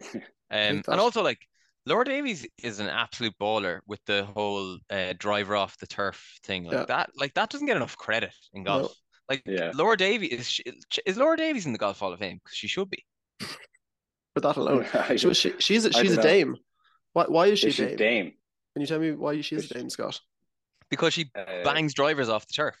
yeah 0.01 0.19
um 0.51 0.81
and 0.87 0.99
also 0.99 1.23
like 1.23 1.39
Laura 1.85 2.05
Davies 2.05 2.47
is 2.63 2.79
an 2.79 2.87
absolute 2.87 3.33
baller 3.41 3.79
with 3.87 3.99
the 4.05 4.23
whole 4.23 4.77
uh, 4.89 5.13
driver 5.19 5.55
off 5.55 5.77
the 5.79 5.87
turf 5.87 6.39
thing 6.43 6.63
like 6.63 6.73
Yeah. 6.75 6.85
that 6.85 7.09
like 7.17 7.33
that 7.33 7.49
doesn't 7.49 7.67
get 7.67 7.75
enough 7.77 7.97
credit 7.97 8.33
in 8.53 8.63
golf 8.63 8.83
No. 8.83 8.89
like 9.29 9.43
Yeah. 9.45 9.71
Laura 9.75 9.97
Davies 9.97 10.31
is 10.39 10.47
she, 10.49 10.63
is 11.05 11.17
Laura 11.17 11.35
Davies 11.37 11.65
in 11.65 11.73
the 11.73 11.77
golf 11.77 11.99
hall 11.99 12.13
of 12.13 12.19
fame 12.19 12.39
because 12.43 12.55
she 12.57 12.67
should 12.67 12.89
be 12.89 13.05
For 14.33 14.39
that 14.41 14.57
alone, 14.57 14.85
I 14.93 15.15
she, 15.15 15.33
she, 15.33 15.53
she's 15.59 15.85
a, 15.85 15.89
I 15.95 16.01
she's 16.01 16.17
a. 16.17 16.21
Dame. 16.21 16.55
Why 17.13 17.25
why 17.27 17.47
is 17.47 17.59
she 17.59 17.67
Is 17.67 17.73
a 17.73 17.77
she 17.77 17.85
Dame? 17.89 17.97
Dame? 17.97 18.31
Can 18.73 18.81
you 18.81 18.87
tell 18.87 18.99
me 18.99 19.11
why 19.11 19.39
she 19.41 19.55
is 19.55 19.65
Is 19.65 19.71
a 19.71 19.73
Dame, 19.75 19.89
Scott? 19.89 20.19
Because 20.89 21.13
she 21.13 21.31
Uh, 21.35 21.63
bangs 21.63 21.93
drivers 21.93 22.29
off 22.29 22.47
the 22.47 22.53
turf 22.53 22.77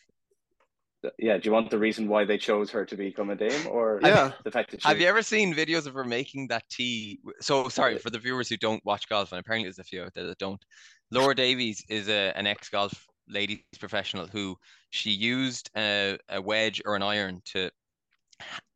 Yeah. 1.19 1.37
Do 1.37 1.49
you 1.49 1.51
want 1.51 1.69
the 1.69 1.77
reason 1.77 2.07
why 2.07 2.23
they 2.23 2.37
chose 2.37 2.71
her 2.71 2.85
to 2.85 2.95
become 2.95 3.29
a 3.29 3.35
Dame, 3.35 3.67
or 3.67 3.99
Yeah. 4.01 4.31
the 4.45 4.51
fact 4.51 4.71
that 4.71 4.81
she 4.81 4.87
Have 4.87 5.01
you 5.01 5.07
ever 5.07 5.21
seen 5.21 5.53
videos 5.53 5.85
of 5.85 5.93
her 5.95 6.05
making 6.05 6.47
that 6.47 6.63
tea? 6.69 7.19
So 7.41 7.67
sorry 7.67 7.97
for 7.97 8.09
the 8.09 8.19
viewers 8.19 8.47
who 8.47 8.55
don't 8.55 8.83
watch 8.85 9.09
golf, 9.09 9.33
and 9.33 9.39
apparently 9.39 9.65
there's 9.65 9.79
a 9.79 9.83
few 9.83 10.03
out 10.03 10.13
there 10.13 10.27
that 10.27 10.37
don't. 10.37 10.63
Laura 11.11 11.35
Davies 11.35 11.83
is 11.89 12.07
a, 12.07 12.31
an 12.37 12.47
ex 12.47 12.69
golf 12.69 13.05
ladies 13.27 13.59
professional 13.79 14.27
who 14.27 14.57
she 14.91 15.11
used 15.11 15.69
a, 15.75 16.17
a 16.29 16.41
wedge 16.41 16.81
or 16.85 16.95
an 16.95 17.03
iron 17.03 17.41
to 17.45 17.69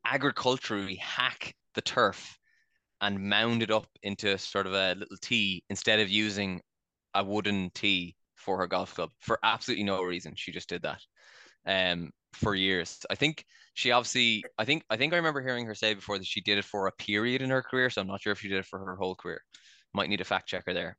agriculturally 0.03 0.95
hack 0.95 1.55
the 1.75 1.81
turf 1.81 2.37
and 2.99 3.29
mound 3.29 3.63
it 3.63 3.71
up 3.71 3.87
into 4.03 4.37
sort 4.37 4.67
of 4.67 4.73
a 4.73 4.95
little 4.95 5.17
tee 5.21 5.63
instead 5.69 6.01
of 6.01 6.09
using 6.09 6.61
a 7.13 7.23
wooden 7.23 7.69
tee 7.73 8.16
for 8.47 8.57
her 8.57 8.67
golf 8.67 8.95
club 8.95 9.09
for 9.19 9.37
absolutely 9.43 9.83
no 9.83 10.01
reason. 10.01 10.31
She 10.35 10.53
just 10.53 10.69
did 10.69 10.83
that 10.83 11.01
um 11.65 12.11
for 12.31 12.55
years. 12.55 13.05
I 13.09 13.15
think 13.15 13.43
she 13.73 13.91
obviously 13.91 14.45
I 14.57 14.63
think 14.63 14.85
I 14.89 14.95
think 14.95 15.11
I 15.11 15.17
remember 15.17 15.41
hearing 15.41 15.65
her 15.65 15.75
say 15.75 15.93
before 15.93 16.17
that 16.17 16.25
she 16.25 16.39
did 16.39 16.57
it 16.57 16.63
for 16.63 16.87
a 16.87 16.93
period 16.93 17.41
in 17.41 17.49
her 17.49 17.61
career, 17.61 17.89
so 17.89 17.99
I'm 17.99 18.07
not 18.07 18.21
sure 18.21 18.31
if 18.31 18.39
she 18.39 18.47
did 18.47 18.59
it 18.59 18.65
for 18.65 18.79
her 18.79 18.95
whole 18.95 19.15
career. 19.15 19.41
Might 19.93 20.09
need 20.09 20.21
a 20.21 20.23
fact 20.23 20.47
checker 20.47 20.73
there. 20.73 20.97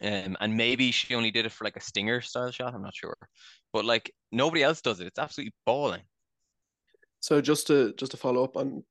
Um, 0.00 0.36
and 0.40 0.56
maybe 0.56 0.92
she 0.92 1.16
only 1.16 1.32
did 1.32 1.46
it 1.46 1.52
for 1.52 1.64
like 1.64 1.76
a 1.76 1.80
stinger 1.80 2.20
style 2.20 2.52
shot. 2.52 2.74
I'm 2.74 2.82
not 2.82 2.94
sure, 2.94 3.16
but 3.72 3.84
like 3.84 4.14
nobody 4.30 4.62
else 4.62 4.80
does 4.80 5.00
it. 5.00 5.08
It's 5.08 5.18
absolutely 5.18 5.54
balling. 5.66 6.02
So 7.20 7.40
just 7.40 7.66
to 7.66 7.92
just 7.94 8.12
to 8.12 8.16
follow 8.16 8.44
up 8.44 8.56
on 8.56 8.84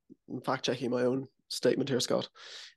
fact 0.43 0.65
checking 0.65 0.91
my 0.91 1.03
own 1.03 1.29
statement 1.47 1.89
here, 1.89 2.01
Scott. 2.01 2.27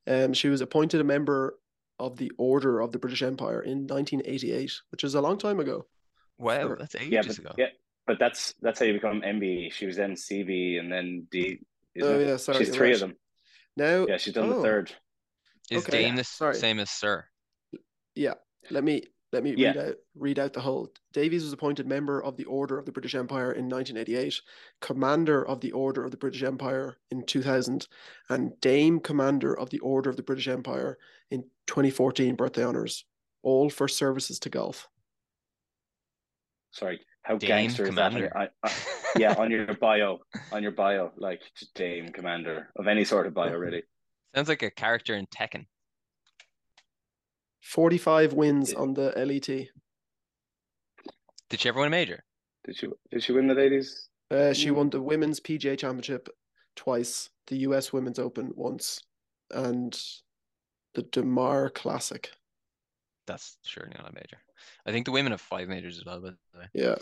Um, 0.07 0.33
she 0.33 0.49
was 0.49 0.61
appointed 0.61 1.01
a 1.01 1.05
member 1.05 1.59
of 2.01 2.17
the 2.17 2.33
Order 2.39 2.81
of 2.81 2.91
the 2.93 2.99
British 2.99 3.23
Empire 3.23 3.61
in 3.63 3.87
1988, 3.87 4.73
which 4.91 5.05
is 5.05 5.15
a 5.15 5.21
long 5.21 5.39
time 5.39 5.61
ago. 5.61 5.87
Wow, 6.39 6.63
Sure. 6.69 6.77
that's 6.77 6.95
Yeah, 6.95 7.21
ages 7.21 7.39
but, 7.39 7.45
ago. 7.53 7.55
yeah, 7.59 7.69
but 8.07 8.19
that's 8.19 8.55
that's 8.63 8.79
how 8.81 8.87
you 8.87 8.95
become 8.95 9.21
MB. 9.23 9.73
She 9.73 9.87
was 9.87 9.97
then 9.97 10.15
CB 10.17 10.79
and 10.81 10.91
then 10.91 11.29
D. 11.31 11.61
isn't 11.95 12.11
Oh 12.13 12.19
it? 12.19 12.27
yeah, 12.27 12.37
sorry. 12.37 12.59
she's 12.59 12.71
three 12.75 12.89
right. 12.89 12.95
of 12.95 13.01
them. 13.01 13.17
Now, 13.77 14.07
Yeah, 14.07 14.17
she's 14.17 14.35
done 14.35 14.49
Oh. 14.51 14.57
the 14.57 14.63
third. 14.63 14.93
Is 15.71 15.87
okay, 15.87 16.03
Dame 16.03 16.17
the 16.17 16.25
sorry. 16.25 16.55
same 16.57 16.81
as 16.81 16.91
Sir? 16.91 17.25
yeah, 18.15 18.35
let 18.71 18.83
me 18.85 19.03
let 19.33 19.45
me 19.45 19.55
Yeah. 19.57 19.69
read 19.69 19.77
out 19.79 19.97
read 20.17 20.39
out 20.41 20.53
the 20.55 20.61
whole. 20.61 20.93
Davies 21.13 21.45
was 21.45 21.53
appointed 21.53 21.87
member 21.87 22.21
of 22.21 22.37
the 22.37 22.45
Order 22.47 22.79
of 22.79 22.85
the 22.87 22.91
British 22.91 23.15
Empire 23.15 23.53
in 23.53 23.69
1988, 23.69 24.41
Commander 24.81 25.47
of 25.47 25.61
the 25.61 25.71
Order 25.71 26.05
of 26.05 26.11
the 26.11 26.17
British 26.17 26.43
Empire 26.43 26.97
in 27.13 27.25
2000, 27.25 27.87
and 28.29 28.61
Dame 28.61 28.99
Commander 28.99 29.57
of 29.57 29.71
the 29.71 29.79
Order 29.81 30.11
of 30.11 30.17
the 30.17 30.25
British 30.25 30.49
Empire 30.49 30.99
in 31.31 31.45
2014 31.71 32.35
birthday 32.35 32.65
honors, 32.65 33.05
all 33.45 33.71
for 33.71 33.87
services 33.87 34.41
to 34.41 34.51
golf. 34.51 34.89
Sorry, 36.73 37.01
how 37.23 37.37
Dame 37.39 37.47
gangster 37.49 37.85
is 37.87 37.95
that? 37.95 38.07
on 38.07 38.11
Commander. 38.13 38.33
your- 38.35 38.39
I- 38.39 38.51
I- 38.65 38.75
yeah, 39.17 39.35
on 39.39 39.53
your 39.53 39.73
bio, 39.75 40.19
on 40.51 40.65
your 40.65 40.73
bio, 40.73 41.13
like 41.17 41.43
just 41.57 41.73
Dame 41.75 42.09
Commander 42.09 42.71
of 42.75 42.89
any 42.89 43.05
sort 43.05 43.29
of 43.29 43.35
bio, 43.35 43.55
really. 43.57 43.85
Sounds 44.35 44.49
like 44.49 44.63
a 44.63 44.71
character 44.73 45.15
in 45.15 45.27
Tekken. 45.27 45.67
45 47.63 48.33
wins 48.33 48.73
Yeah. 48.73 48.79
on 48.81 48.95
the 48.95 49.13
LET. 49.17 49.69
Did 51.51 51.61
she 51.61 51.69
ever 51.69 51.79
win 51.79 51.87
a 51.87 51.91
major? 51.91 52.25
Did 52.65 52.77
she? 52.77 52.89
Did 53.13 53.23
she 53.23 53.33
win 53.33 53.47
the 53.47 53.55
ladies? 53.55 54.09
Uh, 54.31 54.53
she 54.53 54.69
Mm. 54.71 54.75
won 54.75 54.91
the 54.91 55.01
Women's 55.03 55.39
PGA 55.41 55.77
Championship 55.77 56.29
twice, 56.75 57.31
the 57.47 57.59
US 57.59 57.93
Women's 57.93 58.19
Open 58.19 58.51
once, 58.57 59.01
and 59.53 59.97
the 60.95 61.03
du 61.03 61.23
Maurier 61.23 61.71
Classic. 61.71 62.31
That's 63.27 63.59
surely 63.65 63.93
not 63.97 64.09
a 64.11 64.15
major. 64.15 64.39
I 64.87 64.93
think 64.93 65.05
the 65.07 65.13
women 65.13 65.33
have 65.33 65.41
five 65.41 65.69
majors 65.69 65.99
as 65.99 66.05
well, 66.05 66.21
by 66.21 66.31
the 66.53 66.59
way. 66.59 66.67
Yeah. 66.75 66.97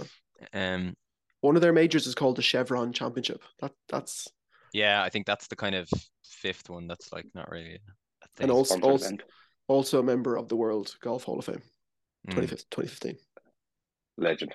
Um, 0.53 0.95
One 1.41 1.57
of 1.57 1.63
their 1.63 1.73
majors 1.73 2.07
is 2.07 2.15
called 2.15 2.37
the 2.37 2.43
Chevron 2.43 2.93
Championship. 2.93 3.43
That 3.61 3.73
that's 3.89 4.29
yeah, 4.75 5.03
I 5.03 5.09
think 5.09 5.27
that's 5.27 5.47
the 5.49 5.57
kind 5.57 5.75
of 5.75 5.89
fifth 6.25 6.69
one 6.69 6.87
that's 6.87 7.13
like 7.13 7.25
not 7.35 7.51
really 7.51 7.77
a 7.77 8.29
thing. 8.37 8.45
and 8.45 8.51
also 8.51 8.79
also, 8.81 9.07
event. 9.07 9.23
also 9.67 10.01
a 10.01 10.03
member 10.03 10.37
of 10.37 10.49
the 10.49 10.57
World 10.57 10.95
Golf 11.01 11.25
Hall 11.25 11.39
of 11.39 11.45
Fame, 11.47 11.63
Mm, 12.29 12.35
2015 12.35 12.67
2015. 12.71 13.17
Legend. 14.19 14.55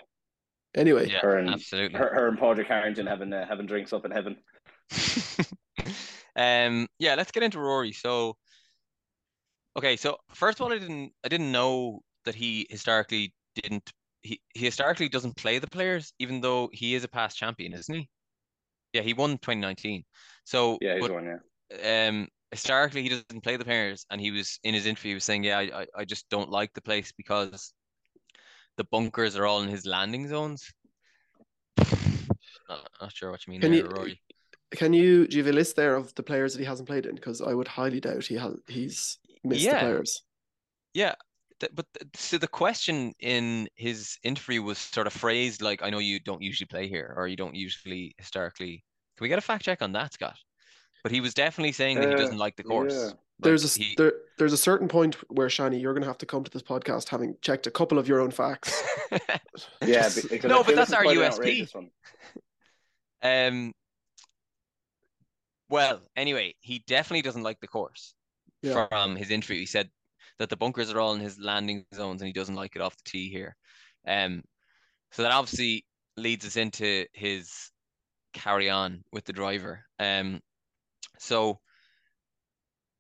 Anyway, 0.76 1.10
yeah, 1.10 1.20
her 1.22 1.38
and- 1.38 1.50
absolutely. 1.50 1.98
Her, 1.98 2.14
her 2.14 2.28
and 2.28 2.38
Padraig 2.38 2.68
Harrington 2.68 3.08
having 3.08 3.34
uh, 3.34 3.46
having 3.48 3.66
drinks 3.66 3.94
up 3.94 4.06
in 4.06 4.12
heaven. 4.12 4.38
um, 6.36 6.88
yeah, 7.00 7.16
let's 7.16 7.32
get 7.32 7.44
into 7.44 7.60
Rory. 7.60 7.92
So, 7.92 8.36
okay, 9.78 9.96
so 9.96 10.18
first 10.34 10.60
of 10.60 10.66
all, 10.66 10.74
I 10.74 10.80
didn't 10.80 11.12
I 11.24 11.28
didn't 11.28 11.52
know 11.52 12.02
that 12.26 12.36
he 12.36 12.68
historically 12.70 13.34
didn't 13.56 13.92
he, 14.22 14.40
he 14.54 14.66
historically 14.66 15.10
doesn't 15.10 15.36
play 15.36 15.60
the 15.60 15.68
players, 15.68 16.14
even 16.20 16.40
though 16.42 16.70
he 16.72 16.96
is 16.96 17.04
a 17.04 17.10
past 17.10 17.38
champion, 17.38 17.74
isn't 17.74 17.94
he? 17.94 18.10
Yeah, 18.94 19.02
he 19.02 19.14
won 19.14 19.32
2019. 19.32 20.04
So, 20.46 20.78
Yeah, 20.82 20.94
he's 20.96 21.02
but, 21.02 21.12
one. 21.12 21.26
Yeah. 21.26 22.08
um, 22.10 22.28
historically 22.52 23.02
he 23.04 23.10
doesn't 23.10 23.42
play 23.44 23.58
the 23.58 23.66
players, 23.66 24.06
and 24.10 24.22
he 24.22 24.32
was 24.32 24.60
in 24.64 24.74
his 24.74 24.86
interview 24.86 25.10
he 25.12 25.16
was 25.16 25.24
saying, 25.26 25.44
yeah, 25.44 25.58
I, 25.58 25.82
I, 25.82 25.88
I 25.98 26.06
just 26.06 26.30
don't 26.30 26.50
like 26.50 26.74
the 26.74 26.82
place 26.82 27.12
because 27.12 27.74
the 28.78 28.86
bunkers 28.86 29.36
are 29.36 29.46
all 29.46 29.62
in 29.62 29.70
his 29.70 29.86
landing 29.86 30.28
zones. 30.28 30.72
Not, 31.78 32.88
not 33.02 33.12
sure 33.14 33.32
what 33.32 33.46
you 33.46 33.52
mean 33.52 33.62
Can 33.62 33.72
there, 33.72 33.82
you- 33.82 33.90
Rory. 33.90 34.22
can 34.72 34.94
you 34.94 35.28
do 35.28 35.38
you 35.38 35.44
have 35.44 35.54
a 35.54 35.56
list 35.56 35.76
there 35.76 35.96
of 35.96 36.14
the 36.16 36.24
players 36.24 36.54
that 36.54 36.60
he 36.60 36.66
hasn't 36.66 36.88
played 36.88 37.06
in? 37.06 37.16
Because 37.16 37.42
I 37.42 37.54
would 37.54 37.68
highly 37.68 38.00
doubt 38.00 38.26
he 38.26 38.36
has 38.36 38.56
he's 38.68 39.18
missed 39.44 39.62
the 39.62 39.68
Yeah. 39.68 39.80
players. 39.80 40.24
Yeah, 40.94 41.16
but 41.74 41.86
so 42.16 42.38
the 42.38 42.48
question 42.48 43.14
in 43.20 43.68
his 43.76 44.18
interview 44.24 44.62
was 44.62 44.78
sort 44.78 45.08
of 45.08 45.14
phrased 45.14 45.62
like, 45.62 45.82
"I 45.82 45.90
know 45.90 46.00
you 46.00 46.20
don't 46.20 46.42
usually 46.42 46.68
play 46.68 46.88
here, 46.88 47.14
or 47.18 47.28
you 47.28 47.36
don't 47.36 47.56
usually 47.56 48.14
historically." 48.18 48.84
Can 49.18 49.26
we 49.26 49.30
get 49.30 49.38
a 49.38 49.42
fact 49.42 49.64
check 49.66 49.82
on 49.82 49.92
that, 49.94 50.14
Scott? 50.14 50.38
But 51.04 51.12
he 51.12 51.22
was 51.22 51.34
definitely 51.34 51.72
saying 51.72 52.00
that 52.00 52.10
he 52.10 52.16
Uh, 52.16 52.18
doesn't 52.18 52.38
like 52.38 52.56
the 52.56 52.64
course. 52.64 52.94
Yeah. 52.94 53.12
there's 53.40 53.64
a 53.66 53.80
he- 53.84 53.96
there, 53.98 54.14
there's 54.38 54.54
a 54.54 54.58
certain 54.58 54.88
point 54.88 55.16
where 55.30 55.48
Shani, 55.48 55.82
you're 55.82 55.94
going 55.94 56.04
to 56.04 56.08
have 56.08 56.18
to 56.20 56.26
come 56.26 56.44
to 56.44 56.52
this 56.52 56.62
podcast 56.62 57.10
having 57.10 57.36
checked 57.42 57.68
a 57.68 57.72
couple 57.72 57.98
of 57.98 58.08
your 58.08 58.22
own 58.22 58.32
facts. 58.32 58.82
Yeah, 59.82 60.04
Just- 60.10 60.32
No, 60.44 60.64
but 60.64 60.76
that's 60.76 60.94
our 60.94 61.04
USP. 61.04 61.68
Um. 63.22 63.74
Well, 65.70 66.02
anyway, 66.16 66.56
he 66.60 66.84
definitely 66.88 67.22
doesn't 67.22 67.44
like 67.44 67.60
the 67.62 67.68
course. 67.68 68.14
Yeah. 68.64 68.88
From 68.88 69.16
his 69.18 69.30
interview, 69.30 69.60
he 69.60 69.66
said 69.66 69.90
that 70.40 70.50
the 70.50 70.56
bunkers 70.58 70.90
are 70.90 71.00
all 71.00 71.14
in 71.14 71.20
his 71.20 71.38
landing 71.38 71.86
zones, 71.94 72.22
and 72.22 72.28
he 72.28 72.34
doesn't 72.34 72.56
like 72.56 72.76
it 72.76 72.82
off 72.82 72.96
the 72.96 73.04
tee 73.10 73.30
here. 73.30 73.56
Um. 74.08 74.42
So 75.12 75.22
that 75.22 75.32
obviously 75.32 75.86
leads 76.18 76.46
us 76.46 76.56
into 76.56 77.06
his 77.14 77.70
carry 78.34 78.70
on 78.70 79.04
with 79.12 79.26
the 79.26 79.34
driver. 79.34 79.86
Um. 80.00 80.40
So 81.20 81.60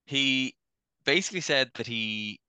he 0.06 0.56
basically 1.06 1.41
said 1.41 1.71
that 1.76 1.88
he 1.88 2.41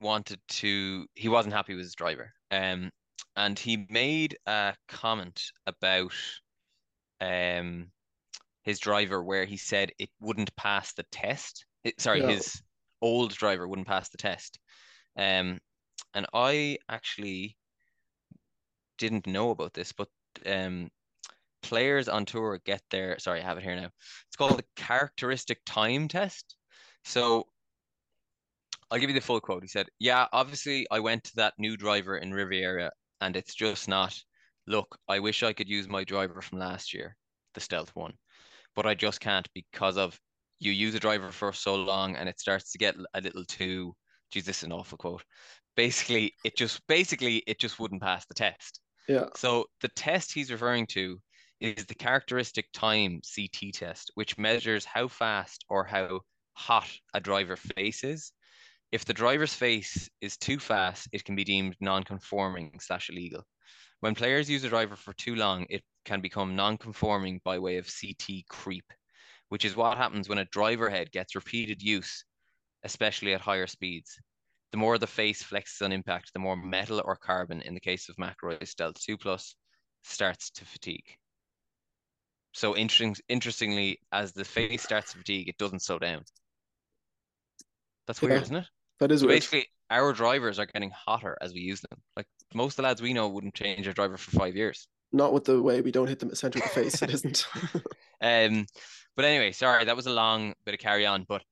wanted 0.00 0.40
to. 0.48 1.06
He 1.14 1.28
wasn't 1.28 1.54
happy 1.54 1.74
with 1.74 1.84
his 1.84 1.94
driver. 1.94 2.32
Um. 2.50 2.90
And 3.36 3.58
he 3.58 3.86
made 3.90 4.38
a 4.46 4.74
comment 4.88 5.52
about 5.66 6.12
um 7.20 7.90
his 8.62 8.78
driver 8.78 9.22
where 9.22 9.44
he 9.44 9.56
said 9.56 9.92
it 9.98 10.10
wouldn't 10.20 10.54
pass 10.56 10.92
the 10.94 11.04
test. 11.12 11.66
Sorry, 11.98 12.20
Yeah. 12.20 12.28
his 12.28 12.62
old 13.00 13.32
driver 13.34 13.66
wouldn't 13.66 13.88
pass 13.88 14.08
the 14.08 14.18
test. 14.18 14.58
Um, 15.16 15.58
and 16.14 16.26
I 16.32 16.78
actually 16.88 17.56
didn't 18.98 19.26
know 19.26 19.50
about 19.50 19.74
this, 19.74 19.92
but 19.92 20.08
um, 20.46 20.90
players 21.62 22.08
on 22.08 22.24
tour 22.24 22.58
get 22.64 22.82
their 22.90 23.18
sorry, 23.18 23.40
I 23.40 23.44
have 23.44 23.58
it 23.58 23.64
here 23.64 23.76
now. 23.76 23.90
It's 24.26 24.36
called 24.36 24.58
the 24.58 24.64
characteristic 24.76 25.60
time 25.66 26.08
test. 26.08 26.56
So 27.04 27.46
I'll 28.90 28.98
give 28.98 29.10
you 29.10 29.14
the 29.14 29.20
full 29.20 29.40
quote. 29.40 29.62
He 29.62 29.68
said, 29.68 29.88
Yeah, 29.98 30.26
obviously 30.32 30.86
I 30.90 31.00
went 31.00 31.24
to 31.24 31.36
that 31.36 31.54
new 31.58 31.76
driver 31.76 32.16
in 32.16 32.32
Riviera 32.32 32.90
and 33.20 33.36
it's 33.36 33.54
just 33.54 33.88
not 33.88 34.18
look, 34.66 34.98
I 35.08 35.18
wish 35.20 35.42
I 35.42 35.52
could 35.52 35.68
use 35.68 35.88
my 35.88 36.04
driver 36.04 36.40
from 36.42 36.58
last 36.58 36.92
year, 36.94 37.16
the 37.54 37.60
stealth 37.60 37.94
one. 37.94 38.14
But 38.74 38.86
I 38.86 38.94
just 38.94 39.20
can't 39.20 39.48
because 39.54 39.96
of 39.96 40.20
you 40.58 40.72
use 40.72 40.94
a 40.94 41.00
driver 41.00 41.30
for 41.30 41.52
so 41.52 41.74
long 41.74 42.16
and 42.16 42.28
it 42.28 42.40
starts 42.40 42.72
to 42.72 42.78
get 42.78 42.96
a 43.14 43.20
little 43.20 43.44
too 43.44 43.94
geez, 44.30 44.44
this 44.44 44.58
is 44.58 44.64
an 44.64 44.72
awful 44.72 44.98
quote. 44.98 45.24
Basically, 45.76 46.34
it 46.44 46.56
just 46.56 46.86
basically 46.86 47.42
it 47.46 47.58
just 47.58 47.78
wouldn't 47.78 48.02
pass 48.02 48.26
the 48.26 48.34
test. 48.34 48.80
Yeah. 49.08 49.26
So 49.36 49.66
the 49.80 49.88
test 49.88 50.32
he's 50.32 50.52
referring 50.52 50.86
to 50.88 51.20
is 51.60 51.86
the 51.86 51.94
characteristic 51.94 52.66
time 52.72 53.20
CT 53.34 53.72
test, 53.74 54.10
which 54.14 54.38
measures 54.38 54.84
how 54.84 55.08
fast 55.08 55.64
or 55.68 55.84
how 55.84 56.20
hot 56.54 56.88
a 57.14 57.20
driver 57.20 57.56
face 57.56 58.04
is. 58.04 58.32
If 58.90 59.04
the 59.04 59.14
driver's 59.14 59.54
face 59.54 60.08
is 60.20 60.36
too 60.36 60.58
fast, 60.58 61.08
it 61.12 61.24
can 61.24 61.36
be 61.36 61.44
deemed 61.44 61.76
non-conforming 61.80 62.78
slash 62.80 63.10
illegal. 63.10 63.44
When 64.00 64.14
players 64.14 64.48
use 64.48 64.64
a 64.64 64.68
driver 64.68 64.96
for 64.96 65.12
too 65.14 65.34
long, 65.34 65.66
it 65.68 65.82
can 66.04 66.20
become 66.20 66.56
non-conforming 66.56 67.40
by 67.44 67.58
way 67.58 67.76
of 67.76 67.86
CT 67.86 68.44
creep, 68.48 68.84
which 69.48 69.64
is 69.64 69.76
what 69.76 69.96
happens 69.96 70.28
when 70.28 70.38
a 70.38 70.44
driver 70.46 70.90
head 70.90 71.10
gets 71.12 71.34
repeated 71.34 71.82
use, 71.82 72.24
especially 72.84 73.34
at 73.34 73.40
higher 73.40 73.66
speeds. 73.66 74.18
The 74.72 74.78
more 74.78 74.98
the 74.98 75.06
face 75.06 75.42
flexes 75.42 75.82
on 75.82 75.92
impact, 75.92 76.32
the 76.32 76.38
more 76.40 76.56
metal 76.56 77.00
or 77.04 77.16
carbon, 77.16 77.62
in 77.62 77.74
the 77.74 77.80
case 77.80 78.08
of 78.08 78.16
McIlroy's 78.16 78.70
Stealth 78.70 79.00
2 79.00 79.16
Plus, 79.16 79.54
starts 80.04 80.50
to 80.50 80.64
fatigue. 80.64 81.16
So 82.52 82.76
interesting, 82.76 83.16
interestingly, 83.28 84.00
as 84.12 84.32
the 84.32 84.44
face 84.44 84.82
starts 84.82 85.12
to 85.12 85.18
fatigue, 85.18 85.48
it 85.48 85.58
doesn't 85.58 85.82
slow 85.82 85.98
down. 85.98 86.22
That's 88.06 88.20
weird, 88.20 88.34
Yeah. 88.34 88.42
isn't 88.42 88.56
it? 88.56 88.66
That 89.00 89.12
is 89.12 89.20
So 89.20 89.26
weird. 89.26 89.36
basically, 89.36 89.68
our 89.90 90.12
drivers 90.12 90.58
are 90.58 90.66
getting 90.66 90.90
hotter 90.90 91.36
as 91.40 91.52
we 91.54 91.60
use 91.60 91.80
them. 91.80 92.02
Like 92.16 92.26
most 92.54 92.72
of 92.72 92.76
the 92.76 92.82
lads 92.82 93.00
we 93.00 93.12
know 93.12 93.28
wouldn't 93.28 93.54
change 93.54 93.84
their 93.84 93.92
driver 93.94 94.16
for 94.16 94.30
five 94.32 94.56
years. 94.56 94.86
Not 95.12 95.32
with 95.32 95.44
the 95.44 95.62
way 95.62 95.80
we 95.80 95.92
don't 95.92 96.08
hit 96.08 96.18
them 96.18 96.28
at 96.28 96.32
the 96.32 96.36
center 96.36 96.58
of 96.58 96.64
the 96.64 96.68
face. 96.70 97.00
It 97.00 97.10
isn't. 97.10 97.46
Um, 98.20 98.66
but 99.16 99.24
anyway, 99.24 99.52
sorry, 99.52 99.84
that 99.84 99.96
was 99.96 100.06
a 100.06 100.12
long 100.12 100.54
bit 100.64 100.74
of 100.74 100.80
carry 100.80 101.06
on. 101.06 101.24
But 101.28 101.42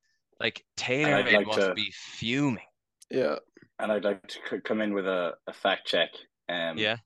like 0.40 0.64
Taylor 0.76 1.14
I'd 1.16 1.32
like 1.32 1.46
must 1.46 1.58
to- 1.60 1.74
be 1.74 1.92
fuming. 1.94 2.62
yeah. 3.10 3.36
And 3.78 3.92
I'd 3.92 4.04
like 4.04 4.26
to 4.28 4.60
come 4.62 4.80
in 4.80 4.94
with 4.94 5.06
a, 5.06 5.34
a 5.46 5.52
fact 5.52 5.86
check. 5.86 6.08
Um, 6.48 6.78
Yeah. 6.78 6.96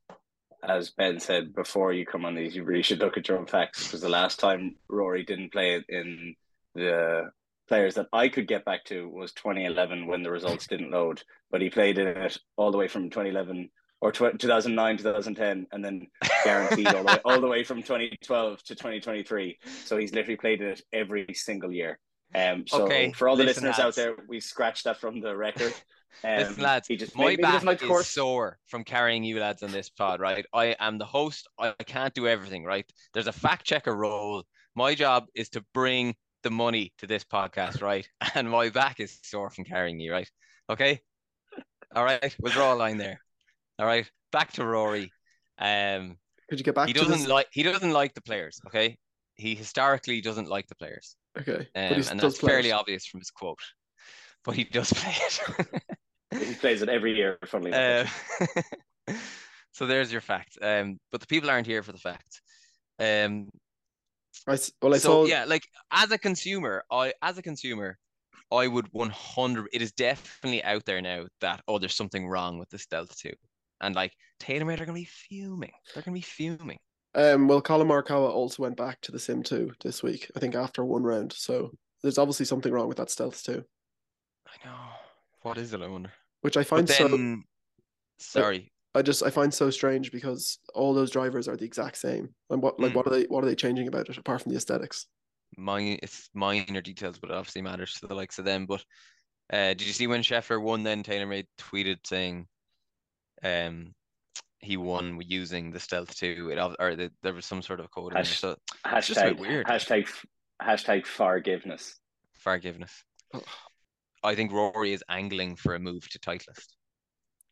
As 0.63 0.91
Ben 0.91 1.19
said 1.19 1.55
before, 1.55 1.93
you 1.93 2.05
come 2.07 2.25
on 2.27 2.35
these, 2.35 2.55
you 2.55 2.63
really 2.65 2.83
should 2.83 3.01
look 3.01 3.17
at 3.17 3.27
your 3.29 3.39
own 3.39 3.47
facts 3.47 3.87
because 3.87 4.03
the 4.03 4.09
last 4.11 4.39
time 4.39 4.77
Rory 4.89 5.25
didn't 5.25 5.53
play 5.53 5.75
it 5.77 5.85
in 5.89 6.37
the 6.75 7.31
players 7.67 7.95
that 7.95 8.09
I 8.13 8.29
could 8.29 8.47
get 8.47 8.65
back 8.67 8.85
to 8.85 9.09
was 9.09 9.33
2011 9.33 10.07
when 10.07 10.23
the 10.23 10.31
results 10.31 10.67
didn't 10.67 10.91
load, 10.91 11.23
but 11.51 11.61
he 11.63 11.71
played 11.71 11.99
in 11.99 12.07
it 12.09 12.39
all 12.57 12.71
the 12.71 12.79
way 12.79 12.89
from 12.89 13.09
2011 13.11 13.71
or 14.01 14.13
tw- 14.13 14.39
2009, 14.39 14.97
2010, 14.99 15.67
and 15.73 15.85
then 15.85 16.07
guaranteed 16.45 16.87
all, 16.89 17.03
the 17.03 17.05
way, 17.05 17.19
all 17.25 17.41
the 17.41 17.47
way 17.47 17.65
from 17.65 17.83
2012 17.83 18.63
to 18.65 18.75
2023. 18.75 19.59
So 19.85 19.97
he's 19.99 20.15
literally 20.15 20.37
played 20.37 20.63
it 20.63 20.83
every 20.93 21.27
single 21.35 21.73
year. 21.73 21.99
Um, 22.35 22.65
so 22.67 22.85
Okay, 22.85 23.13
for 23.13 23.29
all 23.29 23.37
the 23.37 23.45
listen, 23.45 23.65
listeners 23.65 23.85
out 23.85 23.95
there, 23.97 24.15
we 24.29 24.41
scratched 24.41 24.85
that 24.85 25.01
from 25.01 25.21
the 25.21 25.37
record. 25.37 25.75
Um, 26.25 26.39
Listen, 26.39 26.63
lads, 26.65 26.89
he 26.89 26.97
just 26.97 27.17
my 27.17 27.37
back 27.37 27.63
the 27.63 27.87
is 27.87 28.07
sore 28.09 28.59
from 28.67 28.83
carrying 28.83 29.23
you 29.23 29.39
lads 29.39 29.63
on 29.63 29.71
this 29.71 29.89
pod, 29.89 30.19
right? 30.19 30.45
I 30.53 30.75
am 30.81 30.99
the 30.99 31.05
host. 31.05 31.49
I 31.57 31.73
can't 31.87 32.13
do 32.13 32.27
everything, 32.27 32.65
right? 32.65 32.85
There's 33.15 33.29
a 33.29 33.33
fact 33.33 33.65
checker 33.65 33.95
role. 33.95 34.43
My 34.75 34.97
job 34.97 35.27
is 35.37 35.49
to 35.51 35.65
bring 35.73 36.17
the 36.43 36.51
money 36.51 36.93
to 36.99 37.07
this 37.07 37.25
podcast, 37.25 37.81
right? 37.81 38.09
And 38.35 38.51
my 38.51 38.71
back 38.71 38.99
is 38.99 39.19
sore 39.23 39.51
from 39.51 39.65
carrying 39.65 40.01
you, 40.01 40.13
right? 40.13 40.29
Okay. 40.69 41.01
All 41.95 42.05
right. 42.05 42.37
We'll 42.41 42.53
draw 42.53 42.75
a 42.75 42.77
line 42.77 42.97
there. 42.97 43.21
All 43.81 43.87
right. 43.87 44.09
Back 44.31 44.53
to 44.53 44.65
Rory. 44.65 45.11
Um, 45.59 46.17
Could 46.49 46.59
you 46.59 46.65
get 46.65 46.75
back 46.75 46.87
he 46.89 46.93
doesn't 46.93 47.21
this? 47.21 47.27
like 47.29 47.49
he 47.53 47.63
doesn't 47.63 47.93
like 47.93 48.15
the 48.15 48.21
players. 48.23 48.61
Okay. 48.67 48.97
He 49.37 49.55
historically 49.55 50.21
doesn't 50.21 50.49
like 50.49 50.67
the 50.69 50.75
players, 50.75 51.17
Okay. 51.39 51.67
um, 51.75 52.03
and 52.11 52.21
that's 52.21 52.39
play 52.39 52.51
fairly 52.51 52.69
it. 52.71 52.73
obvious 52.73 53.07
from 53.07 53.21
his 53.21 53.31
quote. 53.31 53.59
But 54.45 54.55
he 54.55 54.65
does 54.65 54.93
play 54.95 55.15
it. 55.17 55.83
He 56.47 56.55
plays 56.55 56.83
it 56.83 56.89
every 56.91 57.17
year, 57.17 57.39
funnily 57.47 57.73
enough. 57.73 58.37
Uh, 59.09 59.13
so 59.73 59.87
there's 59.87 60.13
your 60.13 60.21
fact. 60.21 60.59
Um, 60.61 60.99
but 61.11 61.21
the 61.23 61.27
people 61.27 61.49
aren't 61.51 61.67
here 61.67 61.83
for 61.83 61.93
the 61.93 61.99
fact. 61.99 62.43
Um, 62.99 63.49
I 64.47 64.53
s- 64.53 64.73
well, 64.83 64.95
I 64.95 64.99
so 64.99 65.25
saw. 65.25 65.27
yeah, 65.27 65.45
like 65.47 65.67
as 65.91 66.11
a 66.11 66.19
consumer, 66.19 66.85
I 66.91 67.13
as 67.23 67.39
a 67.39 67.43
consumer, 67.43 67.97
I 68.53 68.67
would 68.67 68.89
100. 68.93 69.69
It 69.73 69.81
is 69.83 69.93
definitely 69.93 70.63
out 70.65 70.85
there 70.85 71.01
now 71.01 71.25
that 71.41 71.63
oh, 71.67 71.79
there's 71.79 71.95
something 71.97 72.29
wrong 72.29 72.59
with 72.59 72.69
the 72.69 72.79
Stealth 72.79 73.17
2, 73.19 73.33
and 73.81 73.95
like 73.95 74.13
TaylorMade 74.41 74.81
are 74.81 74.87
gonna 74.87 74.95
be 74.99 75.05
fuming. 75.05 75.73
They're 75.95 76.03
gonna 76.03 76.15
be 76.15 76.21
fuming. 76.21 76.79
Um, 77.15 77.49
well, 77.49 77.61
Collin 77.61 77.89
Morikawa 77.89 78.31
also 78.31 78.63
went 78.63 78.77
back 78.77 79.01
to 79.03 79.13
the 79.13 79.19
Sim 79.19 79.43
2 79.43 79.73
this 79.83 80.03
week, 80.03 80.31
I 80.37 80.41
think 80.41 80.55
after 80.55 80.85
one 80.85 81.03
round. 81.03 81.33
So 81.33 81.73
there's 82.03 82.19
obviously 82.19 82.47
something 82.47 82.73
wrong 82.73 82.87
with 82.89 82.99
that 82.99 83.11
Stealth 83.11 83.43
2. 83.43 83.65
I 84.47 84.67
know. 84.67 84.77
What 85.43 85.59
is 85.59 85.73
it? 85.75 85.83
I 85.83 85.89
wonder. 85.89 86.13
which 86.43 86.57
I 86.57 86.63
find 86.65 86.89
so. 86.89 87.37
sorry. 88.19 88.71
I 88.95 89.03
just 89.03 89.23
I 89.23 89.31
find 89.31 89.53
so 89.55 89.71
strange 89.71 90.11
because 90.11 90.59
all 90.75 90.95
those 90.95 91.11
drivers 91.11 91.47
are 91.49 91.57
the 91.57 91.65
exact 91.65 91.97
same. 91.97 92.35
And 92.51 92.61
what 92.63 92.79
like 92.81 92.93
Mm. 92.93 92.97
what 92.97 93.07
are 93.07 93.11
they 93.11 93.23
what 93.25 93.45
are 93.45 93.47
they 93.47 93.55
changing 93.55 93.89
about 93.89 94.09
it 94.09 94.19
apart 94.19 94.43
from 94.43 94.51
the 94.51 94.57
aesthetics? 94.59 95.07
Mine 95.57 95.99
it's 96.03 96.29
minor 96.35 96.81
details, 96.81 97.19
but 97.19 97.31
it 97.31 97.37
obviously 97.37 97.63
matters 97.63 97.95
to 97.95 98.07
the 98.07 98.15
likes 98.15 98.39
of 98.39 98.45
them. 98.45 98.67
But 98.67 98.85
uh, 99.53 99.75
did 99.75 99.83
you 99.83 99.93
see 99.93 100.07
when 100.07 100.23
Scheffler 100.23 100.61
won? 100.61 100.83
Then 100.83 101.03
TaylorMade 101.03 101.47
tweeted 101.59 101.99
saying, 102.05 102.47
um, 103.43 103.93
he 104.59 104.77
won 104.77 105.19
using 105.25 105.71
the 105.71 105.81
Stealth 105.81 106.15
Two. 106.17 106.51
It 106.53 106.59
ob- 106.59 106.77
or 106.79 106.95
the, 106.97 107.11
there 107.23 107.33
was 107.35 107.47
some 107.47 107.63
sort 107.63 107.81
of 107.81 107.91
code 107.91 108.13
in 108.13 108.15
there. 108.15 108.23
Hash- 108.25 108.41
So 108.41 108.57
It's 108.87 109.07
just 109.07 109.21
a 109.21 109.25
bit 109.25 109.37
Hashtag 109.37 109.41
weird. 109.41 109.67
hashtag 109.67 110.09
hashtag 110.63 111.07
forgiveness. 111.07 111.99
forgiveness. 112.39 112.93
I 114.23 114.35
think 114.35 114.53
Rory 114.53 114.93
is 114.93 115.03
angling 115.09 115.57
for 115.57 115.75
a 115.75 115.79
move 115.79 116.07
to 116.11 116.19
Titleist 116.19 116.75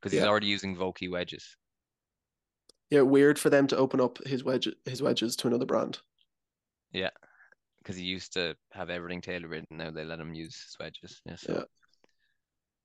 because 0.01 0.12
he's 0.12 0.22
Yeah. 0.22 0.27
already 0.29 0.46
using 0.48 0.77
Vokey 0.77 1.11
wedges. 1.11 1.57
Yeah, 2.90 3.03
weird 3.03 3.38
for 3.38 3.48
them 3.51 3.66
to 3.68 3.77
open 3.77 4.01
up 4.01 4.18
his 4.27 4.44
wedge 4.44 4.68
his 4.85 5.03
wedges 5.03 5.37
to 5.37 5.46
another 5.46 5.66
brand. 5.66 5.98
Yeah, 6.92 7.11
because 7.83 7.96
he 7.96 8.03
used 8.05 8.33
to 8.35 8.55
have 8.72 8.88
everything 8.90 9.20
TaylorMade, 9.22 9.64
and 9.70 9.79
now 9.79 9.90
they 9.90 10.05
let 10.05 10.20
him 10.20 10.35
use 10.35 10.55
his 10.62 10.77
wedges. 10.81 11.20
Yeah. 11.27 11.37
So, 11.37 11.64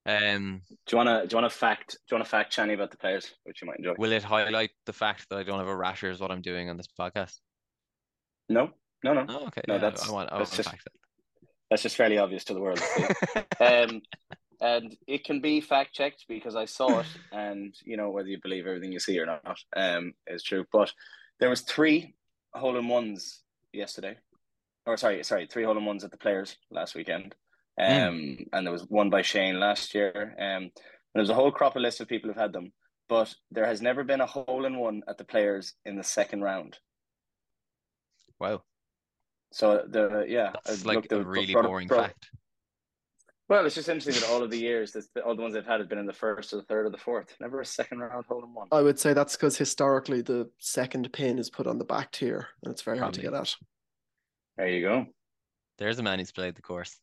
um, 0.06 0.62
Do 0.68 0.76
you 0.92 0.98
wanna 0.98 1.26
do 1.28 1.34
you 1.34 1.38
wanna 1.38 1.50
fact 1.50 1.92
do 1.92 1.98
you 2.12 2.16
wanna 2.16 2.26
fact 2.26 2.56
Channy 2.56 2.74
about 2.74 2.92
the 2.92 2.98
players, 2.98 3.32
which 3.44 3.62
you 3.62 3.68
might 3.68 3.78
enjoy? 3.78 3.94
will 3.98 4.12
it 4.12 4.24
highlight 4.24 4.72
the 4.86 4.94
fact 4.94 5.28
that 5.30 5.38
I 5.38 5.44
don't 5.44 5.60
have 5.60 5.68
a 5.68 5.76
rasher 5.76 6.10
is 6.10 6.20
what 6.20 6.32
I'm 6.32 6.42
doing 6.42 6.70
on 6.70 6.78
this 6.78 6.88
podcast? 7.00 7.36
No, 8.50 8.72
no, 9.04 9.14
no. 9.14 9.26
Oh, 9.30 9.48
okay. 9.48 9.62
No, 9.68 9.76
yeah, 9.76 9.80
that's- 9.80 10.08
I 10.08 10.12
want. 10.12 10.32
I 10.32 10.40
that's 10.40 10.52
want 10.52 10.58
just- 10.58 10.70
fact 10.70 10.88
That's 11.70 11.84
just 11.84 11.96
fairly 11.96 12.18
obvious 12.18 12.44
to 12.46 12.54
the 12.54 12.62
world. 12.62 12.80
um, 13.60 14.02
and 14.62 14.96
it 15.08 15.24
can 15.26 15.42
be 15.42 15.60
fact 15.60 15.94
checked 15.94 16.26
because 16.28 16.56
I 16.56 16.66
saw 16.66 17.00
it, 17.00 17.08
and 17.32 17.74
you 17.86 17.98
know 17.98 18.10
whether 18.12 18.30
you 18.30 18.40
believe 18.42 18.66
everything 18.68 18.92
you 18.92 19.00
see 19.00 19.20
or 19.20 19.26
not 19.26 19.58
um, 19.76 20.14
is 20.28 20.44
true. 20.44 20.66
But 20.72 20.92
there 21.40 21.50
was 21.50 21.62
three 21.62 22.16
hole 22.54 22.78
in 22.78 22.88
ones 22.88 23.42
yesterday, 23.74 24.18
or 24.86 24.98
sorry, 24.98 25.24
sorry, 25.24 25.48
three 25.48 25.64
hole 25.64 25.78
in 25.78 25.86
ones 25.86 26.04
at 26.04 26.12
the 26.12 26.18
Players 26.18 26.58
last 26.72 26.96
weekend. 26.96 27.36
Um, 27.80 27.88
mm. 27.88 28.48
and 28.54 28.66
there 28.66 28.72
was 28.72 28.84
one 28.84 29.10
by 29.10 29.22
Shane 29.22 29.60
last 29.60 29.96
year. 29.96 30.36
Um, 30.38 30.46
and 30.46 30.72
there's 31.16 31.30
a 31.30 31.36
whole 31.36 31.52
crop 31.52 31.76
of 31.76 31.82
list 31.82 32.02
of 32.02 32.08
people 32.08 32.30
who've 32.30 32.42
had 32.42 32.54
them, 32.54 32.72
but 33.10 33.34
there 33.52 33.66
has 33.66 33.82
never 33.82 34.04
been 34.04 34.22
a 34.22 34.26
hole 34.26 34.66
in 34.66 34.78
one 34.78 35.02
at 35.08 35.18
the 35.18 35.24
players 35.24 35.74
in 35.86 35.96
the 35.96 36.04
second 36.04 36.42
round. 36.42 36.78
Wow. 38.40 38.62
So 39.52 39.84
the 39.88 40.26
yeah, 40.28 40.54
that's 40.66 40.86
like 40.86 41.12
a 41.12 41.24
really 41.24 41.54
boring 41.54 41.88
fact. 41.88 42.30
Well, 43.50 43.66
it's 43.66 43.76
just 43.76 43.90
interesting 43.90 44.20
that 44.20 44.32
all 44.32 44.42
of 44.42 44.50
the 44.50 44.58
years, 44.58 44.94
that 44.94 45.06
all 45.24 45.36
the 45.36 45.42
ones 45.42 45.54
they've 45.54 45.66
had 45.66 45.80
have 45.80 45.90
been 45.90 46.00
in 46.00 46.08
the 46.08 46.14
first 46.14 46.54
or 46.54 46.58
the 46.58 46.64
third 46.64 46.88
or 46.88 46.90
the 46.90 46.98
fourth. 46.98 47.36
Never 47.40 47.62
a 47.62 47.66
second 47.66 48.00
round 48.00 48.26
hole 48.26 48.44
in 48.44 48.54
one. 48.54 48.68
I 48.72 48.82
would 48.82 48.98
say 48.98 49.14
that's 49.14 49.36
because 49.36 49.58
historically 49.58 50.22
the 50.22 50.50
second 50.60 51.12
pin 51.14 51.38
is 51.38 51.52
put 51.52 51.68
on 51.68 51.78
the 51.78 51.86
back 51.86 52.12
tier, 52.12 52.48
and 52.64 52.72
it's 52.72 52.82
very 52.82 52.98
Probably. 52.98 53.22
hard 53.22 53.34
to 53.34 53.38
get 53.38 53.40
at. 53.40 53.56
There 54.58 54.70
you 54.70 54.82
go. 54.82 55.06
There's 55.78 56.00
a 56.00 56.04
man 56.04 56.20
who's 56.20 56.32
played 56.32 56.56
the 56.56 56.62
course. 56.62 56.98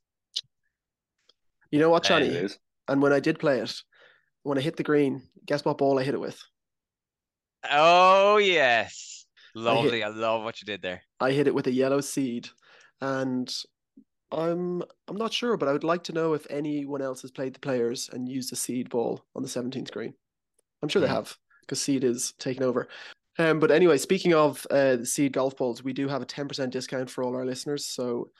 You 1.70 1.78
know 1.78 1.90
what, 1.90 2.04
Johnny? 2.04 2.48
and 2.88 3.02
when 3.02 3.12
I 3.12 3.20
did 3.20 3.38
play 3.38 3.60
it, 3.60 3.74
when 4.42 4.58
I 4.58 4.60
hit 4.60 4.76
the 4.76 4.82
green, 4.82 5.22
guess 5.46 5.64
what 5.64 5.78
ball 5.78 5.98
I 5.98 6.04
hit 6.04 6.14
it 6.14 6.20
with? 6.20 6.40
Oh 7.70 8.38
yes, 8.38 9.26
lovely. 9.54 10.02
I, 10.02 10.08
hit, 10.08 10.16
I 10.16 10.18
love 10.18 10.42
what 10.42 10.60
you 10.60 10.66
did 10.66 10.82
there. 10.82 11.02
I 11.20 11.32
hit 11.32 11.46
it 11.46 11.54
with 11.54 11.66
a 11.66 11.72
yellow 11.72 12.00
seed, 12.00 12.48
and 13.00 13.52
I'm 14.32 14.82
I'm 15.08 15.16
not 15.16 15.32
sure, 15.32 15.56
but 15.56 15.68
I 15.68 15.72
would 15.72 15.84
like 15.84 16.04
to 16.04 16.12
know 16.12 16.34
if 16.34 16.46
anyone 16.50 17.02
else 17.02 17.22
has 17.22 17.30
played 17.30 17.54
the 17.54 17.60
players 17.60 18.08
and 18.12 18.28
used 18.28 18.52
a 18.52 18.56
seed 18.56 18.88
ball 18.88 19.24
on 19.34 19.42
the 19.42 19.48
17th 19.48 19.90
green. 19.90 20.14
I'm 20.82 20.88
sure 20.88 21.02
they 21.02 21.08
hmm. 21.08 21.14
have 21.14 21.36
because 21.62 21.80
seed 21.80 22.04
is 22.04 22.32
taken 22.38 22.62
over. 22.62 22.88
Um, 23.38 23.60
but 23.60 23.70
anyway, 23.70 23.96
speaking 23.96 24.34
of 24.34 24.66
uh, 24.70 25.04
seed 25.04 25.32
golf 25.32 25.56
balls, 25.56 25.84
we 25.84 25.92
do 25.92 26.08
have 26.08 26.20
a 26.20 26.26
10% 26.26 26.70
discount 26.70 27.08
for 27.08 27.22
all 27.22 27.34
our 27.34 27.46
listeners. 27.46 27.86
So 27.86 28.30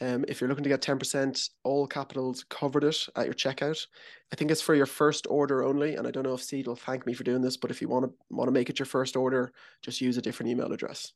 um, 0.00 0.24
if 0.28 0.40
you're 0.40 0.48
looking 0.48 0.64
to 0.64 0.70
get 0.70 0.82
10%, 0.82 1.50
all 1.64 1.86
capitals 1.86 2.44
covered 2.50 2.84
it 2.84 3.08
at 3.16 3.24
your 3.24 3.34
checkout. 3.34 3.86
I 4.32 4.36
think 4.36 4.50
it's 4.50 4.60
for 4.60 4.74
your 4.74 4.86
first 4.86 5.26
order 5.30 5.64
only. 5.64 5.96
And 5.96 6.06
I 6.06 6.10
don't 6.10 6.24
know 6.24 6.34
if 6.34 6.42
Seed 6.42 6.66
will 6.66 6.76
thank 6.76 7.06
me 7.06 7.14
for 7.14 7.24
doing 7.24 7.40
this, 7.40 7.56
but 7.56 7.70
if 7.70 7.80
you 7.80 7.88
want 7.88 8.04
to 8.04 8.12
want 8.30 8.48
to 8.48 8.52
make 8.52 8.68
it 8.68 8.78
your 8.78 8.86
first 8.86 9.16
order, 9.16 9.52
just 9.82 10.00
use 10.00 10.18
a 10.18 10.22
different 10.22 10.50
email 10.50 10.72
address. 10.72 11.12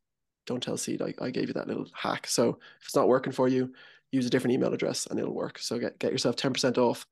Don't 0.46 0.62
tell 0.62 0.78
Seed 0.78 1.02
I, 1.02 1.12
I 1.20 1.30
gave 1.30 1.48
you 1.48 1.54
that 1.54 1.68
little 1.68 1.86
hack. 1.92 2.26
So 2.26 2.58
if 2.80 2.86
it's 2.86 2.96
not 2.96 3.08
working 3.08 3.32
for 3.32 3.48
you, 3.48 3.72
use 4.12 4.26
a 4.26 4.30
different 4.30 4.54
email 4.54 4.72
address 4.72 5.06
and 5.06 5.18
it'll 5.18 5.34
work. 5.34 5.58
So 5.58 5.78
get, 5.78 5.98
get 5.98 6.12
yourself 6.12 6.36
10% 6.36 6.78
off. 6.78 7.06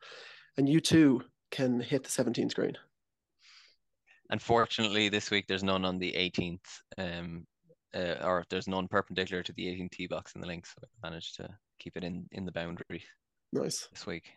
And 0.56 0.68
you 0.68 0.80
too 0.80 1.22
can 1.50 1.80
hit 1.80 2.02
the 2.02 2.10
17 2.10 2.50
screen. 2.50 2.76
Unfortunately, 4.30 5.08
this 5.08 5.30
week 5.30 5.46
there's 5.46 5.62
none 5.62 5.84
on 5.84 5.98
the 5.98 6.12
18th, 6.12 6.58
um, 6.98 7.46
uh, 7.98 8.24
or 8.24 8.44
there's 8.48 8.68
none 8.68 8.88
perpendicular 8.88 9.42
to 9.42 9.52
the 9.52 9.68
18 9.68 9.88
tee 9.90 10.06
box 10.06 10.34
in 10.34 10.40
the 10.40 10.46
link, 10.46 10.66
so 10.66 10.74
I 10.84 11.08
managed 11.08 11.36
to 11.36 11.48
keep 11.78 11.96
it 11.96 12.04
in 12.04 12.26
in 12.32 12.44
the 12.44 12.52
boundary. 12.52 13.02
Nice 13.52 13.88
this 13.92 14.06
week. 14.06 14.30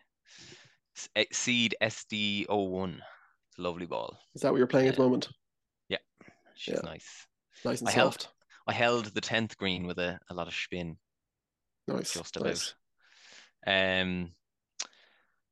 Eh, 1.16 1.24
seed 1.32 1.74
SD01. 1.82 2.94
It's 2.94 3.58
a 3.58 3.62
lovely 3.62 3.86
ball. 3.86 4.18
Is 4.34 4.42
that 4.42 4.52
what 4.52 4.58
you're 4.58 4.66
playing 4.66 4.88
uh, 4.88 4.90
at 4.90 4.96
the 4.96 5.02
moment? 5.02 5.28
Yeah, 5.88 5.98
she's 6.54 6.74
yeah. 6.74 6.80
nice. 6.84 7.26
Nice 7.64 7.80
and 7.80 7.88
I 7.88 7.92
soft. 7.92 8.24
Held, 8.24 8.32
I 8.66 8.72
held 8.72 9.06
the 9.06 9.20
10th 9.20 9.56
green 9.56 9.86
with 9.86 9.98
a, 9.98 10.18
a 10.30 10.34
lot 10.34 10.48
of 10.48 10.54
spin. 10.54 10.96
Nice. 11.88 12.14
Just 12.14 12.36
about. 12.36 12.48
Nice. 12.48 12.74
Um, 13.66 14.32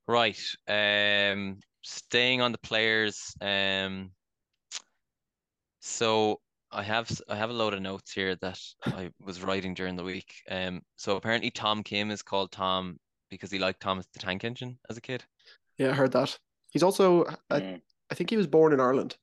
right. 0.09 0.40
Um, 0.68 1.61
staying 1.83 2.40
on 2.40 2.53
the 2.53 2.59
players. 2.59 3.35
Um, 3.40 4.11
so 5.81 6.40
I 6.72 6.83
have 6.83 7.11
I 7.28 7.37
have 7.37 7.50
a 7.50 7.54
load 7.54 7.74
of 7.74 7.83
notes 7.83 8.12
here 8.12 8.37
that 8.37 8.61
I 8.87 9.11
was 9.24 9.42
writing 9.42 9.74
during 9.74 9.96
the 9.96 10.04
week. 10.04 10.35
Um, 10.50 10.83
so 10.96 11.16
apparently 11.16 11.50
Tom 11.50 11.83
Kim 11.83 12.11
is 12.11 12.22
called 12.22 12.52
Tom 12.52 12.98
because 13.28 13.50
he 13.50 13.59
liked 13.59 13.80
Thomas 13.80 14.06
the 14.12 14.20
Tank 14.20 14.44
Engine 14.44 14.78
as 14.88 14.96
a 14.96 15.00
kid. 15.00 15.24
Yeah, 15.78 15.90
I 15.90 15.94
heard 15.94 16.12
that. 16.12 16.38
He's 16.70 16.83
also 16.83 17.24
I, 17.50 17.61
mm. 17.61 17.80
I 18.11 18.14
think 18.14 18.30
he 18.30 18.37
was 18.37 18.46
born 18.46 18.72
in 18.72 18.80
Ireland. 18.80 19.16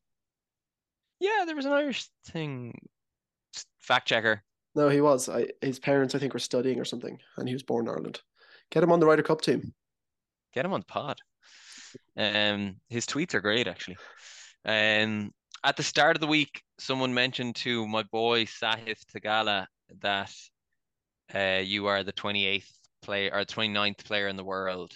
Yeah, 1.20 1.44
there 1.46 1.56
was 1.56 1.66
an 1.66 1.72
Irish 1.72 2.08
thing. 2.26 2.74
Fact 3.80 4.08
checker. 4.08 4.44
No, 4.76 4.90
he 4.90 5.02
was. 5.02 5.30
I, 5.30 5.48
his 5.62 5.80
parents, 5.80 6.14
I 6.14 6.20
think, 6.20 6.34
were 6.34 6.40
studying 6.40 6.80
or 6.80 6.86
something, 6.86 7.18
and 7.38 7.48
he 7.48 7.56
was 7.56 7.64
born 7.64 7.86
in 7.86 7.92
Ireland. 7.92 8.22
Get 8.70 8.84
him 8.84 8.92
on 8.92 9.00
the 9.00 9.08
Ryder 9.08 9.24
Cup 9.24 9.42
team. 9.42 9.74
Get 10.54 10.66
him 10.66 10.74
on 10.74 10.82
the 10.82 10.86
pod. 10.86 11.18
Um, 12.16 12.76
his 12.90 13.06
tweets 13.06 13.34
are 13.34 13.42
great, 13.42 13.68
actually. 13.68 13.98
Um, 14.66 15.32
at 15.64 15.78
the 15.78 15.84
start 15.84 16.16
of 16.16 16.22
the 16.22 16.28
week, 16.28 16.62
someone 16.80 17.14
mentioned 17.14 17.56
to 17.58 17.88
my 17.88 18.04
boy 18.04 18.46
Sahith 18.46 19.02
Theegala 19.14 19.66
that 20.02 20.34
uh, 21.34 21.62
you 21.64 21.88
are 21.88 22.04
the 22.04 22.14
28th 22.14 22.70
player 23.02 23.32
or 23.34 23.42
29th 23.42 24.04
player 24.04 24.28
in 24.28 24.36
the 24.36 24.44
world. 24.44 24.92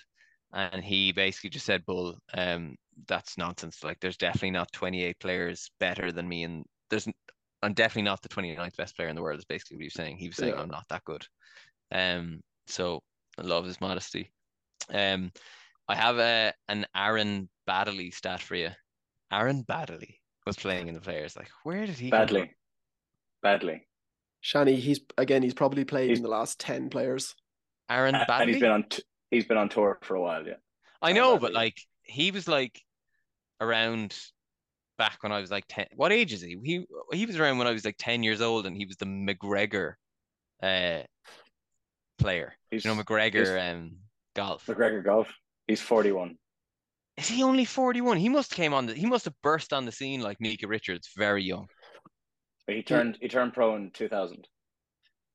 And 0.54 0.84
he 0.84 1.12
basically 1.12 1.50
just 1.50 1.65
said, 1.65 1.86
Bull, 1.86 2.17
um, 2.34 2.76
that's 3.08 3.38
nonsense. 3.38 3.84
Like, 3.84 4.00
there's 4.02 4.17
definitely 4.17 4.52
not 4.52 4.71
28 4.74 5.19
players 5.19 5.71
better 5.80 6.12
than 6.12 6.28
me. 6.28 6.43
And 6.43 6.65
there's, 6.89 7.08
I'm 7.63 7.74
definitely 7.74 8.04
not 8.04 8.21
the 8.21 8.30
29th 8.30 8.76
best 8.76 8.95
player 8.95 9.08
in 9.08 9.15
the 9.15 9.21
world, 9.21 9.39
is 9.39 9.45
basically 9.45 9.78
what 9.78 9.84
he 9.84 9.88
was 9.88 9.93
saying. 9.93 10.17
He 10.17 10.28
was 10.28 10.36
saying, 10.36 10.56
yeah. 10.56 10.62
I'm 10.62 10.69
not 10.69 10.86
that 10.89 11.06
good. 11.06 11.26
Um, 11.91 12.41
so 12.67 13.02
I 13.38 13.43
love 13.43 13.65
his 13.65 13.80
modesty. 13.80 14.32
Um, 14.93 15.32
I 15.88 15.95
have 15.95 16.17
a, 16.19 16.54
an 16.67 16.86
Aaron 16.95 17.50
Baddeley 17.67 18.13
stat 18.13 18.41
for 18.41 18.56
you. 18.56 18.69
Aaron 19.32 19.63
Baddeley 19.63 20.15
was 20.45 20.56
playing 20.56 20.88
in 20.88 20.93
the 20.93 21.01
players. 21.01 21.36
Like, 21.36 21.49
where 21.63 21.86
did 21.86 21.97
he 21.97 22.10
badly, 22.10 22.51
badly? 23.41 23.88
Shani, 24.43 24.77
he's 24.77 24.99
again. 25.17 25.43
He's 25.43 25.54
probably 25.54 25.86
played 25.86 26.10
he's, 26.10 26.19
in 26.19 26.23
the 26.23 26.30
last 26.30 26.60
ten 26.60 26.89
players. 26.89 27.36
Aaron 27.89 28.15
Baddeley. 28.15 28.41
And 28.41 28.49
he's 28.49 28.60
been 28.60 28.71
on. 28.71 28.84
T- 28.89 29.04
he's 29.30 29.45
been 29.45 29.58
on 29.58 29.69
tour 29.69 29.99
for 30.01 30.15
a 30.15 30.21
while. 30.21 30.45
Yeah, 30.45 30.56
I 31.01 31.12
know, 31.13 31.38
but 31.38 31.54
like 31.54 31.77
he 32.04 32.32
was 32.32 32.47
like 32.47 32.82
around 33.60 34.17
back 34.97 35.17
when 35.21 35.32
I 35.32 35.39
was 35.39 35.51
like 35.51 35.65
ten. 35.67 35.88
What 35.95 36.12
age 36.12 36.34
is 36.34 36.41
he? 36.41 36.58
He 36.63 36.86
he 37.13 37.25
was 37.25 37.39
around 37.39 37.58
when 37.58 37.67
I 37.67 37.71
was 37.71 37.86
like 37.86 37.97
ten 37.97 38.23
years 38.23 38.41
old, 38.41 38.65
and 38.65 38.75
he 38.75 38.86
was 38.86 38.97
the 38.97 39.06
MacGregor 39.06 39.97
uh, 40.63 41.01
player. 42.17 42.54
He's, 42.69 42.86
you 42.86 42.91
know 42.91 42.95
MacGregor 42.95 43.60
um 43.60 43.97
golf. 44.36 44.67
MacGregor 44.67 45.01
golf. 45.01 45.27
He's 45.67 45.82
forty 45.82 46.12
one. 46.12 46.38
Is 47.21 47.27
he 47.27 47.43
only 47.43 47.65
41? 47.65 48.17
He 48.17 48.29
must 48.29 48.51
came 48.51 48.73
on 48.73 48.88
the, 48.88 48.95
he 48.95 49.05
must 49.05 49.25
have 49.25 49.39
burst 49.43 49.73
on 49.73 49.86
the 49.86 49.91
scene 49.91 50.21
like 50.21 50.41
Micah 50.41 50.67
Richards, 50.67 51.12
very 51.15 51.43
young. 51.43 51.67
He 52.65 52.81
turned 52.81 53.19
he 53.21 53.27
turned 53.27 53.53
pro 53.53 53.75
in 53.75 53.91
2000. 53.91 54.47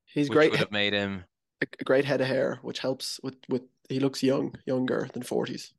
He's 0.06 0.28
great. 0.28 0.50
Would 0.50 0.58
have 0.58 0.72
made 0.72 0.92
him 0.92 1.22
a 1.62 1.84
great 1.84 2.04
head 2.04 2.20
of 2.20 2.26
hair, 2.26 2.58
which 2.62 2.80
helps 2.80 3.20
with 3.22 3.36
with 3.48 3.62
he 3.88 4.00
looks 4.00 4.20
young, 4.20 4.52
younger 4.66 5.08
than 5.12 5.22
40s. 5.22 5.74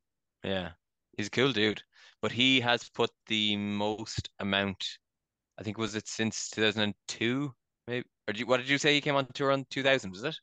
Yeah. 0.45 0.69
He's 1.17 1.27
a 1.27 1.31
cool 1.31 1.51
dude. 1.51 1.83
But 2.21 2.31
he 2.31 2.61
has 2.61 2.89
put 2.89 3.11
the 3.25 3.57
most 3.57 4.29
amount 4.39 4.85
I 5.59 5.63
think 5.63 5.77
was 5.77 5.95
it 5.95 6.07
since 6.07 6.49
2002 6.51 7.53
maybe 7.85 8.05
or 8.29 8.33
did 8.33 8.39
you, 8.39 8.45
what 8.45 8.57
did 8.57 8.69
you 8.69 8.77
say 8.77 8.93
he 8.93 9.01
came 9.01 9.15
on 9.15 9.27
tour 9.33 9.51
on 9.51 9.65
2000 9.71 10.11
was 10.11 10.23
it? 10.23 10.35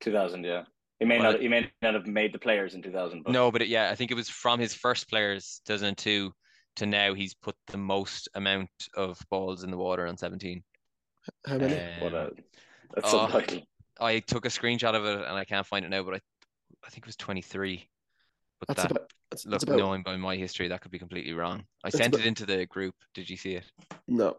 2000, 0.00 0.44
yeah. 0.44 0.62
He 0.98 1.04
may 1.04 1.18
well, 1.18 1.32
not. 1.32 1.40
He 1.40 1.48
may 1.48 1.70
not 1.82 1.94
have 1.94 2.06
made 2.06 2.32
the 2.32 2.38
players 2.38 2.74
in 2.74 2.82
2000. 2.82 3.22
But... 3.22 3.32
No, 3.32 3.50
but 3.50 3.62
it, 3.62 3.68
yeah, 3.68 3.90
I 3.90 3.94
think 3.94 4.10
it 4.10 4.14
was 4.14 4.28
from 4.28 4.58
his 4.58 4.74
first 4.74 5.08
players 5.08 5.60
2002 5.66 6.32
to 6.76 6.86
now. 6.86 7.14
He's 7.14 7.34
put 7.34 7.54
the 7.66 7.76
most 7.76 8.28
amount 8.34 8.70
of 8.94 9.18
balls 9.30 9.62
in 9.62 9.70
the 9.70 9.76
water 9.76 10.06
on 10.06 10.16
17. 10.16 10.62
How 11.46 11.58
many? 11.58 11.74
Um, 11.74 11.80
what 12.00 12.14
a, 12.14 12.30
that's 12.94 13.12
oh, 13.12 13.26
unlikely. 13.26 13.66
I 14.00 14.20
took 14.20 14.46
a 14.46 14.48
screenshot 14.48 14.94
of 14.94 15.04
it 15.04 15.26
and 15.26 15.36
I 15.36 15.44
can't 15.44 15.66
find 15.66 15.84
it 15.84 15.88
now, 15.88 16.02
but 16.02 16.14
I, 16.14 16.20
I 16.84 16.90
think 16.90 17.04
it 17.04 17.06
was 17.06 17.16
23. 17.16 17.86
But 18.58 18.68
that's 18.68 18.82
that, 18.82 18.90
about, 18.90 19.12
that's, 19.30 19.44
look, 19.44 19.52
that's 19.52 19.64
about, 19.64 19.78
knowing 19.78 20.02
by 20.02 20.16
my 20.16 20.36
history, 20.36 20.68
that 20.68 20.80
could 20.80 20.90
be 20.90 20.98
completely 20.98 21.32
wrong. 21.34 21.64
I 21.84 21.90
sent 21.90 22.14
about, 22.14 22.20
it 22.20 22.26
into 22.26 22.46
the 22.46 22.64
group. 22.66 22.94
Did 23.14 23.28
you 23.28 23.36
see 23.36 23.54
it? 23.54 23.64
No, 24.08 24.38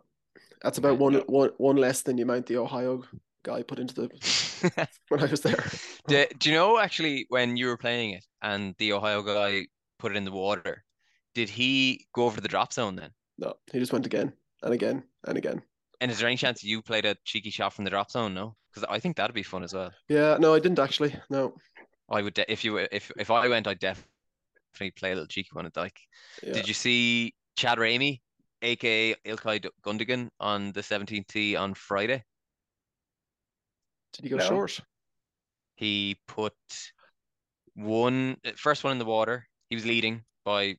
that's 0.63 0.79
about 0.79 0.97
one, 0.97 1.15
one, 1.27 1.51
one 1.57 1.75
less 1.75 2.01
than 2.01 2.15
the 2.15 2.23
amount 2.23 2.47
the 2.47 2.57
Ohio 2.57 3.03
guy 3.47 3.63
put 3.63 3.79
into 3.79 3.93
the 3.95 4.87
when 5.09 5.23
I 5.23 5.25
was 5.25 5.41
there. 5.41 5.63
Do, 6.07 6.25
do 6.37 6.49
you 6.49 6.55
know 6.55 6.79
actually 6.79 7.25
when 7.29 7.57
you 7.57 7.67
were 7.67 7.77
playing 7.77 8.11
it 8.11 8.25
and 8.41 8.75
the 8.77 8.93
Ohio 8.93 9.21
guy 9.21 9.67
put 9.99 10.11
it 10.11 10.17
in 10.17 10.25
the 10.25 10.31
water? 10.31 10.83
Did 11.33 11.49
he 11.49 12.05
go 12.13 12.25
over 12.25 12.35
to 12.35 12.41
the 12.41 12.47
drop 12.47 12.73
zone 12.73 12.95
then? 12.95 13.11
No, 13.37 13.53
he 13.71 13.79
just 13.79 13.93
went 13.93 14.05
again 14.05 14.33
and 14.63 14.73
again 14.73 15.03
and 15.27 15.37
again. 15.37 15.61
And 16.01 16.11
is 16.11 16.19
there 16.19 16.27
any 16.27 16.37
chance 16.37 16.63
you 16.63 16.81
played 16.81 17.05
a 17.05 17.15
cheeky 17.25 17.49
shot 17.49 17.73
from 17.73 17.85
the 17.85 17.89
drop 17.89 18.11
zone? 18.11 18.33
No, 18.33 18.55
because 18.69 18.87
I 18.89 18.99
think 18.99 19.15
that'd 19.15 19.33
be 19.33 19.43
fun 19.43 19.63
as 19.63 19.73
well. 19.73 19.91
Yeah, 20.09 20.37
no, 20.39 20.53
I 20.53 20.59
didn't 20.59 20.79
actually. 20.79 21.15
No, 21.29 21.55
I 22.09 22.21
would 22.21 22.33
de- 22.33 22.51
if 22.51 22.63
you 22.63 22.77
if 22.77 23.11
if 23.17 23.31
I 23.31 23.47
went, 23.47 23.67
I'd 23.67 23.79
definitely 23.79 24.91
play 24.95 25.11
a 25.11 25.15
little 25.15 25.27
cheeky 25.27 25.49
one. 25.53 25.65
At 25.65 25.75
like, 25.75 25.99
yeah. 26.43 26.53
did 26.53 26.67
you 26.67 26.73
see 26.73 27.33
Chad 27.55 27.79
Ramey, 27.79 28.21
aka 28.61 29.15
Ilkay 29.25 29.69
Gundogan, 29.83 30.29
on 30.39 30.71
the 30.73 30.81
17th 30.81 31.27
tee 31.27 31.55
on 31.55 31.73
Friday? 31.73 32.23
Did 34.13 34.23
he 34.23 34.29
go 34.29 34.37
no. 34.37 34.47
short? 34.47 34.79
He 35.75 36.17
put 36.27 36.53
one 37.75 38.37
uh, 38.45 38.51
first 38.55 38.83
one 38.83 38.91
in 38.91 38.99
the 38.99 39.05
water. 39.05 39.47
He 39.69 39.75
was 39.75 39.85
leading 39.85 40.23
by 40.43 40.75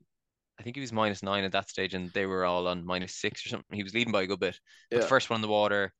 I 0.58 0.62
think 0.64 0.74
he 0.74 0.80
was 0.80 0.92
minus 0.92 1.22
nine 1.22 1.44
at 1.44 1.52
that 1.52 1.70
stage, 1.70 1.94
and 1.94 2.10
they 2.10 2.26
were 2.26 2.44
all 2.44 2.66
on 2.66 2.84
minus 2.84 3.14
six 3.14 3.46
or 3.46 3.48
something. 3.48 3.76
He 3.76 3.84
was 3.84 3.94
leading 3.94 4.12
by 4.12 4.22
a 4.22 4.26
good 4.26 4.40
bit. 4.40 4.58
Yeah. 4.90 5.00
the 5.00 5.06
first 5.06 5.30
one 5.30 5.36
in 5.38 5.42
the 5.42 5.48
water, 5.48 5.92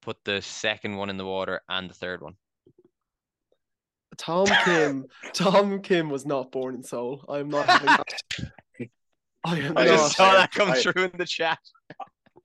put 0.00 0.16
the 0.24 0.40
second 0.40 0.96
one 0.96 1.10
in 1.10 1.18
the 1.18 1.26
water, 1.26 1.60
and 1.68 1.90
the 1.90 1.94
third 1.94 2.22
one. 2.22 2.34
Tom 4.16 4.46
Kim. 4.64 5.04
Tom 5.34 5.82
Kim 5.82 6.08
was 6.08 6.24
not 6.24 6.50
born 6.50 6.76
in 6.76 6.82
Seoul. 6.82 7.24
I'm 7.28 7.50
not 7.50 7.66
having 7.66 7.86
that. 7.86 8.14
I 9.44 9.72
I 9.76 9.82
I 9.82 9.86
just 9.86 10.16
saw 10.16 10.32
that 10.32 10.50
come 10.52 10.70
I- 10.70 10.80
through 10.80 11.04
in 11.04 11.18
the 11.18 11.26
chat. 11.26 11.58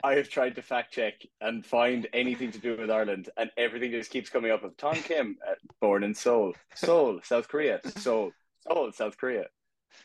I 0.03 0.15
have 0.15 0.29
tried 0.29 0.55
to 0.55 0.61
fact 0.61 0.93
check 0.93 1.13
and 1.39 1.65
find 1.65 2.07
anything 2.13 2.51
to 2.51 2.59
do 2.59 2.77
with 2.77 2.89
Ireland, 2.89 3.29
and 3.37 3.51
everything 3.57 3.91
just 3.91 4.11
keeps 4.11 4.29
coming 4.29 4.51
up 4.51 4.63
of 4.63 4.75
Tom 4.77 4.95
Kim, 4.95 5.37
uh, 5.47 5.53
born 5.79 6.03
in 6.03 6.13
Seoul, 6.13 6.53
Seoul, 6.75 7.19
South 7.23 7.47
Korea, 7.47 7.79
Seoul, 7.97 8.31
Seoul, 8.67 8.91
South 8.91 9.17
Korea. 9.17 9.45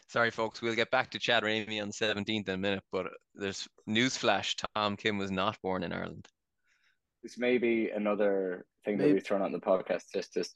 Sorry, 0.08 0.30
folks. 0.30 0.60
We'll 0.60 0.74
get 0.74 0.90
back 0.90 1.10
to 1.12 1.18
Chad 1.18 1.42
Ramey 1.42 1.80
on 1.80 1.88
the 1.88 1.94
17th 1.94 2.48
in 2.48 2.54
a 2.54 2.58
minute, 2.58 2.84
but 2.92 3.06
there's 3.34 3.68
newsflash: 3.88 4.54
Tom 4.74 4.96
Kim 4.96 5.18
was 5.18 5.30
not 5.30 5.60
born 5.62 5.82
in 5.82 5.92
Ireland. 5.92 6.26
This 7.22 7.38
may 7.38 7.58
be 7.58 7.90
another 7.90 8.66
thing 8.84 8.98
that 8.98 9.12
we've 9.12 9.24
thrown 9.24 9.42
out 9.42 9.46
in 9.46 9.52
the 9.52 9.58
podcast. 9.58 10.04
Just, 10.12 10.34
just 10.34 10.54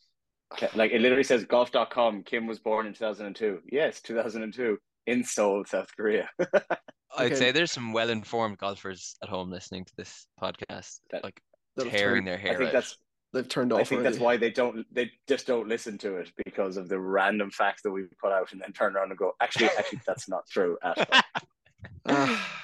like 0.75 0.93
it 0.93 1.01
literally 1.01 1.25
says 1.25 1.45
golf.com. 1.45 2.23
Kim 2.25 2.47
was 2.47 2.59
born 2.59 2.87
in 2.87 2.93
2002. 2.93 3.61
Yes, 3.71 4.01
2002 4.01 4.79
in 5.07 5.25
Seoul, 5.25 5.65
South 5.65 5.89
Korea. 5.97 6.29
I'd 6.39 7.27
Okay. 7.27 7.35
say 7.35 7.51
there's 7.53 7.73
some 7.73 7.93
well-informed 7.93 8.59
golfers 8.59 9.17
at 9.23 9.29
home 9.29 9.51
listening 9.51 9.85
to 9.85 9.93
this 9.97 10.27
podcast, 10.41 11.01
That- 11.11 11.25
like 11.25 11.41
tearing 11.79 12.25
turned, 12.25 12.27
their 12.29 12.37
hair. 12.39 12.53
I 12.53 12.57
think 12.57 12.69
out. 12.69 12.73
that's 12.75 12.97
they've 13.33 13.49
turned 13.49 13.73
off. 13.73 13.79
I 13.79 13.83
off. 13.83 13.89
think 13.89 14.03
that's 14.03 14.19
why 14.19 14.37
they 14.37 14.51
don't 14.51 14.85
they 14.95 15.11
just 15.29 15.47
don't 15.47 15.69
listen 15.69 15.99
to 15.99 16.17
it 16.17 16.31
because 16.45 16.77
of 16.77 16.89
the 16.89 16.99
random 17.01 17.51
facts 17.51 17.83
that 17.83 17.91
we 17.91 18.05
put 18.23 18.33
out 18.33 18.53
and 18.53 18.61
then 18.61 18.73
turn 18.73 18.97
around 18.97 19.11
and 19.11 19.19
go 19.19 19.33
actually 19.41 19.67
actually 19.79 20.01
that's 20.07 20.29
not 20.29 20.47
true 20.49 20.79
at 20.83 20.99
all. 20.99 21.21
Ah, 22.07 22.63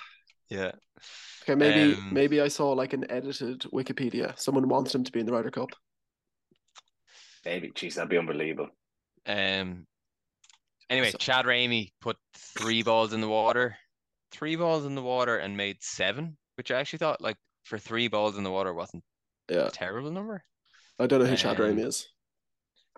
Yeah. 0.49 0.73
okay, 1.43 1.55
maybe 1.55 1.95
Um, 1.95 2.13
maybe 2.13 2.41
I 2.41 2.49
saw 2.49 2.73
like 2.73 2.93
an 2.93 3.11
edited 3.11 3.61
Wikipedia. 3.73 4.39
Someone 4.39 4.69
wants 4.69 4.95
him 4.95 5.05
to 5.05 5.13
be 5.13 5.21
in 5.21 5.27
the 5.27 5.33
Ryder 5.33 5.51
Cup. 5.51 5.71
Maybe, 7.45 7.71
jeez, 7.71 7.95
that'd 7.95 8.11
be 8.11 8.19
unbelievable. 8.19 8.69
Um. 9.27 9.87
Anyway, 10.91 11.11
So- 11.11 11.19
Chad 11.19 11.45
Ramey 11.47 11.93
put 12.01 12.17
three 12.35 12.83
balls 12.83 13.13
in 13.13 13.21
the 13.21 13.29
water, 13.29 13.77
three 14.31 14.57
balls 14.57 14.85
in 14.85 14.95
the 14.95 15.03
water, 15.03 15.39
and 15.39 15.57
made 15.57 15.83
seven, 15.83 16.37
which 16.57 16.71
I 16.71 16.79
actually 16.81 17.01
thought 17.01 17.21
like 17.21 17.37
for 17.65 17.79
three 17.79 18.09
balls 18.09 18.37
in 18.37 18.45
the 18.45 18.51
water 18.51 18.73
wasn't 18.73 19.03
Yeah, 19.49 19.67
a 19.67 19.71
terrible 19.71 20.11
number. 20.11 20.45
I 20.99 21.07
don't 21.07 21.21
know 21.21 21.27
who 21.27 21.37
Chad 21.37 21.61
Um, 21.61 21.67
Ramey 21.77 21.85
is. 21.87 22.09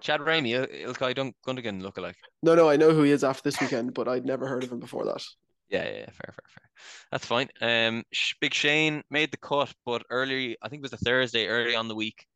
Chad 0.01 0.21
Ramey, 0.21 0.51
Il- 0.51 0.93
Ilkay 0.93 1.15
Dun- 1.15 1.35
Gundogan 1.47 1.83
lookalike. 1.83 2.15
No, 2.43 2.55
no, 2.55 2.69
I 2.69 2.77
know 2.77 2.93
who 2.93 3.03
he 3.03 3.11
is 3.11 3.25
after 3.25 3.43
this 3.43 3.61
weekend, 3.61 3.95
but 3.95 4.07
I'd 4.07 4.25
never 4.25 4.47
heard 4.47 4.63
of 4.63 4.71
him 4.71 4.79
before 4.79 5.05
that. 5.07 5.25
Yeah, 5.69 5.85
yeah, 5.85 6.07
fair, 6.07 6.33
fair, 6.33 6.45
fair. 6.49 6.71
That's 7.11 7.27
fine. 7.27 7.49
Um, 7.61 8.05
Big 8.41 8.55
Shane 8.55 9.03
made 9.11 9.33
the 9.33 9.37
cut, 9.39 9.75
but 9.85 10.05
early, 10.11 10.57
I 10.63 10.69
think 10.69 10.81
it 10.81 10.83
was 10.83 10.93
the 10.93 10.99
Thursday, 10.99 11.47
early 11.47 11.75
on 11.75 11.89
the 11.89 11.95
week, 11.97 12.27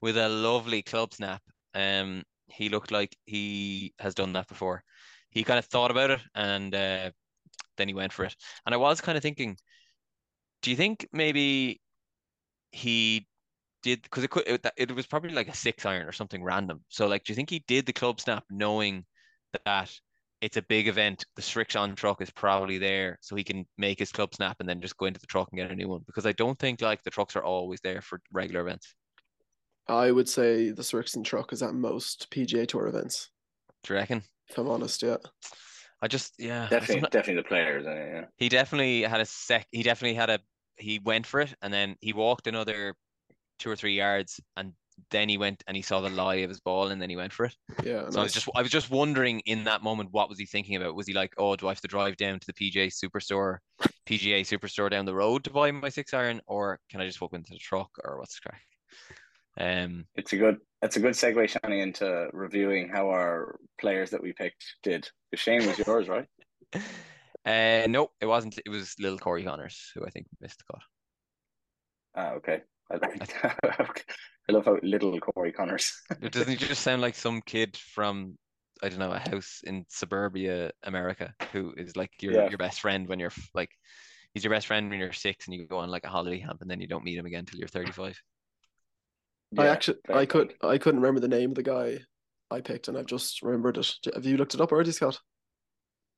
with 0.00 0.16
a 0.16 0.28
lovely 0.28 0.82
club 0.82 1.12
snap. 1.12 1.42
Um, 1.74 2.22
he 2.48 2.68
looked 2.70 2.90
like 2.90 3.14
he 3.26 3.94
has 3.98 4.14
done 4.14 4.32
that 4.32 4.48
before. 4.48 4.82
He 5.32 5.44
kind 5.44 5.58
of 5.58 5.64
thought 5.64 5.90
about 5.90 6.10
it, 6.10 6.20
and 6.34 6.74
uh, 6.74 7.10
then 7.76 7.88
he 7.88 7.94
went 7.94 8.12
for 8.12 8.24
it. 8.24 8.36
And 8.64 8.74
I 8.74 8.78
was 8.78 9.00
kind 9.00 9.16
of 9.16 9.22
thinking, 9.22 9.56
do 10.62 10.70
you 10.70 10.76
think 10.76 11.08
maybe 11.12 11.80
he 12.70 13.26
did 13.82 14.02
because 14.02 14.24
it 14.24 14.30
could 14.30 14.46
it, 14.46 14.66
it 14.76 14.94
was 14.94 15.06
probably 15.06 15.30
like 15.30 15.48
a 15.48 15.54
six 15.54 15.84
iron 15.84 16.06
or 16.06 16.12
something 16.12 16.42
random. 16.42 16.82
So 16.88 17.06
like, 17.06 17.24
do 17.24 17.32
you 17.32 17.36
think 17.36 17.50
he 17.50 17.64
did 17.66 17.86
the 17.86 17.92
club 17.92 18.20
snap 18.20 18.44
knowing 18.50 19.04
that 19.64 19.90
it's 20.40 20.56
a 20.56 20.62
big 20.62 20.88
event, 20.88 21.24
the 21.36 21.42
Srixon 21.42 21.94
truck 21.94 22.20
is 22.20 22.30
probably 22.30 22.78
there, 22.78 23.18
so 23.20 23.36
he 23.36 23.44
can 23.44 23.64
make 23.78 23.98
his 23.98 24.10
club 24.10 24.34
snap 24.34 24.56
and 24.60 24.68
then 24.68 24.80
just 24.80 24.96
go 24.96 25.06
into 25.06 25.20
the 25.20 25.26
truck 25.26 25.48
and 25.52 25.58
get 25.58 25.70
a 25.70 25.74
new 25.74 25.88
one? 25.88 26.02
Because 26.06 26.26
I 26.26 26.32
don't 26.32 26.58
think 26.58 26.80
like 26.80 27.02
the 27.02 27.10
trucks 27.10 27.36
are 27.36 27.44
always 27.44 27.80
there 27.82 28.00
for 28.00 28.20
regular 28.32 28.60
events. 28.60 28.94
I 29.88 30.10
would 30.10 30.28
say 30.28 30.70
the 30.70 30.82
Srixon 30.82 31.24
truck 31.24 31.52
is 31.52 31.62
at 31.62 31.74
most 31.74 32.30
PGA 32.30 32.66
Tour 32.66 32.86
events. 32.86 33.30
Do 33.82 33.94
you 33.94 33.98
reckon? 33.98 34.22
If 34.52 34.58
I'm 34.58 34.68
honest, 34.68 35.02
yeah. 35.02 35.16
I 36.02 36.08
just 36.08 36.34
yeah, 36.38 36.68
Definitely, 36.68 37.02
someti- 37.02 37.10
definitely 37.10 37.42
the 37.42 37.48
players. 37.48 37.84
Yeah. 37.86 38.24
he 38.36 38.50
definitely 38.50 39.02
had 39.02 39.20
a 39.20 39.24
sec. 39.24 39.66
He 39.70 39.82
definitely 39.82 40.14
had 40.14 40.28
a. 40.28 40.40
He 40.76 40.98
went 40.98 41.26
for 41.26 41.40
it, 41.40 41.54
and 41.62 41.72
then 41.72 41.96
he 42.00 42.12
walked 42.12 42.46
another 42.46 42.94
two 43.58 43.70
or 43.70 43.76
three 43.76 43.96
yards, 43.96 44.40
and 44.58 44.74
then 45.10 45.30
he 45.30 45.38
went 45.38 45.62
and 45.66 45.74
he 45.76 45.82
saw 45.82 46.02
the 46.02 46.10
lie 46.10 46.36
of 46.36 46.50
his 46.50 46.60
ball, 46.60 46.88
and 46.88 47.00
then 47.00 47.08
he 47.08 47.16
went 47.16 47.32
for 47.32 47.46
it. 47.46 47.56
Yeah, 47.82 48.10
So 48.10 48.20
I 48.20 48.24
was 48.24 48.34
just 48.34 48.48
I 48.54 48.60
was 48.60 48.70
just 48.70 48.90
wondering 48.90 49.40
in 49.46 49.64
that 49.64 49.82
moment 49.82 50.10
what 50.12 50.28
was 50.28 50.38
he 50.38 50.44
thinking 50.44 50.76
about? 50.76 50.94
Was 50.94 51.06
he 51.06 51.14
like, 51.14 51.32
oh, 51.38 51.56
do 51.56 51.66
I 51.68 51.70
have 51.70 51.80
to 51.80 51.88
drive 51.88 52.18
down 52.18 52.40
to 52.40 52.46
the 52.46 52.52
PGA 52.52 52.92
Superstore, 52.92 53.58
PGA 54.06 54.42
Superstore 54.42 54.90
down 54.90 55.06
the 55.06 55.14
road 55.14 55.44
to 55.44 55.50
buy 55.50 55.70
my 55.70 55.88
six 55.88 56.12
iron, 56.12 56.42
or 56.46 56.78
can 56.90 57.00
I 57.00 57.06
just 57.06 57.22
walk 57.22 57.32
into 57.32 57.52
the 57.52 57.58
truck, 57.58 57.90
or 58.04 58.18
what's 58.18 58.34
the 58.34 58.50
crack? 58.50 58.62
Um, 59.58 60.06
It's 60.14 60.32
a 60.32 60.36
good 60.36 60.58
it's 60.82 60.96
a 60.96 61.00
good 61.00 61.14
segue, 61.14 61.56
Shani, 61.56 61.80
into 61.82 62.28
reviewing 62.32 62.88
how 62.88 63.08
our 63.10 63.58
players 63.80 64.10
that 64.10 64.22
we 64.22 64.32
picked 64.32 64.64
did. 64.82 65.08
The 65.30 65.36
Shane 65.36 65.66
was 65.66 65.78
yours, 65.78 66.08
right? 66.08 66.26
uh, 66.74 67.86
no, 67.88 68.10
it 68.20 68.26
wasn't. 68.26 68.58
It 68.64 68.70
was 68.70 68.94
little 68.98 69.18
Corey 69.18 69.44
Conners 69.44 69.92
who 69.94 70.04
I 70.04 70.10
think 70.10 70.26
missed 70.40 70.58
the 70.58 70.64
cut. 70.72 70.82
Ah, 72.14 72.30
okay. 72.32 72.62
I, 72.90 72.98
I 74.48 74.52
love 74.52 74.64
how 74.64 74.78
little 74.82 75.18
Corey 75.20 75.52
Conners. 75.52 75.92
Doesn't 76.20 76.48
he 76.48 76.56
just 76.56 76.82
sound 76.82 77.00
like 77.00 77.14
some 77.14 77.40
kid 77.42 77.76
from 77.76 78.36
I 78.82 78.88
don't 78.88 78.98
know 78.98 79.12
a 79.12 79.18
house 79.18 79.60
in 79.64 79.86
suburbia 79.88 80.72
America 80.82 81.32
who 81.52 81.72
is 81.76 81.96
like 81.96 82.10
your 82.20 82.32
Yeah. 82.32 82.48
your 82.48 82.58
best 82.58 82.80
friend 82.80 83.08
when 83.08 83.20
you're 83.20 83.32
like 83.54 83.70
he's 84.34 84.44
your 84.44 84.52
best 84.52 84.66
friend 84.66 84.90
when 84.90 84.98
you're 84.98 85.12
six 85.12 85.46
and 85.46 85.54
you 85.54 85.66
go 85.66 85.78
on 85.78 85.90
like 85.90 86.04
a 86.04 86.08
holiday 86.08 86.40
camp 86.40 86.60
and 86.60 86.70
then 86.70 86.80
you 86.80 86.88
don't 86.88 87.04
meet 87.04 87.16
him 87.16 87.26
again 87.26 87.44
till 87.44 87.58
you're 87.58 87.68
35. 87.68 88.20
I 89.58 89.66
actually 89.68 89.98
I 90.08 90.26
could. 90.26 90.54
I 90.62 90.78
couldn't 90.78 91.00
remember 91.00 91.20
the 91.20 91.28
name 91.28 91.50
of 91.50 91.56
the 91.56 91.62
guy 91.62 91.98
I 92.50 92.60
picked 92.60 92.88
and 92.88 92.96
I've 92.96 93.06
just 93.06 93.42
remembered 93.42 93.78
it. 93.78 93.94
Have 94.14 94.24
you 94.26 94.36
looked 94.36 94.54
it 94.54 94.60
up 94.60 94.72
already, 94.72 94.92
Scott? 94.92 95.18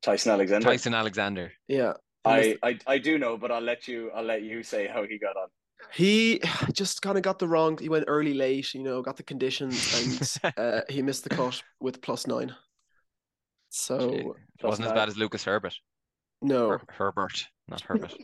Tyson 0.02 0.32
Alexander. 0.32 0.66
Tyson 0.66 0.94
Alexander. 0.94 1.52
Yeah. 1.68 1.94
I, 2.24 2.56
I 2.62 2.78
I 2.86 2.98
do 2.98 3.18
know, 3.18 3.36
but 3.36 3.50
I'll 3.50 3.60
let 3.60 3.86
you 3.86 4.10
I'll 4.14 4.24
let 4.24 4.42
you 4.42 4.62
say 4.62 4.86
how 4.86 5.04
he 5.04 5.18
got 5.18 5.36
on. 5.36 5.48
He 5.92 6.40
just 6.72 7.02
kind 7.02 7.16
of 7.18 7.22
got 7.22 7.38
the 7.38 7.48
wrong. 7.48 7.76
He 7.78 7.88
went 7.88 8.04
early, 8.08 8.34
late. 8.34 8.72
You 8.74 8.82
know, 8.82 9.02
got 9.02 9.16
the 9.16 9.22
conditions, 9.22 10.38
and 10.42 10.54
uh, 10.56 10.80
he 10.88 11.02
missed 11.02 11.24
the 11.24 11.30
cut 11.30 11.62
with 11.80 12.00
plus 12.00 12.26
nine. 12.26 12.54
So 13.70 13.98
It 13.98 14.24
Plus 14.60 14.70
wasn't 14.70 14.86
as 14.86 14.92
bad 14.92 15.08
as 15.08 15.16
Lucas 15.16 15.44
Herbert. 15.44 15.74
no, 16.40 16.70
Her- 16.70 16.80
Herbert, 16.88 17.46
not 17.68 17.80
Herbert. 17.80 18.14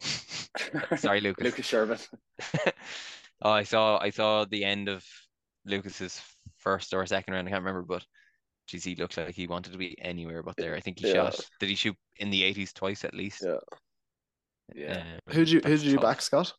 Sorry, 0.98 1.20
Lucas. 1.20 1.44
Lucas 1.44 1.66
Sherman. 1.66 1.98
oh, 3.42 3.50
I 3.50 3.62
saw 3.64 3.98
I 3.98 4.10
saw 4.10 4.44
the 4.44 4.64
end 4.64 4.88
of 4.88 5.04
Lucas's 5.64 6.20
first 6.58 6.94
or 6.94 7.04
second 7.06 7.34
round. 7.34 7.48
I 7.48 7.50
can't 7.50 7.62
remember, 7.64 7.82
but 7.86 8.04
geez, 8.66 8.84
he 8.84 8.94
looked 8.96 9.16
like 9.16 9.34
he 9.34 9.46
wanted 9.46 9.72
to 9.72 9.78
be 9.78 9.96
anywhere 10.00 10.42
but 10.42 10.56
there. 10.56 10.74
I 10.74 10.80
think 10.80 10.98
he 10.98 11.08
Yeah. 11.08 11.30
shot. 11.30 11.40
Did 11.58 11.68
he 11.68 11.74
shoot 11.74 11.96
in 12.16 12.30
the 12.30 12.42
80s 12.42 12.72
twice 12.72 13.04
at 13.04 13.14
least? 13.14 13.42
Yeah. 13.44 13.56
Yeah. 14.74 15.02
Um, 15.26 15.34
who 15.34 15.40
did 15.40 15.50
you 15.50 15.60
who 15.60 15.70
did 15.76 15.82
you 15.82 15.94
tough. 15.96 16.02
back, 16.02 16.22
Scott? 16.22 16.52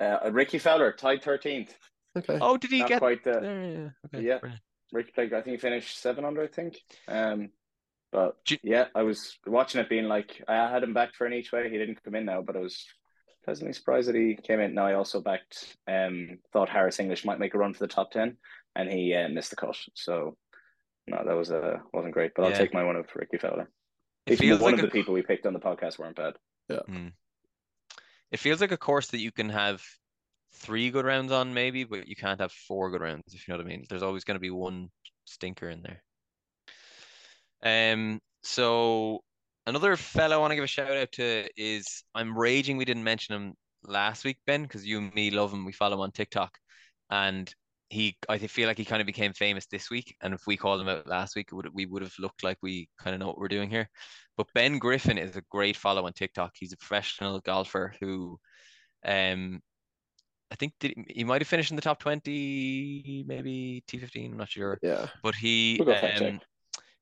Uh, 0.00 0.30
Rickie 0.32 0.58
Fowler 0.58 0.92
tied 0.92 1.22
thirteenth. 1.22 1.76
Okay. 2.16 2.38
Oh, 2.40 2.56
did 2.56 2.70
he 2.70 2.80
Not 2.80 2.88
get 2.88 2.98
quite 3.00 3.24
the 3.24 3.32
there? 3.40 3.64
Yeah, 3.64 3.90
okay, 4.18 4.26
Yeah. 4.26 4.38
Rickie 4.92 5.12
played. 5.12 5.32
I 5.34 5.42
think 5.42 5.54
he 5.56 5.60
finished 5.60 5.98
seven 5.98 6.24
under. 6.24 6.42
I 6.42 6.46
think. 6.46 6.80
Um, 7.08 7.50
but 8.12 8.36
Do 8.44 8.56
yeah, 8.62 8.86
I 8.94 9.02
was 9.02 9.36
watching 9.46 9.80
it, 9.80 9.88
being 9.88 10.04
like, 10.04 10.40
I 10.46 10.70
had 10.70 10.84
him 10.84 10.94
back 10.94 11.14
for 11.14 11.26
an 11.26 11.32
each 11.32 11.50
way. 11.52 11.68
He 11.68 11.76
didn't 11.78 12.02
come 12.04 12.14
in 12.14 12.24
now, 12.24 12.42
but 12.42 12.56
I 12.56 12.60
was 12.60 12.86
pleasantly 13.44 13.72
surprised 13.72 14.08
that 14.08 14.14
he 14.14 14.36
came 14.36 14.60
in. 14.60 14.74
Now 14.74 14.86
I 14.86 14.94
also 14.94 15.20
backed. 15.20 15.76
Um, 15.86 16.38
thought 16.52 16.68
Harris 16.68 17.00
English 17.00 17.24
might 17.24 17.38
make 17.38 17.54
a 17.54 17.58
run 17.58 17.74
for 17.74 17.80
the 17.80 17.88
top 17.88 18.10
ten, 18.10 18.36
and 18.74 18.90
he 18.90 19.14
uh, 19.14 19.28
missed 19.28 19.50
the 19.50 19.56
cut. 19.56 19.76
So 19.94 20.36
no, 21.06 21.22
that 21.24 21.36
was 21.36 21.50
uh, 21.50 21.78
wasn't 21.92 22.14
great. 22.14 22.32
But 22.34 22.46
I'll 22.46 22.52
take 22.52 22.74
my 22.74 22.84
one 22.84 22.96
of 22.96 23.06
Rickie 23.14 23.38
Fowler. 23.38 23.70
It 24.26 24.32
Even 24.32 24.38
feels 24.38 24.60
one 24.60 24.72
like 24.72 24.78
of 24.80 24.84
a 24.84 24.88
the 24.88 24.92
people 24.92 25.14
we 25.14 25.22
picked 25.22 25.46
on 25.46 25.52
the 25.52 25.60
podcast 25.60 25.98
weren't 25.98 26.16
bad. 26.16 26.34
Yeah. 26.68 26.80
It 28.32 28.40
feels 28.40 28.60
like 28.60 28.72
a 28.72 28.76
course 28.76 29.08
that 29.08 29.20
you 29.20 29.30
can 29.30 29.50
have 29.50 29.82
three 30.54 30.90
good 30.90 31.04
rounds 31.04 31.30
on, 31.30 31.54
maybe, 31.54 31.84
but 31.84 32.08
you 32.08 32.16
can't 32.16 32.40
have 32.40 32.52
four 32.52 32.90
good 32.90 33.02
rounds, 33.02 33.22
if 33.28 33.46
you 33.46 33.52
know 33.52 33.58
what 33.58 33.66
I 33.66 33.68
mean. 33.68 33.84
There's 33.88 34.02
always 34.02 34.24
going 34.24 34.36
to 34.36 34.40
be 34.40 34.50
one 34.50 34.88
stinker 35.24 35.68
in 35.68 35.82
there. 35.82 36.02
Um, 37.92 38.20
so 38.42 39.20
another 39.66 39.96
fellow 39.96 40.36
I 40.36 40.38
want 40.38 40.50
to 40.50 40.56
give 40.56 40.64
a 40.64 40.68
shout 40.68 40.96
out 40.96 41.12
to 41.12 41.48
is 41.56 42.04
I'm 42.14 42.36
raging 42.36 42.76
we 42.76 42.84
didn't 42.84 43.04
mention 43.04 43.34
him 43.34 43.54
last 43.82 44.24
week, 44.24 44.38
Ben, 44.46 44.62
because 44.62 44.86
you 44.86 44.98
and 44.98 45.14
me 45.14 45.30
love 45.30 45.52
him. 45.52 45.64
We 45.64 45.72
follow 45.72 45.94
him 45.94 46.00
on 46.00 46.12
TikTok, 46.12 46.56
and 47.10 47.52
he 47.90 48.16
I 48.28 48.38
feel 48.38 48.66
like 48.66 48.78
he 48.78 48.84
kind 48.84 49.00
of 49.00 49.06
became 49.06 49.32
famous 49.32 49.66
this 49.66 49.90
week. 49.90 50.16
And 50.22 50.34
if 50.34 50.46
we 50.46 50.56
called 50.56 50.80
him 50.80 50.88
out 50.88 51.06
last 51.06 51.36
week, 51.36 51.52
would 51.52 51.68
we 51.72 51.86
would 51.86 52.02
have 52.02 52.14
looked 52.18 52.42
like 52.42 52.58
we 52.62 52.88
kind 52.98 53.14
of 53.14 53.20
know 53.20 53.26
what 53.26 53.38
we're 53.38 53.48
doing 53.48 53.70
here. 53.70 53.88
But 54.36 54.48
Ben 54.54 54.78
Griffin 54.78 55.18
is 55.18 55.36
a 55.36 55.42
great 55.50 55.76
follow 55.76 56.06
on 56.06 56.12
TikTok. 56.12 56.52
He's 56.54 56.72
a 56.72 56.76
professional 56.76 57.38
golfer 57.40 57.94
who, 58.00 58.38
um, 59.04 59.60
I 60.50 60.56
think 60.56 60.72
did, 60.80 60.94
he 61.08 61.24
might 61.24 61.40
have 61.40 61.48
finished 61.48 61.70
in 61.70 61.76
the 61.76 61.82
top 61.82 62.00
twenty, 62.00 63.24
maybe 63.26 63.84
T 63.86 63.98
fifteen. 63.98 64.32
I'm 64.32 64.38
not 64.38 64.50
sure, 64.50 64.78
Yeah. 64.82 65.08
but 65.22 65.34
he 65.34 65.80
We'll 65.84 65.94
um. 65.94 66.40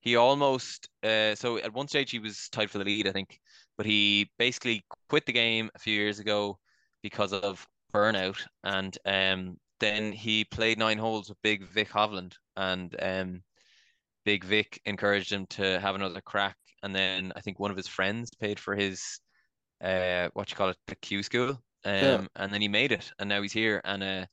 He 0.02 0.16
almost 0.16 0.88
uh, 1.02 1.34
so 1.34 1.56
at 1.58 1.72
one 1.72 1.88
stage 1.88 2.10
he 2.10 2.18
was 2.18 2.48
tied 2.50 2.70
for 2.70 2.78
the 2.78 2.84
lead, 2.84 3.08
I 3.08 3.12
think, 3.12 3.38
but 3.76 3.86
he 3.86 4.30
basically 4.38 4.84
quit 5.08 5.24
the 5.26 5.32
game 5.32 5.70
a 5.74 5.78
few 5.78 5.94
years 5.94 6.18
ago 6.18 6.58
because 7.02 7.32
of 7.32 7.66
burnout 7.94 8.38
and 8.64 8.96
um 9.06 9.56
then 9.80 10.12
he 10.12 10.44
played 10.44 10.78
nine 10.78 10.96
holes 10.96 11.28
with 11.28 11.42
Big 11.42 11.64
Vic 11.64 11.90
Hovland, 11.90 12.34
and 12.56 12.94
um, 13.02 13.42
Big 14.24 14.44
Vic 14.44 14.80
encouraged 14.84 15.32
him 15.32 15.44
to 15.46 15.80
have 15.80 15.96
another 15.96 16.20
crack. 16.20 16.56
And 16.84 16.94
then 16.94 17.32
I 17.34 17.40
think 17.40 17.58
one 17.58 17.72
of 17.72 17.76
his 17.76 17.88
friends 17.88 18.30
paid 18.40 18.60
for 18.60 18.76
his 18.76 19.18
uh 19.82 20.28
what 20.34 20.50
you 20.50 20.56
call 20.56 20.68
it 20.68 20.76
the 20.86 20.94
Q 20.96 21.24
school. 21.24 21.50
Um, 21.50 21.58
Yeah. 21.84 22.26
and 22.36 22.54
then 22.54 22.60
he 22.60 22.68
made 22.68 22.92
it, 22.92 23.10
and 23.18 23.28
now 23.28 23.42
he's 23.42 23.52
here, 23.52 23.80
and 23.84 24.02
uh, 24.04 24.26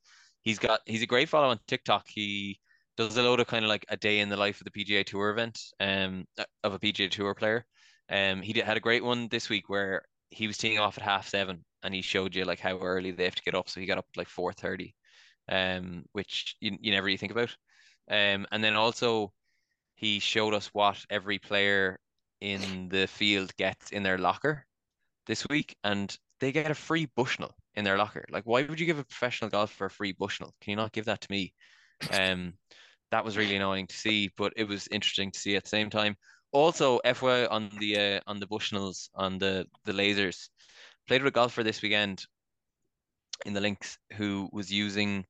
he's 0.44 0.60
got 0.60 0.82
he's 0.86 1.02
a 1.02 1.08
great 1.08 1.30
follow 1.30 1.50
on 1.50 1.60
TikTok. 1.68 2.06
He 2.08 2.60
does 3.00 3.16
a 3.16 3.24
load 3.24 3.40
of 3.40 3.48
kind 3.48 3.64
of 3.64 3.70
like 3.70 3.86
a 3.88 3.96
day 3.96 4.20
in 4.20 4.28
the 4.28 4.36
life 4.36 4.60
of 4.60 4.66
the 4.66 4.72
PGA 4.72 5.06
Tour 5.06 5.30
event, 5.30 5.58
um, 5.80 6.26
uh, 6.38 6.44
of 6.66 6.74
a 6.74 6.80
PGA 6.80 7.10
Tour 7.10 7.34
player. 7.34 7.66
Um, 8.10 8.42
he 8.42 8.52
did, 8.52 8.66
had 8.66 8.76
a 8.76 8.82
great 8.82 9.04
one 9.04 9.30
this 9.30 9.48
week 9.48 9.70
where 9.70 10.04
he 10.32 10.48
was 10.48 10.58
teeing 10.58 10.80
off 10.80 10.98
at 10.98 11.04
half 11.04 11.30
seven, 11.30 11.64
and 11.82 11.94
he 11.94 12.02
showed 12.02 12.36
you 12.36 12.44
like 12.44 12.60
how 12.60 12.78
early 12.78 13.12
they 13.12 13.24
have 13.24 13.36
to 13.36 13.44
get 13.44 13.56
up. 13.56 13.70
So 13.70 13.80
he 13.80 13.86
got 13.86 14.00
up 14.00 14.06
like 14.18 14.28
four 14.28 14.52
thirty, 14.52 14.96
um, 15.48 16.04
which 16.12 16.58
you, 16.60 16.78
you 16.82 16.92
never 16.92 17.06
really 17.06 17.16
think 17.16 17.32
about. 17.32 17.56
Um, 18.12 18.46
and 18.52 18.62
then 18.62 18.76
also 18.76 19.32
he 19.96 20.20
showed 20.20 20.54
us 20.54 20.68
what 20.74 20.98
every 21.10 21.40
player 21.40 22.00
in 22.42 22.90
the 22.90 23.08
field 23.08 23.56
gets 23.56 23.92
in 23.92 24.04
their 24.04 24.18
locker 24.18 24.66
this 25.26 25.48
week, 25.50 25.74
and 25.86 26.18
they 26.42 26.52
get 26.52 26.70
a 26.70 26.76
free 26.76 27.08
Bushnell 27.16 27.56
in 27.76 27.86
their 27.86 27.98
locker. 27.98 28.26
Like, 28.30 28.44
why 28.44 28.64
would 28.64 28.80
you 28.80 28.86
give 28.86 29.00
a 29.00 29.06
professional 29.06 29.50
golfer 29.50 29.86
a 29.86 29.90
free 29.90 30.12
Bushnell? 30.12 30.54
Can 30.60 30.72
you 30.72 30.76
not 30.76 30.92
give 30.92 31.06
that 31.06 31.22
to 31.22 31.32
me? 31.32 31.54
Um, 32.12 32.54
that 33.12 33.26
was 33.26 33.38
really 33.38 33.56
annoying 33.56 33.88
to 33.88 33.96
see, 33.96 34.32
but 34.38 34.54
it 34.56 34.66
was 34.66 34.88
interesting 34.92 35.32
to 35.32 35.40
see 35.40 35.56
at 35.56 35.64
the 35.64 35.70
same 35.70 35.90
time. 35.90 36.16
Also, 36.52 37.00
FYI 37.06 37.48
on 37.52 37.70
the 37.80 37.98
uh, 37.98 38.20
on 38.28 38.40
the 38.40 38.48
Bushnells 38.48 39.10
on 39.16 39.38
the 39.38 39.68
the 39.86 39.92
lasers, 39.92 40.50
played 41.08 41.22
with 41.22 41.34
a 41.34 41.36
golfer 41.36 41.64
this 41.64 41.82
weekend 41.82 42.26
in 43.46 43.54
the 43.54 43.62
links 43.62 43.98
who 44.14 44.50
was 44.52 44.72
using 44.72 45.26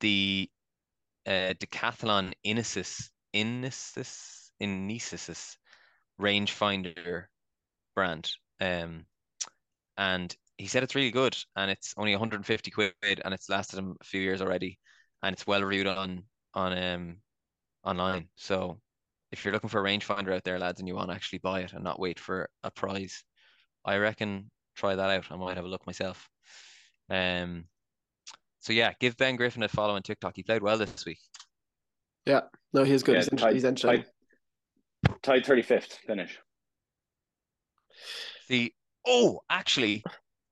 the 0.00 0.48
uh, 1.26 1.54
Decathlon 1.58 2.32
Inesis 2.44 3.10
Inesis 3.32 4.52
Inesis 4.60 5.56
rangefinder 6.20 7.24
brand. 7.94 8.30
Um, 8.60 9.06
and 9.96 10.34
he 10.58 10.66
said 10.66 10.82
it's 10.82 10.94
really 10.94 11.10
good 11.10 11.36
and 11.56 11.70
it's 11.70 11.94
only 11.96 12.12
150 12.12 12.70
quid 12.70 12.92
and 13.04 13.32
it's 13.32 13.48
lasted 13.48 13.78
him 13.78 13.96
a 14.00 14.04
few 14.04 14.20
years 14.20 14.42
already 14.42 14.78
and 15.22 15.32
it's 15.32 15.46
well 15.46 15.62
reviewed 15.62 15.86
on 15.86 16.22
on 16.54 16.76
um 16.76 17.16
online. 17.84 18.28
So 18.36 18.80
if 19.32 19.44
you're 19.44 19.54
looking 19.54 19.70
for 19.70 19.80
a 19.80 19.88
rangefinder 19.88 20.34
out 20.34 20.44
there, 20.44 20.58
lads, 20.58 20.80
and 20.80 20.88
you 20.88 20.94
want 20.94 21.10
to 21.10 21.14
actually 21.14 21.38
buy 21.38 21.60
it 21.60 21.72
and 21.72 21.84
not 21.84 22.00
wait 22.00 22.18
for 22.18 22.48
a 22.62 22.70
prize, 22.70 23.24
I 23.84 23.96
reckon 23.96 24.50
try 24.76 24.94
that 24.94 25.10
out. 25.10 25.26
I 25.30 25.36
might 25.36 25.56
have 25.56 25.64
a 25.64 25.68
look 25.68 25.86
myself. 25.86 26.28
Um, 27.08 27.64
so 28.60 28.72
yeah, 28.72 28.92
give 29.00 29.16
Ben 29.16 29.36
Griffin 29.36 29.62
a 29.62 29.68
follow 29.68 29.94
on 29.94 30.02
TikTok. 30.02 30.34
He 30.36 30.42
played 30.42 30.62
well 30.62 30.78
this 30.78 31.04
week. 31.06 31.18
Yeah, 32.26 32.42
no, 32.72 32.84
he's 32.84 33.02
good. 33.02 33.14
Yeah, 33.14 33.20
he's, 33.20 33.28
ent- 33.28 33.40
tied- 33.40 33.54
he's 33.54 33.64
entertaining. 33.64 34.04
Tied, 35.22 35.44
tied 35.44 35.44
35th 35.44 35.92
finish. 36.06 36.38
The 38.48 38.72
oh, 39.06 39.40
actually, 39.48 40.02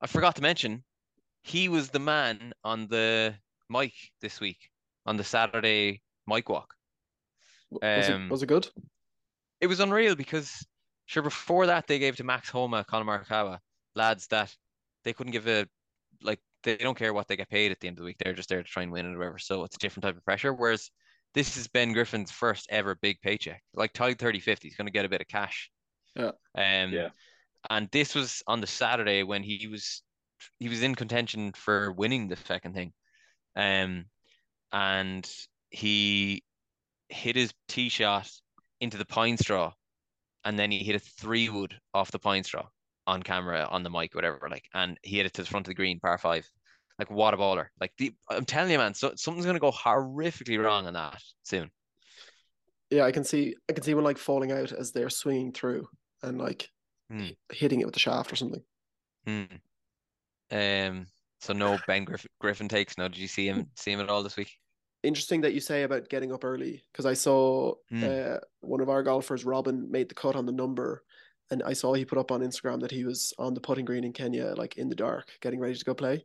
I 0.00 0.06
forgot 0.06 0.36
to 0.36 0.42
mention, 0.42 0.84
he 1.42 1.68
was 1.68 1.90
the 1.90 1.98
man 1.98 2.52
on 2.64 2.86
the 2.88 3.34
mic 3.68 3.92
this 4.20 4.40
week 4.40 4.70
on 5.08 5.16
the 5.16 5.24
Saturday 5.24 6.02
mic 6.26 6.48
walk. 6.48 6.74
Was, 7.70 8.08
Um, 8.08 8.28
it, 8.28 8.30
was 8.30 8.42
it 8.42 8.46
good? 8.46 8.68
It 9.60 9.66
was 9.66 9.80
unreal 9.80 10.14
because 10.14 10.66
sure 11.06 11.22
before 11.22 11.66
that 11.66 11.86
they 11.86 11.98
gave 11.98 12.16
to 12.16 12.24
Max 12.24 12.48
Homa, 12.50 12.84
Collin 12.84 13.06
Morikawa, 13.06 13.58
lads 13.94 14.26
that 14.28 14.54
they 15.04 15.12
couldn't 15.12 15.32
give 15.32 15.48
a 15.48 15.66
like 16.22 16.40
they 16.62 16.76
don't 16.76 16.98
care 16.98 17.14
what 17.14 17.28
they 17.28 17.36
get 17.36 17.48
paid 17.48 17.72
at 17.72 17.80
the 17.80 17.88
end 17.88 17.98
of 17.98 18.02
the 18.02 18.06
week. 18.06 18.16
They're 18.18 18.34
just 18.34 18.48
there 18.48 18.62
to 18.62 18.68
try 18.68 18.82
and 18.82 18.92
win 18.92 19.06
it 19.06 19.14
or 19.14 19.18
whatever. 19.18 19.38
So 19.38 19.64
it's 19.64 19.76
a 19.76 19.78
different 19.78 20.04
type 20.04 20.16
of 20.16 20.24
pressure. 20.24 20.52
Whereas 20.52 20.90
this 21.34 21.56
is 21.56 21.68
Ben 21.68 21.92
Griffin's 21.92 22.30
first 22.30 22.66
ever 22.70 22.94
big 22.96 23.20
paycheck. 23.20 23.62
Like 23.74 23.92
tied 23.92 24.18
35th, 24.18 24.62
he's 24.62 24.76
gonna 24.76 24.90
get 24.90 25.04
a 25.04 25.08
bit 25.08 25.20
of 25.20 25.28
cash. 25.28 25.70
Yeah. 26.14 26.32
Um 26.54 26.92
Yeah. 26.92 27.10
and 27.70 27.88
this 27.90 28.14
was 28.14 28.42
on 28.46 28.60
the 28.60 28.66
Saturday 28.66 29.22
when 29.22 29.42
he 29.42 29.66
was 29.68 30.02
he 30.58 30.68
was 30.68 30.82
in 30.82 30.94
contention 30.94 31.52
for 31.52 31.92
winning 31.92 32.28
the 32.28 32.36
second 32.36 32.74
thing. 32.74 32.92
Um 33.56 34.06
and 34.72 35.30
he 35.70 36.42
hit 37.08 37.36
his 37.36 37.52
tee 37.68 37.88
shot 37.88 38.30
into 38.80 38.96
the 38.98 39.06
pine 39.06 39.36
straw 39.36 39.72
and 40.44 40.58
then 40.58 40.70
he 40.70 40.78
hit 40.80 40.96
a 40.96 40.98
three 40.98 41.48
wood 41.48 41.78
off 41.94 42.10
the 42.10 42.18
pine 42.18 42.44
straw 42.44 42.66
on 43.06 43.22
camera 43.22 43.66
on 43.70 43.82
the 43.82 43.90
mic 43.90 44.14
whatever 44.14 44.48
like 44.50 44.64
and 44.74 44.98
he 45.02 45.16
hit 45.16 45.26
it 45.26 45.32
to 45.34 45.42
the 45.42 45.48
front 45.48 45.66
of 45.66 45.70
the 45.70 45.74
green 45.74 45.98
par 46.00 46.18
five 46.18 46.48
like 46.98 47.10
what 47.10 47.34
a 47.34 47.36
baller 47.36 47.66
like 47.80 47.92
the, 47.98 48.12
i'm 48.30 48.44
telling 48.44 48.70
you 48.70 48.78
man 48.78 48.94
so, 48.94 49.12
something's 49.16 49.46
going 49.46 49.56
to 49.56 49.60
go 49.60 49.72
horrifically 49.72 50.62
wrong 50.62 50.86
on 50.86 50.94
that 50.94 51.20
soon 51.42 51.70
Yeah, 52.90 53.04
I 53.04 53.12
can 53.12 53.24
see. 53.24 53.54
I 53.68 53.72
can 53.72 53.84
see 53.84 53.94
one 53.94 54.04
like 54.04 54.18
falling 54.18 54.52
out 54.52 54.72
as 54.72 54.92
they're 54.92 55.10
swinging 55.10 55.52
through 55.52 55.88
and 56.22 56.38
like 56.38 56.70
Hmm. 57.10 57.30
hitting 57.52 57.80
it 57.80 57.84
with 57.86 57.94
the 57.94 58.00
shaft 58.00 58.32
or 58.32 58.36
something. 58.36 58.62
Hmm. 59.24 59.60
um 60.50 61.06
so 61.40 61.52
no 61.52 61.78
ben 61.86 62.04
griffin, 62.04 62.30
griffin 62.40 62.68
takes 62.68 62.98
no 62.98 63.08
did 63.08 63.18
you 63.18 63.28
see 63.28 63.46
him 63.48 63.66
see 63.76 63.92
him 63.92 64.00
at 64.00 64.08
all 64.08 64.22
this 64.22 64.36
week 64.36 64.58
Interesting 65.04 65.42
that 65.42 65.54
you 65.54 65.60
say 65.60 65.84
about 65.84 66.08
getting 66.08 66.32
up 66.32 66.44
early 66.44 66.82
because 66.92 67.06
I 67.06 67.14
saw 67.14 67.74
Hmm. 67.88 68.04
uh, 68.04 68.36
one 68.62 68.80
of 68.80 68.88
our 68.88 69.04
golfers, 69.04 69.44
Robin, 69.44 69.88
made 69.88 70.08
the 70.08 70.14
cut 70.16 70.34
on 70.34 70.44
the 70.44 70.50
number, 70.50 71.04
and 71.52 71.62
I 71.62 71.72
saw 71.72 71.94
he 71.94 72.04
put 72.04 72.18
up 72.18 72.32
on 72.32 72.40
Instagram 72.40 72.80
that 72.80 72.90
he 72.90 73.04
was 73.04 73.32
on 73.38 73.54
the 73.54 73.60
putting 73.60 73.84
green 73.84 74.02
in 74.02 74.12
Kenya, 74.12 74.54
like 74.56 74.76
in 74.76 74.88
the 74.88 74.96
dark, 74.96 75.28
getting 75.40 75.60
ready 75.60 75.76
to 75.76 75.84
go 75.84 75.94
play. 75.94 76.24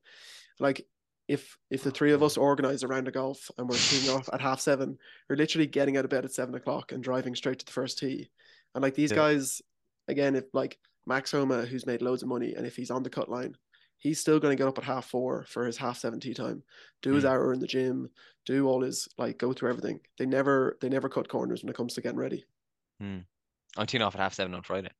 Like 0.59 0.87
if 1.27 1.55
if 1.69 1.83
the 1.83 1.91
three 1.91 2.13
of 2.13 2.23
us 2.23 2.35
organize 2.35 2.83
around 2.83 2.91
a 2.91 2.95
round 2.95 3.07
of 3.09 3.13
golf 3.13 3.51
and 3.59 3.69
we're 3.69 3.77
teeing 3.77 4.09
off 4.09 4.27
at 4.33 4.41
half 4.41 4.59
seven, 4.59 4.97
we're 5.29 5.35
literally 5.35 5.67
getting 5.67 5.95
out 5.95 6.05
of 6.05 6.09
bed 6.09 6.25
at 6.25 6.33
seven 6.33 6.55
o'clock 6.55 6.91
and 6.93 7.03
driving 7.03 7.35
straight 7.35 7.59
to 7.59 7.65
the 7.65 7.71
first 7.71 7.99
tee. 7.99 8.31
And 8.73 8.81
like 8.81 8.95
these 8.95 9.11
Yeah. 9.11 9.17
guys, 9.17 9.61
again, 10.07 10.35
if 10.35 10.45
like 10.51 10.79
Max 11.05 11.31
Homa, 11.31 11.67
who's 11.67 11.85
made 11.85 12.01
loads 12.01 12.23
of 12.23 12.27
money, 12.29 12.55
and 12.55 12.65
if 12.65 12.75
he's 12.75 12.89
on 12.89 13.03
the 13.03 13.11
cut 13.11 13.29
line, 13.29 13.55
he's 14.03 14.19
still 14.19 14.37
going 14.39 14.55
to 14.55 14.61
get 14.61 14.67
up 14.67 14.77
at 14.77 14.83
half 14.83 15.05
four 15.05 15.45
for 15.47 15.65
his 15.65 15.77
half 15.77 15.97
seven 15.97 16.19
tee 16.19 16.33
time, 16.33 16.61
do 17.01 17.13
his 17.13 17.23
Mm. 17.23 17.29
hour 17.29 17.53
in 17.53 17.59
the 17.61 17.67
gym, 17.67 18.09
do 18.45 18.67
all 18.67 18.81
his 18.81 19.07
like 19.17 19.37
go 19.37 19.53
through 19.53 19.69
everything. 19.69 20.01
They 20.19 20.25
never 20.25 20.77
they 20.81 20.89
never 20.89 21.07
cut 21.09 21.29
corners 21.29 21.63
when 21.63 21.69
it 21.69 21.75
comes 21.77 21.93
to 21.93 22.01
getting 22.01 22.19
ready. 22.19 22.45
i'm 23.01 23.87
teeing 23.87 24.01
off 24.03 24.13
at 24.15 24.21
half 24.21 24.33
seven 24.33 24.53
on 24.53 24.61
friday 24.61 24.91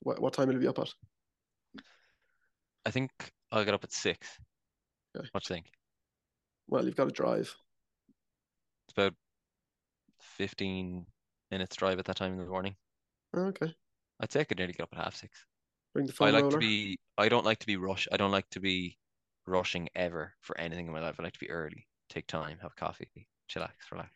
What 0.00 0.20
what 0.20 0.32
time 0.32 0.48
will 0.48 0.54
you 0.54 0.60
be 0.60 0.66
up 0.66 0.78
at? 0.78 0.92
i 2.84 2.90
think 2.90 3.10
i'll 3.52 3.64
get 3.64 3.74
up 3.74 3.84
at 3.84 3.92
six 3.92 4.38
Okay. 5.16 5.28
what 5.32 5.42
do 5.44 5.52
you 5.52 5.56
think 5.56 5.70
Well, 6.68 6.84
you've 6.84 6.96
got 6.96 7.04
to 7.04 7.10
drive. 7.12 7.54
it's 8.86 8.92
about 8.96 9.14
15 10.20 11.06
minutes 11.50 11.76
drive 11.76 11.98
at 11.98 12.04
that 12.06 12.16
time 12.16 12.32
in 12.32 12.38
the 12.38 12.46
morning 12.46 12.74
okay. 13.36 13.72
i'd 14.20 14.32
say 14.32 14.40
i 14.40 14.44
could 14.44 14.58
nearly 14.58 14.72
get 14.72 14.82
up 14.82 14.92
at 14.92 15.04
half 15.04 15.14
six 15.14 15.46
Bring 15.96 16.06
the 16.06 16.14
I 16.20 16.30
like 16.30 16.42
roller. 16.42 16.52
to 16.52 16.58
be 16.58 16.98
I 17.16 17.30
don't 17.30 17.46
like 17.46 17.58
to 17.60 17.66
be 17.66 17.76
rush 17.76 18.06
I 18.12 18.18
don't 18.18 18.30
like 18.30 18.48
to 18.50 18.60
be 18.60 18.98
rushing 19.46 19.88
ever 19.94 20.34
for 20.42 20.58
anything 20.60 20.86
in 20.86 20.92
my 20.92 21.00
life. 21.00 21.16
I 21.18 21.22
like 21.22 21.32
to 21.32 21.38
be 21.38 21.48
early, 21.50 21.86
take 22.10 22.26
time, 22.26 22.58
have 22.60 22.76
coffee, 22.76 23.08
chillax, 23.50 23.70
relax. 23.90 24.10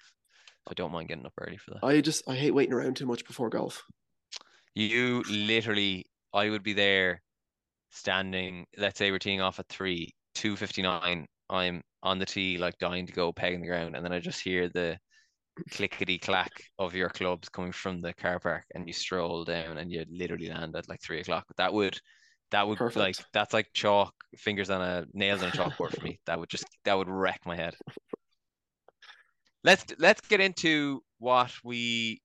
So 0.64 0.72
I 0.72 0.74
don't 0.74 0.92
mind 0.92 1.08
getting 1.08 1.24
up 1.24 1.32
early 1.40 1.56
for 1.56 1.70
that. 1.70 1.84
I 1.84 2.02
just 2.02 2.28
I 2.28 2.34
hate 2.34 2.50
waiting 2.50 2.74
around 2.74 2.96
too 2.96 3.06
much 3.06 3.24
before 3.26 3.48
golf. 3.48 3.82
You 4.74 5.22
literally 5.30 6.04
I 6.34 6.50
would 6.50 6.62
be 6.62 6.74
there 6.74 7.22
standing, 7.90 8.66
let's 8.76 8.98
say 8.98 9.10
we're 9.10 9.18
teeing 9.18 9.40
off 9.40 9.58
at 9.58 9.68
three, 9.68 10.14
two 10.34 10.56
fifty 10.56 10.82
nine, 10.82 11.26
I'm 11.48 11.82
on 12.02 12.18
the 12.18 12.26
tee 12.26 12.58
like 12.58 12.78
dying 12.78 13.06
to 13.06 13.12
go 13.12 13.32
pegging 13.32 13.62
the 13.62 13.68
ground, 13.68 13.96
and 13.96 14.04
then 14.04 14.12
I 14.12 14.20
just 14.20 14.42
hear 14.42 14.68
the 14.68 14.98
clickety 15.70 16.18
clack 16.18 16.50
of 16.78 16.94
your 16.94 17.08
clubs 17.08 17.48
coming 17.48 17.72
from 17.72 18.00
the 18.00 18.12
car 18.14 18.38
park 18.38 18.64
and 18.74 18.86
you 18.86 18.92
stroll 18.92 19.44
down 19.44 19.78
and 19.78 19.90
you 19.90 20.04
literally 20.10 20.48
land 20.48 20.74
at 20.76 20.88
like 20.88 21.00
three 21.02 21.20
o'clock. 21.20 21.44
That 21.56 21.72
would 21.72 21.98
that 22.50 22.66
would 22.66 22.78
Perfect. 22.78 22.96
like 22.96 23.16
that's 23.32 23.52
like 23.52 23.68
chalk 23.74 24.12
fingers 24.36 24.70
on 24.70 24.82
a 24.82 25.04
nails 25.12 25.42
on 25.42 25.48
a 25.48 25.52
chalkboard 25.52 25.96
for 25.96 26.04
me. 26.04 26.18
That 26.26 26.38
would 26.38 26.48
just 26.48 26.64
that 26.84 26.96
would 26.96 27.08
wreck 27.08 27.40
my 27.46 27.56
head. 27.56 27.74
Let's 29.62 29.84
let's 29.98 30.20
get 30.28 30.40
into 30.40 31.02
what 31.18 31.52
we 31.62 32.20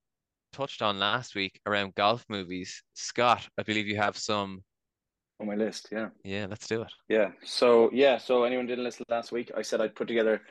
touched 0.54 0.82
on 0.82 1.00
last 1.00 1.36
week 1.36 1.60
around 1.66 1.94
golf 1.96 2.24
movies. 2.30 2.82
Scott, 2.94 3.48
I 3.58 3.64
believe 3.64 3.88
you 3.88 3.98
have 3.98 4.18
some. 4.18 4.64
on 5.40 5.48
my 5.48 5.56
list. 5.56 5.90
Yeah. 5.92 6.10
Yeah, 6.24 6.48
let's 6.50 6.68
do 6.68 6.82
it. 6.82 6.92
Yeah. 7.10 7.32
So 7.44 7.90
yeah. 7.94 8.18
So 8.18 8.44
anyone 8.46 8.68
didn't 8.68 8.86
listen 8.86 9.06
last 9.10 9.32
week? 9.32 9.52
I 9.56 9.62
said 9.62 9.82
I'd 9.82 9.96
put 9.96 10.08
together 10.08 10.42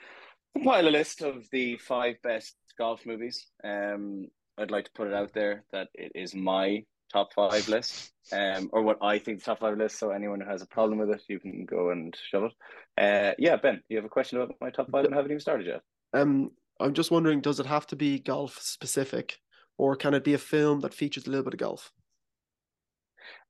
compile 0.54 0.88
a 0.88 0.90
list 0.90 1.22
of 1.22 1.48
the 1.50 1.76
five 1.76 2.16
best 2.22 2.54
golf 2.78 3.04
movies. 3.06 3.46
Um, 3.62 4.28
I'd 4.58 4.70
like 4.70 4.84
to 4.86 4.92
put 4.92 5.08
it 5.08 5.14
out 5.14 5.32
there 5.32 5.64
that 5.72 5.88
it 5.94 6.12
is 6.14 6.34
my 6.34 6.84
top 7.12 7.32
five 7.34 7.68
list, 7.68 8.12
um, 8.32 8.70
or 8.72 8.82
what 8.82 8.98
I 9.02 9.18
think 9.18 9.38
the 9.38 9.44
top 9.44 9.60
five 9.60 9.76
list. 9.76 9.98
So 9.98 10.10
anyone 10.10 10.40
who 10.40 10.48
has 10.48 10.62
a 10.62 10.66
problem 10.66 10.98
with 10.98 11.10
it, 11.10 11.22
you 11.28 11.40
can 11.40 11.64
go 11.64 11.90
and 11.90 12.16
shove 12.30 12.44
it. 12.44 12.52
Uh, 12.96 13.34
yeah, 13.38 13.56
Ben, 13.56 13.82
you 13.88 13.96
have 13.96 14.04
a 14.04 14.08
question 14.08 14.40
about 14.40 14.54
my 14.60 14.70
top 14.70 14.90
five 14.90 15.04
and 15.04 15.14
haven't 15.14 15.30
even 15.30 15.40
started 15.40 15.66
yet. 15.66 15.82
Um, 16.12 16.50
I'm 16.80 16.94
just 16.94 17.10
wondering, 17.10 17.40
does 17.40 17.60
it 17.60 17.66
have 17.66 17.86
to 17.88 17.96
be 17.96 18.18
golf 18.18 18.58
specific, 18.60 19.38
or 19.76 19.96
can 19.96 20.14
it 20.14 20.24
be 20.24 20.34
a 20.34 20.38
film 20.38 20.80
that 20.80 20.94
features 20.94 21.26
a 21.26 21.30
little 21.30 21.44
bit 21.44 21.54
of 21.54 21.60
golf? 21.60 21.92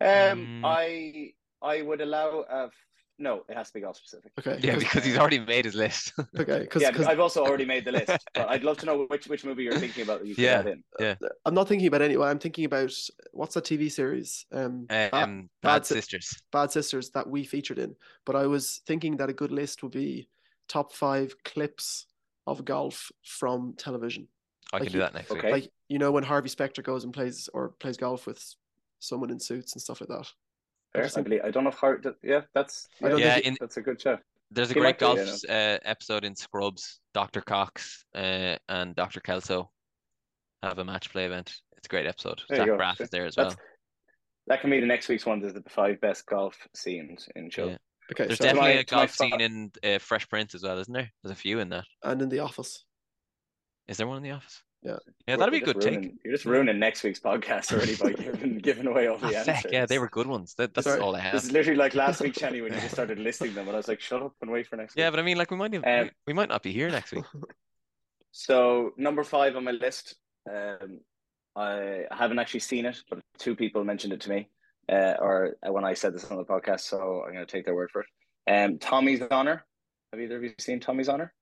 Um, 0.00 0.08
Mm. 0.08 0.60
I 0.64 1.32
I 1.62 1.82
would 1.82 2.00
allow 2.00 2.44
a 2.48 2.70
no, 3.18 3.44
it 3.48 3.56
has 3.56 3.68
to 3.68 3.74
be 3.74 3.80
golf 3.80 3.96
specific. 3.96 4.32
Okay. 4.38 4.58
Yeah, 4.60 4.76
because 4.76 5.04
he's 5.04 5.16
already 5.16 5.38
made 5.38 5.64
his 5.64 5.74
list. 5.74 6.12
okay, 6.38 6.60
because 6.60 6.82
Yeah, 6.82 6.90
cause... 6.90 7.06
I've 7.06 7.20
also 7.20 7.44
already 7.44 7.64
made 7.64 7.84
the 7.84 7.92
list, 7.92 8.10
but 8.34 8.48
I'd 8.48 8.64
love 8.64 8.78
to 8.78 8.86
know 8.86 9.04
which 9.08 9.28
which 9.28 9.44
movie 9.44 9.62
you're 9.64 9.78
thinking 9.78 10.02
about 10.02 10.20
that 10.20 10.26
you 10.28 10.34
Yeah. 10.36 10.62
put 10.62 10.78
that. 10.98 11.18
I'm 11.44 11.54
not 11.54 11.68
thinking 11.68 11.86
about 11.86 12.02
anyway. 12.02 12.28
I'm 12.28 12.38
thinking 12.38 12.64
about 12.64 12.92
what's 13.32 13.54
that 13.54 13.64
TV 13.64 13.90
series? 13.90 14.46
Um, 14.52 14.86
Ba- 14.86 15.10
Um, 15.12 15.48
Bad 15.62 15.68
Bad 15.78 15.86
Si- 15.86 15.94
Sisters. 15.94 16.42
Bad 16.52 16.72
Sisters 16.72 17.10
that 17.10 17.28
we 17.28 17.44
featured 17.44 17.78
in. 17.78 17.94
But 18.26 18.36
I 18.36 18.46
was 18.46 18.80
thinking 18.86 19.16
that 19.18 19.30
a 19.30 19.34
good 19.34 19.52
list 19.52 19.82
would 19.82 19.92
be 19.92 20.28
top 20.68 20.92
five 20.92 21.34
clips 21.44 22.06
of 22.46 22.64
golf 22.64 23.10
from 23.22 23.74
television. 23.78 24.26
I 24.72 24.76
Like 24.78 24.82
can 24.84 24.92
do 24.92 24.98
you- 24.98 25.04
that 25.04 25.14
next 25.14 25.30
Okay. 25.30 25.46
week. 25.46 25.52
Like 25.52 25.72
you 25.88 25.98
know 25.98 26.10
when 26.10 26.24
Harvey 26.24 26.48
Specter 26.48 26.82
goes 26.82 27.04
and 27.04 27.12
plays 27.14 27.48
or 27.54 27.70
plays 27.78 27.96
golf 27.96 28.26
with 28.26 28.42
someone 28.98 29.30
in 29.30 29.38
suits 29.38 29.74
and 29.74 29.82
stuff 29.82 30.00
like 30.00 30.08
that. 30.08 30.26
I 30.94 30.98
Fair, 30.98 31.04
I 31.06 31.08
think- 31.08 31.24
believe 31.26 31.40
I 31.44 31.50
don't 31.50 31.64
know 31.64 31.70
if 31.70 31.76
Hart. 31.76 32.06
Yeah, 32.22 32.42
that's 32.54 32.88
I 33.02 33.08
don't 33.08 33.18
Yeah, 33.18 33.38
in 33.38 33.56
that's 33.60 33.76
a 33.76 33.82
good 33.82 34.00
show. 34.00 34.18
there's 34.50 34.70
a 34.70 34.74
He 34.74 34.80
great 34.80 35.00
might 35.00 35.16
be, 35.16 35.22
golf 35.24 35.44
uh, 35.48 35.78
episode 35.84 36.24
in 36.24 36.36
Scrubs. 36.36 37.00
Dr. 37.14 37.40
Cox 37.40 38.04
uh, 38.14 38.56
and 38.68 38.94
Dr. 38.94 39.20
Kelso 39.20 39.70
have 40.62 40.78
a 40.78 40.84
match 40.84 41.10
play 41.10 41.24
event. 41.26 41.52
It's 41.76 41.86
a 41.86 41.88
great 41.88 42.06
episode. 42.06 42.40
There 42.48 42.58
Zach 42.58 42.66
go. 42.66 42.76
Braff 42.78 43.00
is 43.00 43.10
there 43.10 43.26
as 43.26 43.34
That's- 43.34 43.56
well. 43.56 43.64
That 44.46 44.60
can 44.60 44.68
be 44.70 44.78
the 44.78 44.86
next 44.86 45.08
week's 45.08 45.24
one. 45.24 45.42
Is 45.42 45.54
the 45.54 45.62
five 45.70 46.00
best 46.02 46.26
golf 46.26 46.56
scenes 46.74 47.28
in 47.34 47.48
show. 47.50 47.68
Yeah. 47.68 47.76
Okay, 48.12 48.26
There's 48.26 48.38
so 48.38 48.44
definitely 48.44 48.74
my- 48.74 48.80
a 48.80 48.84
golf 48.84 49.10
scene 49.10 49.40
in 49.40 49.72
uh, 49.82 49.98
Fresh 49.98 50.28
Prince 50.28 50.54
as 50.54 50.62
well, 50.62 50.78
isn't 50.78 50.92
there? 50.92 51.10
There's 51.22 51.32
a 51.32 51.40
few 51.40 51.60
in 51.60 51.70
that. 51.70 51.84
and 52.02 52.20
in 52.20 52.28
the 52.28 52.40
office. 52.40 52.84
Is 53.88 53.96
there 53.96 54.06
one 54.06 54.18
in 54.18 54.22
the 54.22 54.32
office? 54.32 54.62
Yeah. 54.84 54.96
Yeah, 55.26 55.36
that'd 55.36 55.50
be 55.52 55.58
a 55.58 55.64
good 55.64 55.76
just 55.80 55.88
take. 55.88 56.12
You're 56.22 56.34
just 56.34 56.44
ruining 56.44 56.78
next 56.78 57.02
week's 57.02 57.18
podcast 57.18 57.72
already 57.72 57.96
by 57.96 58.12
giving 58.22 58.58
giving 58.58 58.86
away 58.86 59.06
all 59.06 59.16
the 59.16 59.28
answers. 59.28 59.62
feck, 59.62 59.72
yeah, 59.72 59.86
they 59.86 59.98
were 59.98 60.08
good 60.10 60.26
ones. 60.26 60.54
That, 60.58 60.74
that's 60.74 60.86
Sorry. 60.86 61.00
all 61.00 61.16
I 61.16 61.20
This 61.20 61.24
have. 61.24 61.34
is 61.44 61.52
literally 61.52 61.78
like 61.78 61.94
last 61.94 62.20
week, 62.20 62.34
Shani, 62.34 62.62
when 62.62 62.74
you 62.74 62.80
just 62.80 62.90
started 62.92 63.18
listing 63.28 63.54
them, 63.54 63.66
and 63.66 63.74
I 63.74 63.78
was 63.78 63.88
like, 63.88 64.00
"Shut 64.00 64.22
up 64.22 64.34
and 64.42 64.50
wait 64.50 64.66
for 64.66 64.76
next 64.76 64.94
week. 64.94 65.00
Yeah, 65.00 65.06
week." 65.08 65.12
but 65.14 65.20
I 65.20 65.22
mean, 65.22 65.38
like 65.38 65.50
we 65.50 65.56
might 65.56 65.72
have, 65.72 65.84
Um, 65.84 66.10
we, 66.26 66.34
might 66.34 66.50
not 66.50 66.62
be 66.62 66.72
here 66.72 66.90
next 66.90 67.12
week. 67.12 67.24
So 68.36 68.90
number 68.96 69.22
five 69.22 69.54
on 69.56 69.62
my 69.64 69.70
list, 69.70 70.16
um, 70.50 70.98
I 71.56 72.04
I 72.10 72.16
haven't 72.16 72.40
actually 72.40 72.60
seen 72.60 72.84
it, 72.84 73.00
but 73.08 73.20
two 73.38 73.54
people 73.54 73.84
mentioned 73.84 74.12
it 74.12 74.20
to 74.22 74.30
me, 74.30 74.48
uh, 74.92 75.14
or 75.20 75.56
when 75.68 75.84
I 75.84 75.94
said 75.94 76.14
this 76.14 76.24
on 76.30 76.36
the 76.38 76.44
podcast, 76.44 76.80
so 76.80 77.22
I'm 77.24 77.32
going 77.32 77.46
to 77.46 77.50
take 77.50 77.64
their 77.64 77.76
word 77.76 77.90
for 77.92 78.02
it. 78.02 78.08
Um, 78.52 78.78
Tommy's 78.78 79.22
Honor. 79.30 79.64
Have 80.12 80.20
either 80.20 80.36
of 80.36 80.42
you 80.42 80.52
seen 80.58 80.80
Tommy's 80.80 81.08
Honor? 81.08 81.32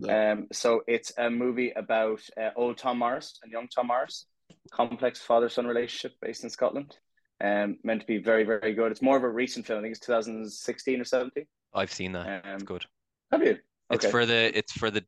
No. 0.00 0.32
Um, 0.32 0.46
so 0.52 0.82
it's 0.86 1.12
a 1.18 1.30
movie 1.30 1.72
about 1.76 2.20
uh, 2.40 2.50
old 2.56 2.78
Tom 2.78 2.98
Morris 2.98 3.38
and 3.42 3.52
young 3.52 3.68
Tom 3.68 3.88
Morris, 3.88 4.26
complex 4.72 5.20
father-son 5.20 5.66
relationship 5.66 6.14
based 6.20 6.44
in 6.44 6.50
Scotland. 6.50 6.96
Um, 7.42 7.78
meant 7.84 8.00
to 8.02 8.06
be 8.06 8.18
very, 8.18 8.44
very 8.44 8.74
good. 8.74 8.92
It's 8.92 9.02
more 9.02 9.16
of 9.16 9.22
a 9.22 9.28
recent 9.28 9.66
film. 9.66 9.78
I 9.78 9.82
think 9.82 9.92
it's 9.92 10.04
2016 10.04 11.00
or 11.00 11.04
17. 11.04 11.46
I've 11.74 11.92
seen 11.92 12.12
that. 12.12 12.44
Um, 12.44 12.54
It's 12.54 12.62
good. 12.64 12.84
Have 13.32 13.42
you? 13.42 13.58
It's 13.90 14.06
for 14.06 14.24
the 14.26 14.56
it's 14.56 14.72
for 14.72 14.90
the 14.90 15.04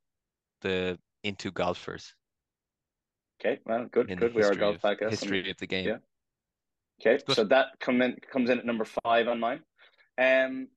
the 0.62 0.98
into 1.22 1.50
golfers 1.50 2.14
Okay, 3.44 3.60
well, 3.66 3.86
good, 3.90 4.08
in 4.08 4.18
good. 4.18 4.34
We 4.34 4.42
are 4.44 4.52
a 4.52 4.56
golf 4.56 4.76
of, 4.76 4.82
podcast. 4.82 5.10
history 5.10 5.50
of 5.50 5.56
the 5.56 5.66
game. 5.66 5.86
yeah. 5.86 5.96
Okay, 7.00 7.22
so 7.28 7.42
that 7.44 7.68
come 7.80 8.00
in 8.00 8.16
comes 8.32 8.50
in 8.50 8.58
at 8.58 8.64
number 8.64 8.84
five 8.84 9.26
on 9.26 9.40
mine. 9.40 9.60
Um, 10.16 10.68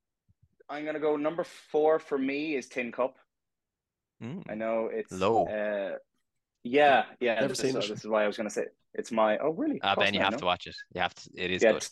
I'm 0.68 0.84
gonna 0.84 1.00
go 1.00 1.16
number 1.16 1.44
four 1.44 2.00
for 2.00 2.18
me 2.18 2.56
is 2.56 2.68
Tin 2.68 2.92
Cup. 2.92 3.18
Mm. 4.24 4.44
I 4.50 4.56
know 4.56 4.90
it's 4.92 5.12
Low. 5.12 5.46
Uh, 5.46 5.98
yeah, 6.64 7.06
yeah. 7.20 7.36
Never 7.36 7.50
this, 7.50 7.60
seen 7.60 7.74
so 7.74 7.80
it. 7.80 7.88
this 7.90 8.00
is 8.00 8.08
why 8.08 8.24
I 8.24 8.28
was 8.28 8.38
gonna 8.38 8.50
say 8.50 8.66
it's 8.94 9.12
my. 9.12 9.38
Oh, 9.38 9.52
really? 9.52 9.80
Ah, 9.84 9.92
Of 9.92 9.96
course 9.98 10.06
Ben, 10.08 10.14
you 10.14 10.20
have 10.22 10.34
no. 10.34 10.40
to 10.40 10.46
watch 10.46 10.68
it. 10.68 10.76
You 10.94 11.02
have 11.02 11.14
to. 11.14 11.30
It 11.36 11.52
is 11.52 11.62
Yeah, 11.62 11.74
good. 11.74 11.88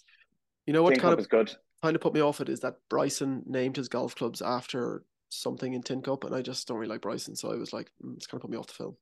You 0.66 0.74
know 0.74 0.84
what 0.84 0.98
kind 0.98 1.14
of 1.14 1.20
is 1.20 1.28
good. 1.28 1.54
kind 1.82 1.96
of 1.96 2.02
put 2.02 2.14
me 2.14 2.22
off 2.22 2.42
it 2.42 2.50
is 2.50 2.62
that 2.62 2.76
Bryson 2.90 3.44
named 3.46 3.76
his 3.76 3.90
golf 3.90 4.16
clubs 4.16 4.42
after 4.42 5.04
something 5.30 5.74
in 5.74 5.84
Tin 5.84 6.02
Cup, 6.02 6.24
and 6.24 6.34
I 6.34 6.42
just 6.42 6.68
don't 6.68 6.78
really 6.78 6.90
like 6.90 7.02
Bryson, 7.02 7.36
so 7.36 7.52
I 7.52 7.56
was 7.56 7.74
like, 7.74 7.92
mm, 8.04 8.16
it's 8.16 8.26
kind 8.28 8.38
of 8.38 8.42
put 8.42 8.52
me 8.52 8.58
off 8.58 8.68
the 8.68 8.74
film. 8.74 8.98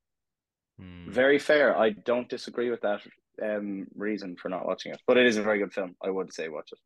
Mm. 0.81 1.09
Very 1.11 1.37
fair. 1.37 1.77
I 1.77 1.91
don't 1.91 2.27
disagree 2.27 2.69
with 2.69 2.81
that 2.81 3.01
um 3.43 3.87
reason 3.95 4.35
for 4.35 4.49
not 4.49 4.65
watching 4.65 4.91
it, 4.93 4.99
but 5.07 5.17
it 5.17 5.25
is 5.25 5.37
a 5.37 5.43
very 5.43 5.59
good 5.59 5.73
film. 5.73 5.95
I 6.03 6.09
would 6.09 6.33
say 6.33 6.49
watch 6.49 6.71
it. 6.71 6.79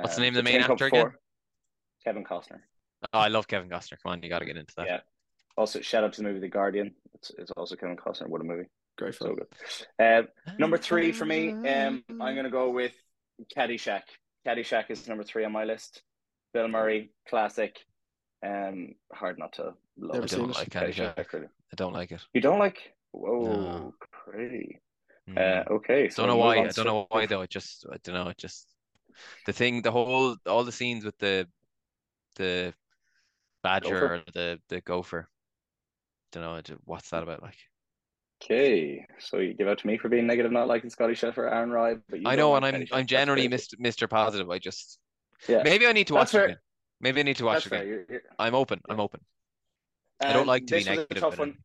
What's 0.00 0.14
the 0.14 0.20
Um, 0.20 0.22
name 0.22 0.32
of 0.34 0.36
the 0.36 0.42
main 0.50 0.62
Tin 0.62 0.70
actor 0.70 0.86
again? 0.86 1.12
Kevin 2.04 2.24
Costner. 2.24 2.60
Oh, 3.12 3.18
I 3.18 3.28
love 3.28 3.46
Kevin 3.48 3.68
Costner. 3.68 3.96
Come 4.02 4.12
on, 4.12 4.22
you 4.22 4.28
got 4.28 4.38
to 4.38 4.46
get 4.46 4.56
into 4.56 4.74
that. 4.76 4.86
Yeah. 4.86 5.00
Also, 5.56 5.80
shout 5.80 6.04
out 6.04 6.12
to 6.14 6.22
the 6.22 6.28
movie 6.28 6.40
The 6.40 6.48
Guardian. 6.48 6.94
It's, 7.14 7.30
it's 7.38 7.50
also 7.52 7.76
Kevin 7.76 7.96
Costner. 7.96 8.28
What 8.28 8.40
a 8.40 8.44
movie. 8.44 8.68
Great 8.98 9.14
So 9.14 9.26
film. 9.26 9.38
good. 9.98 10.18
Um, 10.18 10.28
number 10.58 10.76
three 10.78 11.12
for 11.12 11.24
me, 11.24 11.50
um, 11.50 12.02
I'm 12.08 12.34
going 12.34 12.44
to 12.44 12.50
go 12.50 12.70
with 12.70 12.92
Caddyshack. 13.56 14.02
Caddyshack 14.46 14.90
is 14.90 15.06
number 15.08 15.24
three 15.24 15.44
on 15.44 15.52
my 15.52 15.64
list. 15.64 16.02
Bill 16.52 16.68
Murray, 16.68 17.10
classic. 17.28 17.76
Um, 18.44 18.94
hard 19.12 19.38
not 19.38 19.54
to 19.54 19.74
love 19.98 20.14
Never 20.14 20.24
I 20.24 20.26
don't 20.26 20.54
like 20.54 20.70
Caddyshack. 20.70 21.32
really. 21.32 21.46
I 21.46 21.76
don't 21.76 21.92
like 21.92 22.12
it. 22.12 22.20
You 22.32 22.40
don't 22.40 22.58
like? 22.58 22.92
Whoa, 23.12 23.42
No. 23.44 23.94
pretty. 24.12 24.80
Mm. 25.28 25.38
Uh, 25.38 25.72
okay. 25.74 26.08
So 26.08 26.22
don't 26.22 26.28
know 26.36 26.36
why. 26.36 26.58
I 26.58 26.68
don't 26.68 26.86
know 26.86 27.06
why 27.10 27.26
though. 27.26 27.40
It 27.40 27.50
just 27.50 27.84
I 27.90 27.96
don't 28.04 28.14
know. 28.14 28.28
It 28.28 28.38
just 28.38 28.68
the 29.46 29.52
thing, 29.52 29.82
the 29.82 29.90
whole, 29.90 30.36
all 30.46 30.64
the 30.64 30.70
scenes 30.72 31.04
with 31.04 31.18
the 31.18 31.48
the 32.36 32.72
badger 33.62 33.94
Gopher? 34.00 34.14
or 34.14 34.22
the 34.32 34.60
the 34.68 34.80
gopher. 34.82 35.28
Don't 36.40 36.68
know. 36.68 36.76
What's 36.84 37.10
that 37.10 37.22
about? 37.22 37.42
Like 37.42 37.56
Okay, 38.44 39.06
so 39.18 39.38
you 39.38 39.54
give 39.54 39.66
out 39.66 39.78
to 39.78 39.86
me 39.86 39.96
for 39.96 40.10
being 40.10 40.26
negative, 40.26 40.52
not 40.52 40.68
liking 40.68 40.90
Scotty 40.90 41.14
Scheffler, 41.14 41.50
Aaron 41.50 41.70
Rai, 41.70 41.96
but 42.10 42.20
you 42.20 42.28
I 42.28 42.36
know, 42.36 42.54
and 42.54 42.66
I'm. 42.66 42.84
I'm 42.92 43.06
generally. 43.06 43.48
Mr. 43.48 43.74
Mr. 43.80 44.08
Positive. 44.10 44.50
I 44.50 44.58
just 44.58 44.98
Yeah, 45.48 45.62
maybe 45.62 45.86
I 45.86 45.92
need 45.92 46.08
to 46.08 46.14
watch 46.14 46.34
it 46.34 46.44
again. 46.44 46.56
Maybe 47.00 47.20
I 47.20 47.22
need 47.22 47.36
to 47.36 47.44
watch 47.46 47.64
that's 47.64 47.66
it 47.66 47.72
again. 47.76 47.88
You're- 47.88 48.04
you're- 48.10 48.22
I'm 48.38 48.54
open. 48.54 48.80
I'm 48.90 48.98
Yeah. 48.98 49.04
open. 49.04 49.20
I 50.20 50.32
don't 50.34 50.42
Um, 50.42 50.48
like 50.48 50.66
to 50.66 50.74
be 50.74 50.78
this 50.80 50.88
was 50.88 50.96
a 50.98 51.00
negative, 51.00 51.20
tough 51.22 51.38
one. 51.38 51.48
um, 51.50 51.58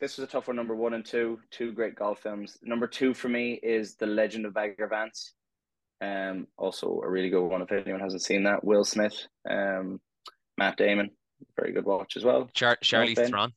This 0.00 0.18
was 0.18 0.28
a 0.28 0.30
tough 0.30 0.46
one. 0.48 0.56
Number 0.56 0.76
one 0.76 0.94
and 0.94 1.04
two, 1.04 1.40
two 1.50 1.72
great 1.72 1.94
golf 1.96 2.20
films. 2.20 2.58
Number 2.62 2.86
two 2.86 3.14
for 3.14 3.28
me 3.28 3.54
is 3.54 3.96
The 3.96 4.06
Legend 4.06 4.44
of 4.46 4.54
Bagger 4.54 4.86
Vance. 4.88 5.34
Um, 6.00 6.46
also 6.58 7.00
a 7.02 7.08
really 7.08 7.30
good 7.30 7.46
one 7.46 7.62
if 7.62 7.72
anyone 7.72 8.00
hasn't 8.00 8.22
seen 8.22 8.44
that. 8.44 8.62
Will 8.62 8.84
Smith, 8.84 9.26
um, 9.48 10.00
Matt 10.58 10.76
Damon, 10.76 11.10
very 11.58 11.72
good 11.72 11.84
watch 11.84 12.16
as 12.16 12.24
well. 12.24 12.48
Char- 12.54 12.76
Charlize. 12.82 13.16
Theron. 13.16 13.52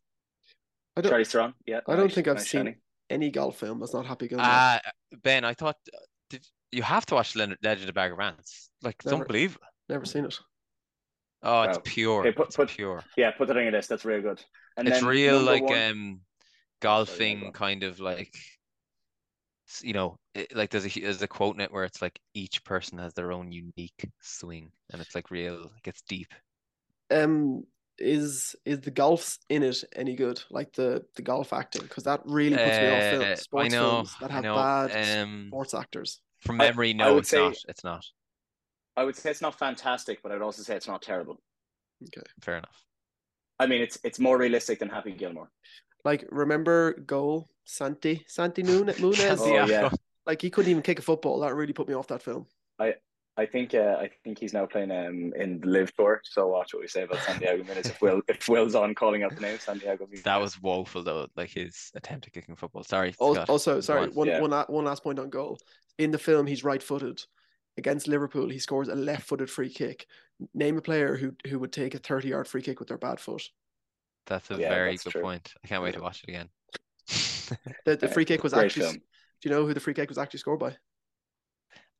I 1.00 1.02
don't 1.02 1.10
Charlie 1.12 1.26
Theron, 1.26 1.54
yeah. 1.66 1.80
I 1.88 1.96
don't 1.96 2.06
nice, 2.08 2.16
think 2.16 2.28
I've 2.28 2.36
nice, 2.38 2.50
seen 2.50 2.66
Shani. 2.66 2.76
any 3.10 3.32
golf 3.32 3.58
film 3.58 3.80
that's 3.80 3.94
not 3.94 4.06
Happy 4.06 4.28
Gilmore. 4.28 4.46
Ah, 4.48 4.80
Ben, 5.24 5.44
I 5.46 5.54
thought 5.54 5.78
did 6.30 6.46
you 6.72 6.84
have 6.84 7.06
to 7.08 7.16
watch 7.16 7.36
Le- 7.36 7.56
Legend 7.64 7.90
of 7.90 7.96
Bagger 7.96 8.16
Vance? 8.16 8.70
Like 8.84 8.96
it's 9.00 9.06
Never. 9.06 9.24
unbelievable. 9.24 9.66
Never 9.90 10.06
seen 10.06 10.26
it. 10.26 10.38
Oh, 11.42 11.62
it's 11.64 11.78
Wow. 11.78 11.84
pure. 11.86 12.20
Okay, 12.22 12.32
put- 12.34 12.48
it's 12.48 12.56
put- 12.58 12.70
pure. 12.70 13.04
Yeah, 13.18 13.32
put 13.32 13.48
that 13.48 13.58
on 13.58 13.64
your 13.64 13.72
list. 13.72 13.90
That's 13.90 14.06
real 14.06 14.22
good. 14.22 14.44
And 14.78 14.88
it's 14.88 15.00
then 15.00 15.10
real 15.10 15.40
like 15.42 15.64
one- 15.64 15.74
um 15.92 16.22
Oh, 16.82 17.04
sorry, 17.04 17.06
golfing 17.06 17.52
kind 17.52 17.84
of 17.84 18.00
like 18.00 18.34
you 19.82 19.94
know 19.94 20.18
it, 20.34 20.56
like 20.56 20.70
there's 20.70 20.86
a 20.86 21.00
there's 21.00 21.22
a 21.22 21.28
quote 21.28 21.56
in 21.56 21.62
it 21.62 21.72
where 21.72 21.84
it's 21.84 22.02
like 22.02 22.18
each 22.34 22.64
person 22.64 22.98
has 22.98 23.14
their 23.14 23.32
own 23.32 23.52
unique 23.52 24.10
swing 24.22 24.72
and 24.92 25.02
it's 25.02 25.14
like 25.14 25.30
real 25.30 25.66
it 25.66 25.84
gets 25.84 26.02
deep 26.04 26.34
Um, 27.12 27.64
is 28.00 28.56
is 28.66 28.82
the 28.82 28.92
golfs 28.92 29.40
in 29.50 29.64
it 29.64 29.84
any 29.96 30.16
good? 30.16 30.42
Like 30.50 30.74
the 30.74 31.06
the 31.16 31.22
golf 31.22 31.54
acting, 31.54 31.84
because 31.84 32.04
that 32.06 32.22
really 32.26 32.56
puts 32.58 32.78
me 32.78 32.90
off 32.90 33.02
Uh, 33.04 33.12
film, 33.12 33.24
I 33.24 33.36
sports 33.36 33.72
know, 33.74 33.90
films 33.90 34.16
that 34.22 34.32
I 34.32 34.34
have 34.36 34.44
know. 34.44 34.56
bad 34.56 35.20
Um, 35.22 35.48
sports 35.50 35.74
actors. 35.74 36.22
from 36.40 36.58
memory 36.58 36.90
I 36.92 36.94
no 36.94 37.14
would 37.16 37.20
it's 37.22 37.30
say- 37.30 37.40
not 37.40 37.56
it's 37.68 37.84
not 37.84 38.06
I 38.98 39.04
would 39.06 39.16
say 39.16 39.30
it's 39.32 39.42
not 39.42 39.58
fantastic, 39.58 40.22
but 40.22 40.32
I'd 40.32 40.42
also 40.42 40.62
say 40.64 40.76
it's 40.76 40.88
not 40.88 41.02
terrible. 41.02 41.42
Okay, 42.04 42.26
fair 42.42 42.58
enough 42.58 42.84
I 43.60 43.68
mean, 43.68 43.82
it's 43.82 44.00
it's 44.04 44.20
more 44.20 44.38
realistic 44.38 44.80
than 44.80 44.90
Happy 44.90 45.12
Gilmore. 45.12 45.52
Like 46.06 46.26
remember 46.32 46.94
goal 46.94 47.50
Santi 47.66 48.24
Santi 48.28 48.64
Nunez? 48.70 48.98
Munez? 49.00 49.38
Oh, 49.40 49.66
yeah. 49.68 49.90
Like 50.26 50.42
he 50.42 50.50
couldn't 50.50 50.72
even 50.72 50.84
kick 50.84 51.00
a 51.00 51.02
football. 51.02 51.40
That 51.42 51.54
really 51.56 51.74
put 51.74 51.88
me 51.88 51.94
off 51.94 52.08
that 52.08 52.22
film. 52.22 52.46
I 52.80 52.96
think 53.46 53.74
uh, 53.74 53.98
I 54.00 54.10
think 54.24 54.40
he's 54.40 54.54
now 54.54 54.66
playing 54.66 54.92
um 54.92 55.34
in 55.36 55.60
the 55.62 55.68
LIV 55.68 55.96
Tour. 55.96 56.22
So 56.24 56.48
watch 56.48 56.74
what 56.74 56.82
we 56.82 56.88
say 56.88 57.04
about 57.04 57.20
Santiago 57.24 57.64
Munez. 57.64 57.86
If 57.88 58.02
Will 58.02 58.22
if 58.28 58.48
Will's 58.48 58.76
on 58.76 58.96
calling 58.96 59.24
out 59.24 59.36
the 59.36 59.42
name 59.42 59.60
Santiago 59.60 60.06
Munez. 60.06 60.24
that 60.24 60.42
was 60.42 60.62
woeful 60.62 61.04
though 61.04 61.28
like 61.36 61.50
his 61.52 61.92
attempt 61.96 62.28
at 62.28 62.34
kicking 62.34 62.56
football 62.56 62.84
sorry 62.84 63.14
Al- 63.22 63.36
Scott. 63.36 63.50
Also, 63.50 63.82
sorry, 63.82 64.04
on. 64.04 64.10
one 64.14 64.28
Yeah. 64.28 64.42
one 64.42 64.50
la- 64.52 64.66
one 64.68 64.86
last 64.86 65.04
point 65.04 65.20
on 65.20 65.30
goal. 65.30 65.58
In 65.98 66.12
the 66.12 66.18
film, 66.18 66.48
he's 66.48 66.64
right-footed. 66.64 67.22
Against 67.78 68.08
Liverpool, 68.08 68.50
he 68.50 68.60
scores 68.60 68.88
a 68.88 68.96
left-footed 68.96 69.50
free 69.50 69.70
kick. 69.70 70.06
Name 70.54 70.78
a 70.78 70.82
player 70.82 71.16
who 71.16 71.34
who 71.48 71.60
would 71.60 71.72
take 71.74 71.94
a 71.96 72.00
thirty-yard 72.00 72.48
free 72.48 72.62
kick 72.62 72.80
with 72.80 72.88
their 72.90 72.98
bad 72.98 73.20
foot. 73.20 73.44
that's 74.26 74.50
a 74.52 74.56
Yeah, 74.56 74.70
very 74.70 74.92
that's 74.92 75.04
good 75.04 75.12
true. 75.12 75.22
point 75.22 75.54
I 75.64 75.68
can't 75.68 75.84
wait 75.84 75.94
to 75.96 76.02
watch 76.02 76.24
it 76.24 76.30
again 76.30 76.50
The 77.86 77.96
the 77.96 78.08
free 78.08 78.26
kick 78.26 78.44
was 78.44 78.54
Great 78.54 78.66
actually. 78.66 78.84
film. 78.86 78.96
Do 79.42 79.50
you 79.50 79.56
know 79.56 79.66
who 79.66 79.74
the 79.74 79.80
free 79.80 79.94
kick 79.94 80.10
was 80.10 80.18
actually 80.18 80.40
scored 80.40 80.60
by? 80.60 80.76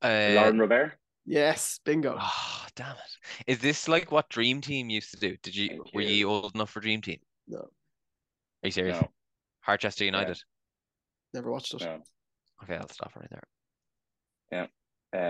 uh, 0.02 0.34
Laurent 0.34 0.58
Robert. 0.60 0.92
Yes, 1.30 1.78
bingo. 1.84 2.16
Oh, 2.20 2.66
damn 2.74 2.96
it. 2.96 3.46
Is 3.46 3.60
this 3.60 3.86
like 3.86 4.10
what 4.10 4.28
Dream 4.30 4.60
Team 4.60 4.90
used 4.90 5.12
to 5.12 5.16
do? 5.16 5.36
Did 5.44 5.54
you 5.54 5.68
Thank 5.68 5.94
were 5.94 6.00
you. 6.02 6.08
you 6.08 6.28
old 6.28 6.54
enough 6.56 6.70
for 6.70 6.80
Dream 6.80 7.00
Team? 7.00 7.20
No. 7.46 7.58
Are 7.58 7.68
you 8.64 8.72
serious? 8.72 9.00
No, 9.00 9.08
Harchester 9.60 10.04
United. 10.04 10.38
Never 11.32 11.52
watched 11.52 11.72
it. 11.74 11.82
no. 11.82 12.00
Okay, 12.64 12.74
I'll 12.76 12.88
stop 12.88 13.12
right 13.14 13.30
there. 13.30 13.44
Yeah. 14.50 14.66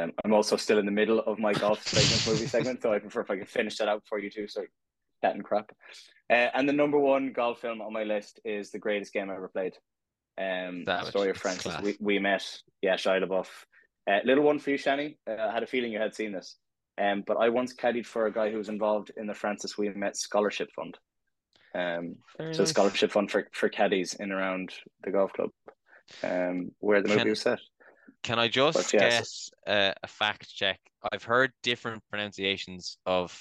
Um, 0.02 0.12
I'm 0.24 0.32
also 0.32 0.56
still 0.56 0.78
in 0.78 0.86
the 0.86 0.90
middle 0.92 1.20
of 1.20 1.38
my 1.38 1.52
golf 1.52 1.86
segment, 1.86 2.26
movie 2.26 2.46
segment, 2.46 2.80
so 2.80 2.94
I 2.94 2.98
prefer 2.98 3.20
if 3.20 3.30
I 3.30 3.36
can 3.36 3.46
finish 3.46 3.76
that 3.76 3.88
out 3.88 4.02
for 4.08 4.18
you 4.18 4.30
too. 4.30 4.48
So, 4.48 4.62
that 5.20 5.34
and 5.34 5.44
crap. 5.44 5.70
Uh, 6.30 6.48
and 6.54 6.66
the 6.66 6.72
number 6.72 6.98
one 6.98 7.32
golf 7.34 7.60
film 7.60 7.82
on 7.82 7.92
my 7.92 8.04
list 8.04 8.40
is 8.44 8.70
the 8.70 8.78
greatest 8.78 9.12
game 9.12 9.28
I 9.28 9.34
ever 9.36 9.48
played. 9.48 9.74
Um, 10.38 10.84
Savage. 10.86 11.10
story 11.10 11.28
of 11.28 11.36
It's 11.36 11.42
Francis. 11.42 11.76
We, 11.82 11.96
we 12.00 12.18
met. 12.18 12.46
Yeah, 12.80 12.94
Shia 12.94 13.22
LaBeouf. 13.22 13.48
Uh, 14.10 14.20
little 14.24 14.44
one 14.44 14.58
for 14.58 14.70
you, 14.70 14.78
Shani. 14.78 15.16
Uh, 15.28 15.36
I 15.48 15.52
had 15.52 15.62
a 15.62 15.66
feeling 15.66 15.92
you 15.92 16.00
had 16.00 16.14
seen 16.14 16.32
this. 16.32 16.56
Um, 16.98 17.22
but 17.26 17.36
I 17.36 17.48
once 17.48 17.72
caddied 17.74 18.06
for 18.06 18.26
a 18.26 18.32
guy 18.32 18.50
who 18.50 18.58
was 18.58 18.68
involved 18.68 19.12
in 19.16 19.26
the 19.26 19.34
Francis 19.34 19.74
Ouimet 19.74 20.16
Scholarship 20.16 20.68
Fund. 20.74 20.98
Um, 21.74 22.16
Very 22.36 22.52
so 22.54 22.62
nice. 22.62 22.70
scholarship 22.70 23.12
fund 23.12 23.30
for, 23.30 23.48
for 23.52 23.68
caddies 23.68 24.14
in 24.14 24.32
around 24.32 24.74
the 25.04 25.12
golf 25.12 25.32
club, 25.32 25.50
um, 26.24 26.72
where 26.80 27.00
the 27.00 27.08
movie 27.08 27.20
Can- 27.20 27.28
was 27.30 27.40
set. 27.42 27.60
Can 28.24 28.38
I 28.38 28.48
just 28.48 28.76
But 28.76 28.92
yes. 28.92 29.50
get 29.66 29.72
uh, 29.72 29.94
a 30.02 30.06
fact 30.08 30.52
check? 30.54 30.80
I've 31.12 31.22
heard 31.22 31.52
different 31.62 32.02
pronunciations 32.10 32.98
of 33.06 33.38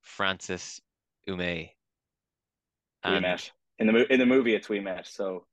Francis 0.00 0.80
Ume. 1.28 1.38
We 1.38 3.20
met 3.20 3.52
in 3.78 3.86
the 3.86 3.92
mo- 3.92 4.06
in 4.10 4.18
the 4.18 4.26
movie. 4.26 4.54
It's 4.54 4.68
we 4.68 4.80
met, 4.80 5.06
so 5.06 5.46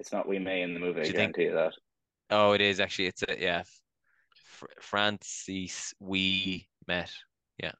it's 0.00 0.12
not 0.12 0.28
we 0.28 0.38
may 0.38 0.60
in 0.62 0.74
the 0.74 0.80
movie. 0.80 1.00
I 1.00 1.04
Do 1.04 1.08
you 1.10 1.14
think- 1.16 1.36
guarantee 1.36 1.44
you 1.44 1.54
that. 1.54 1.72
Oh, 2.30 2.52
it 2.52 2.60
is 2.60 2.80
actually. 2.80 3.06
It's 3.06 3.22
a 3.22 3.36
yeah. 3.38 3.62
Fr- 4.44 4.66
Francis 4.80 5.92
we 6.00 6.68
met. 6.88 7.12
Yeah, 7.62 7.72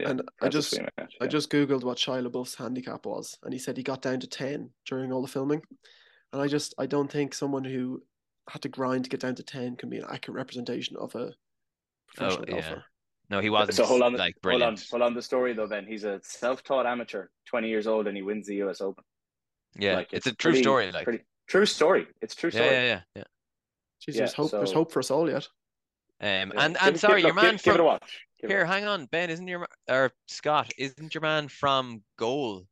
And 0.00 0.22
I 0.40 0.48
just- 0.48 0.72
We 0.72 0.78
Met, 0.96 1.10
I 1.20 1.26
just 1.26 1.50
googled 1.50 1.84
what 1.84 1.98
Shia 1.98 2.26
LaBeouf's 2.26 2.54
handicap 2.54 3.04
was, 3.04 3.36
and 3.42 3.52
he 3.52 3.58
said 3.58 3.76
he 3.76 3.82
got 3.82 4.00
down 4.00 4.18
to 4.20 4.26
ten 4.26 4.70
during 4.86 5.12
all 5.12 5.20
the 5.20 5.28
filming. 5.28 5.60
And 6.32 6.40
I 6.40 6.46
just 6.46 6.74
I 6.78 6.86
don't 6.86 7.10
think 7.10 7.34
someone 7.34 7.64
who 7.64 8.02
had 8.48 8.62
to 8.62 8.68
grind 8.68 9.04
to 9.04 9.10
get 9.10 9.20
down 9.20 9.34
to 9.34 9.42
ten 9.42 9.76
can 9.76 9.90
be 9.90 9.98
an 9.98 10.06
accurate 10.10 10.36
representation 10.36 10.96
of 10.96 11.14
a 11.14 11.18
oh, 11.18 11.32
professional 12.14 12.44
yeah. 12.48 12.52
golfer. 12.60 12.84
No, 13.28 13.40
he 13.40 13.50
wasn't. 13.50 13.76
So 13.76 13.84
hold 13.84 14.02
on, 14.02 14.14
like 14.14 14.36
hold 14.42 14.62
on, 14.62 14.76
hold 14.90 15.02
on. 15.02 15.14
The 15.14 15.22
story 15.22 15.52
though, 15.52 15.68
Ben. 15.68 15.86
He's 15.86 16.04
a 16.04 16.18
self-taught 16.22 16.86
amateur, 16.86 17.26
twenty 17.46 17.68
years 17.68 17.86
old, 17.86 18.06
and 18.06 18.16
he 18.16 18.22
wins 18.22 18.46
the 18.46 18.56
U.S. 18.56 18.80
Open. 18.80 19.04
Yeah, 19.76 19.96
Like, 19.96 20.12
it's, 20.12 20.26
it's 20.26 20.34
a 20.34 20.36
true 20.36 20.52
pretty- 20.52 20.62
story. 20.62 20.90
Like, 20.92 21.04
Pretty 21.04 21.24
true 21.46 21.66
story. 21.66 22.06
It's 22.22 22.32
a 22.34 22.36
true 22.36 22.50
yeah, 22.52 22.60
story. 22.60 22.70
yeah, 22.74 22.84
yeah, 22.84 23.00
yeah. 23.16 23.22
Jeez, 24.00 24.14
Yeah, 24.14 24.18
there's 24.20 24.34
hope. 24.34 24.50
There's 24.50 24.72
hope 24.72 24.92
for 24.92 25.00
us 25.00 25.10
all 25.10 25.28
yet. 25.28 25.46
Um, 26.22 26.26
Yeah. 26.28 26.40
and 26.42 26.52
and 26.58 26.76
give- 26.92 27.00
sorry, 27.00 27.20
your 27.22 27.30
look, 27.34 27.42
man 27.42 27.54
give, 27.56 27.62
give 27.62 27.74
it 27.74 27.76
a 27.76 27.78
from 27.78 27.86
watch. 27.86 28.26
Give 28.40 28.50
here. 28.50 28.60
watch. 28.64 28.68
Hang 28.72 28.84
on, 28.86 29.06
Ben. 29.06 29.30
Isn't 29.30 29.48
your 29.48 29.60
ma- 29.60 29.66
or 29.94 30.12
Scott? 30.28 30.72
Isn't 30.78 31.14
your 31.14 31.20
man 31.22 31.48
from 31.48 32.02
Goal 32.16 32.66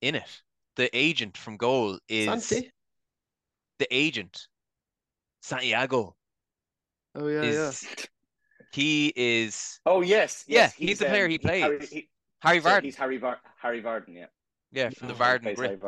in 0.00 0.14
it? 0.14 0.42
The 0.76 0.94
agent 0.96 1.36
from 1.36 1.56
Goal 1.56 1.98
is 2.08 2.26
Santi? 2.46 2.72
the 3.78 3.86
agent. 3.94 4.46
Santiago 5.42 6.14
Oh 7.14 7.26
yeah, 7.28 7.42
yeah. 7.42 7.72
he 8.72 9.12
is 9.16 9.80
Oh 9.86 10.02
yes, 10.02 10.44
Yeah, 10.46 10.62
yes, 10.62 10.74
he's 10.74 10.98
the 10.98 11.06
player 11.06 11.26
he 11.28 11.38
Harry, 11.42 11.76
plays. 11.78 11.90
he- 11.90 12.08
Harry 12.40 12.60
sorry, 12.60 12.80
Vardon. 12.80 12.84
He's 12.84 12.96
Harry 12.96 13.16
Var- 13.16 13.40
Harry 13.60 13.82
Vardon. 13.82 14.14
Yeah, 14.14 14.26
Yeah, 14.72 14.90
from 14.90 15.08
the 15.08 15.14
He 15.14 15.20
Vardon 15.20 15.42
plays 15.42 15.56
grip. 15.56 15.82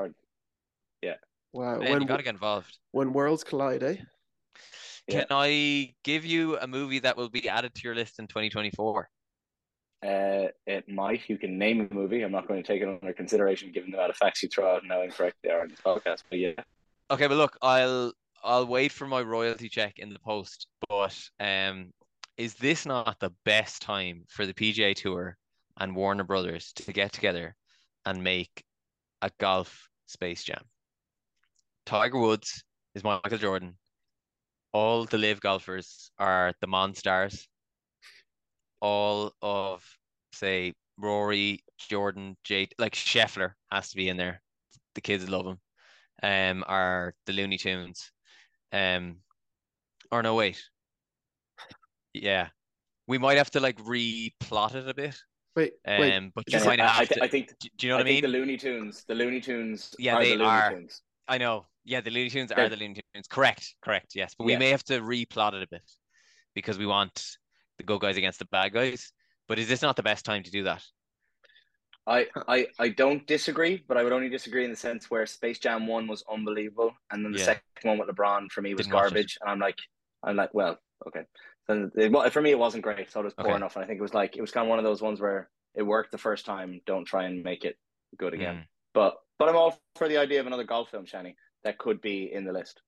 Wow. 1.52 1.78
Man, 1.80 1.90
when 1.90 2.00
you 2.02 2.06
gotta 2.06 2.22
get 2.22 2.34
involved. 2.34 2.78
when 2.92 3.12
worlds 3.12 3.42
collide, 3.42 3.82
eh? 3.82 3.96
Yeah. 5.08 5.20
Can 5.20 5.26
I 5.30 5.94
give 6.04 6.24
you 6.24 6.58
a 6.58 6.66
movie 6.66 7.00
that 7.00 7.16
will 7.16 7.30
be 7.30 7.48
added 7.48 7.74
to 7.74 7.80
your 7.82 7.94
list 7.94 8.18
in 8.18 8.26
2024? 8.26 9.08
Uh, 10.02 10.46
it 10.66 10.88
might. 10.88 11.22
You 11.28 11.36
can 11.36 11.58
name 11.58 11.88
a 11.90 11.94
movie. 11.94 12.22
I'm 12.22 12.32
not 12.32 12.48
going 12.48 12.62
to 12.62 12.66
take 12.66 12.80
it 12.80 12.88
under 12.88 13.12
consideration 13.12 13.72
given 13.72 13.90
the 13.90 13.98
amount 13.98 14.10
of 14.10 14.16
facts 14.16 14.42
you 14.42 14.48
throw 14.48 14.74
out 14.74 14.82
and 14.82 14.90
how 14.90 15.02
incorrect 15.02 15.36
they 15.42 15.50
are 15.50 15.62
in 15.64 15.70
this 15.70 15.80
podcast. 15.80 16.22
But 16.30 16.38
yeah, 16.38 16.52
Okay, 17.10 17.26
but 17.26 17.36
look, 17.36 17.56
I'll 17.60 18.12
I'll 18.44 18.66
wait 18.66 18.92
for 18.92 19.06
my 19.08 19.20
royalty 19.20 19.68
check 19.68 19.94
in 19.98 20.10
the 20.10 20.18
post. 20.20 20.68
But 20.88 21.18
um, 21.40 21.92
is 22.36 22.54
this 22.54 22.86
not 22.86 23.18
the 23.18 23.32
best 23.44 23.82
time 23.82 24.24
for 24.28 24.46
the 24.46 24.54
PGA 24.54 24.94
Tour 24.94 25.36
and 25.78 25.96
Warner 25.96 26.22
Brothers 26.22 26.72
to 26.76 26.92
get 26.92 27.12
together 27.12 27.56
and 28.06 28.22
make 28.22 28.62
a 29.22 29.30
golf 29.40 29.88
Space 30.06 30.44
Jam? 30.44 30.62
Tiger 31.84 32.20
Woods 32.20 32.62
is 32.94 33.02
Michael 33.02 33.38
Jordan. 33.38 33.76
All 34.72 35.04
the 35.04 35.18
LIV 35.18 35.40
golfers 35.40 36.10
are 36.18 36.52
the 36.60 36.66
Monstars. 36.68 37.46
All 38.80 39.32
of 39.42 39.84
say 40.32 40.74
Rory, 40.98 41.64
Jordan, 41.78 42.36
Jade, 42.44 42.74
like 42.78 42.94
Scheffler 42.94 43.52
has 43.70 43.90
to 43.90 43.96
be 43.96 44.08
in 44.08 44.16
there. 44.16 44.42
The 44.94 45.00
kids 45.00 45.28
love 45.28 45.46
him 45.46 45.60
um 46.22 46.64
are 46.66 47.14
the 47.26 47.32
Looney 47.32 47.58
Tunes. 47.58 48.12
Um 48.72 49.22
or 50.12 50.22
no 50.22 50.34
wait. 50.34 50.62
Yeah. 52.12 52.48
We 53.06 53.18
might 53.18 53.38
have 53.38 53.50
to 53.52 53.60
like 53.60 53.78
replot 53.78 54.74
it 54.74 54.88
a 54.88 54.94
bit. 54.94 55.16
Wait, 55.56 55.74
wait. 55.96 56.16
Um 56.16 56.32
but 56.34 56.44
you 56.52 56.58
Jenny, 56.58 56.64
might 56.64 56.80
I, 56.80 56.84
I, 56.98 57.04
have 57.04 57.08
th- 57.08 57.18
to 57.18 57.22
I 57.22 57.28
think 57.28 57.58
do, 57.60 57.68
do 57.76 57.86
you 57.86 57.92
know 57.92 57.96
what 57.96 58.02
I, 58.02 58.04
think 58.04 58.16
mean? 58.16 58.22
the 58.22 58.28
Looney 58.28 58.56
Tunes, 58.56 59.04
the 59.06 59.14
Looney 59.14 59.40
Tunes, 59.40 59.94
Yeah, 59.98 60.16
are 60.16 60.24
they 60.24 60.32
the 60.32 60.36
Looney 60.36 60.60
are. 60.60 60.70
Tunes. 60.70 61.02
I 61.28 61.38
know. 61.38 61.69
Yeah, 61.84 62.00
the 62.00 62.10
Looney 62.10 62.30
Tunes 62.30 62.52
are 62.52 62.68
the 62.68 62.76
Looney 62.76 63.00
Tunes. 63.14 63.26
Correct, 63.26 63.74
correct, 63.82 64.14
yes. 64.14 64.34
But 64.36 64.44
we 64.44 64.52
Yeah. 64.52 64.58
may 64.58 64.70
have 64.70 64.84
to 64.84 65.00
replot 65.00 65.54
it 65.54 65.62
a 65.62 65.66
bit 65.66 65.90
because 66.54 66.78
we 66.78 66.86
want 66.86 67.38
the 67.78 67.84
good 67.84 68.00
guys 68.00 68.16
against 68.16 68.38
the 68.38 68.44
bad 68.46 68.72
guys. 68.72 69.12
But 69.48 69.58
is 69.58 69.68
this 69.68 69.82
not 69.82 69.96
the 69.96 70.02
best 70.02 70.24
time 70.24 70.42
to 70.42 70.50
do 70.50 70.64
that? 70.64 70.84
I, 72.06 72.26
I, 72.48 72.66
I 72.78 72.88
don't 72.88 73.26
disagree, 73.26 73.84
but 73.86 73.96
I 73.96 74.02
would 74.02 74.12
only 74.12 74.28
disagree 74.28 74.64
in 74.64 74.70
the 74.70 74.76
sense 74.76 75.10
where 75.10 75.26
Space 75.26 75.58
Jam 75.58 75.86
one 75.86 76.06
was 76.06 76.24
unbelievable, 76.30 76.92
and 77.10 77.24
then 77.24 77.32
the 77.32 77.38
Yeah. 77.38 77.44
second 77.44 77.62
one 77.82 77.98
with 77.98 78.08
LeBron 78.08 78.50
for 78.50 78.62
me 78.62 78.74
was 78.74 78.86
Didn't 78.86 78.92
garbage, 78.92 79.38
and 79.40 79.50
I'm 79.50 79.58
like, 79.58 79.78
I'm 80.22 80.36
like, 80.36 80.52
well, 80.52 80.78
okay. 81.06 81.24
Then 81.68 81.90
it, 81.94 82.32
for 82.32 82.42
me, 82.42 82.50
it 82.50 82.58
wasn't 82.58 82.82
great, 82.82 83.10
so 83.10 83.20
it 83.20 83.24
was 83.24 83.34
poor 83.34 83.46
Okay. 83.48 83.56
enough, 83.56 83.76
and 83.76 83.84
I 83.84 83.86
think 83.86 83.98
it 83.98 84.02
was 84.02 84.14
like 84.14 84.36
it 84.36 84.40
was 84.40 84.50
kind 84.50 84.66
of 84.66 84.70
one 84.70 84.78
of 84.78 84.84
those 84.84 85.00
ones 85.00 85.20
where 85.20 85.50
it 85.74 85.82
worked 85.82 86.10
the 86.10 86.18
first 86.18 86.44
time. 86.44 86.80
Don't 86.84 87.04
try 87.04 87.24
and 87.24 87.44
make 87.44 87.64
it 87.64 87.78
good 88.16 88.34
again. 88.34 88.56
Mm. 88.56 88.66
But 88.92 89.18
but 89.38 89.48
I'm 89.48 89.56
all 89.56 89.80
for 89.94 90.08
the 90.08 90.16
idea 90.16 90.40
of 90.40 90.46
another 90.46 90.64
golf 90.64 90.90
film, 90.90 91.06
Shani, 91.06 91.34
that 91.64 91.78
could 91.78 92.00
be 92.00 92.32
in 92.32 92.44
the 92.44 92.52
list. 92.52 92.80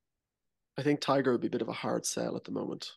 I 0.78 0.82
think 0.82 1.00
Tiger 1.00 1.32
would 1.32 1.40
be 1.40 1.48
a 1.48 1.50
bit 1.50 1.62
of 1.62 1.68
a 1.68 1.72
hard 1.72 2.06
sell 2.06 2.36
at 2.36 2.44
the 2.44 2.50
moment. 2.52 2.90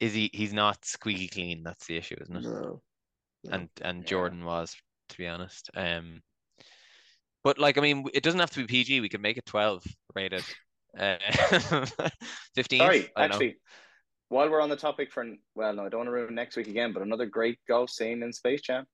Is 0.00 0.14
he 0.14 0.30
he's 0.32 0.52
not 0.52 0.84
squeaky 0.84 1.28
clean, 1.28 1.62
that's 1.62 1.86
the 1.86 1.96
issue, 1.96 2.16
isn't 2.20 2.36
it? 2.36 2.42
No. 2.44 2.80
no. 3.44 3.52
and 3.52 3.68
and 3.82 4.02
Yeah. 4.02 4.08
Jordan 4.08 4.44
was, 4.44 4.74
to 5.10 5.18
be 5.18 5.26
honest. 5.26 5.70
Um, 5.74 6.22
but 7.44 7.58
like 7.58 7.78
I 7.78 7.80
mean, 7.80 8.06
it 8.14 8.22
doesn't 8.22 8.40
have 8.40 8.50
to 8.52 8.60
be 8.60 8.66
PG. 8.66 9.00
We 9.00 9.08
could 9.08 9.22
make 9.22 9.36
it 9.36 9.46
twelve 9.46 9.84
rated. 10.14 10.44
Uh, 10.98 11.16
fifteen. 12.54 12.80
Sorry, 12.80 13.10
I 13.14 13.22
don't 13.22 13.30
know. 13.30 13.34
actually, 13.34 13.56
while 14.28 14.50
we're 14.50 14.60
on 14.60 14.70
the 14.70 14.76
topic 14.76 15.12
for 15.12 15.26
well, 15.54 15.74
no, 15.74 15.84
I 15.84 15.88
don't 15.88 16.00
want 16.00 16.08
to 16.08 16.12
ruin 16.12 16.34
next 16.34 16.56
week 16.56 16.68
again, 16.68 16.92
but 16.92 17.02
another 17.02 17.26
great 17.26 17.58
golf 17.68 17.90
scene 17.90 18.22
in 18.22 18.32
Space 18.32 18.62
Jam. 18.62 18.86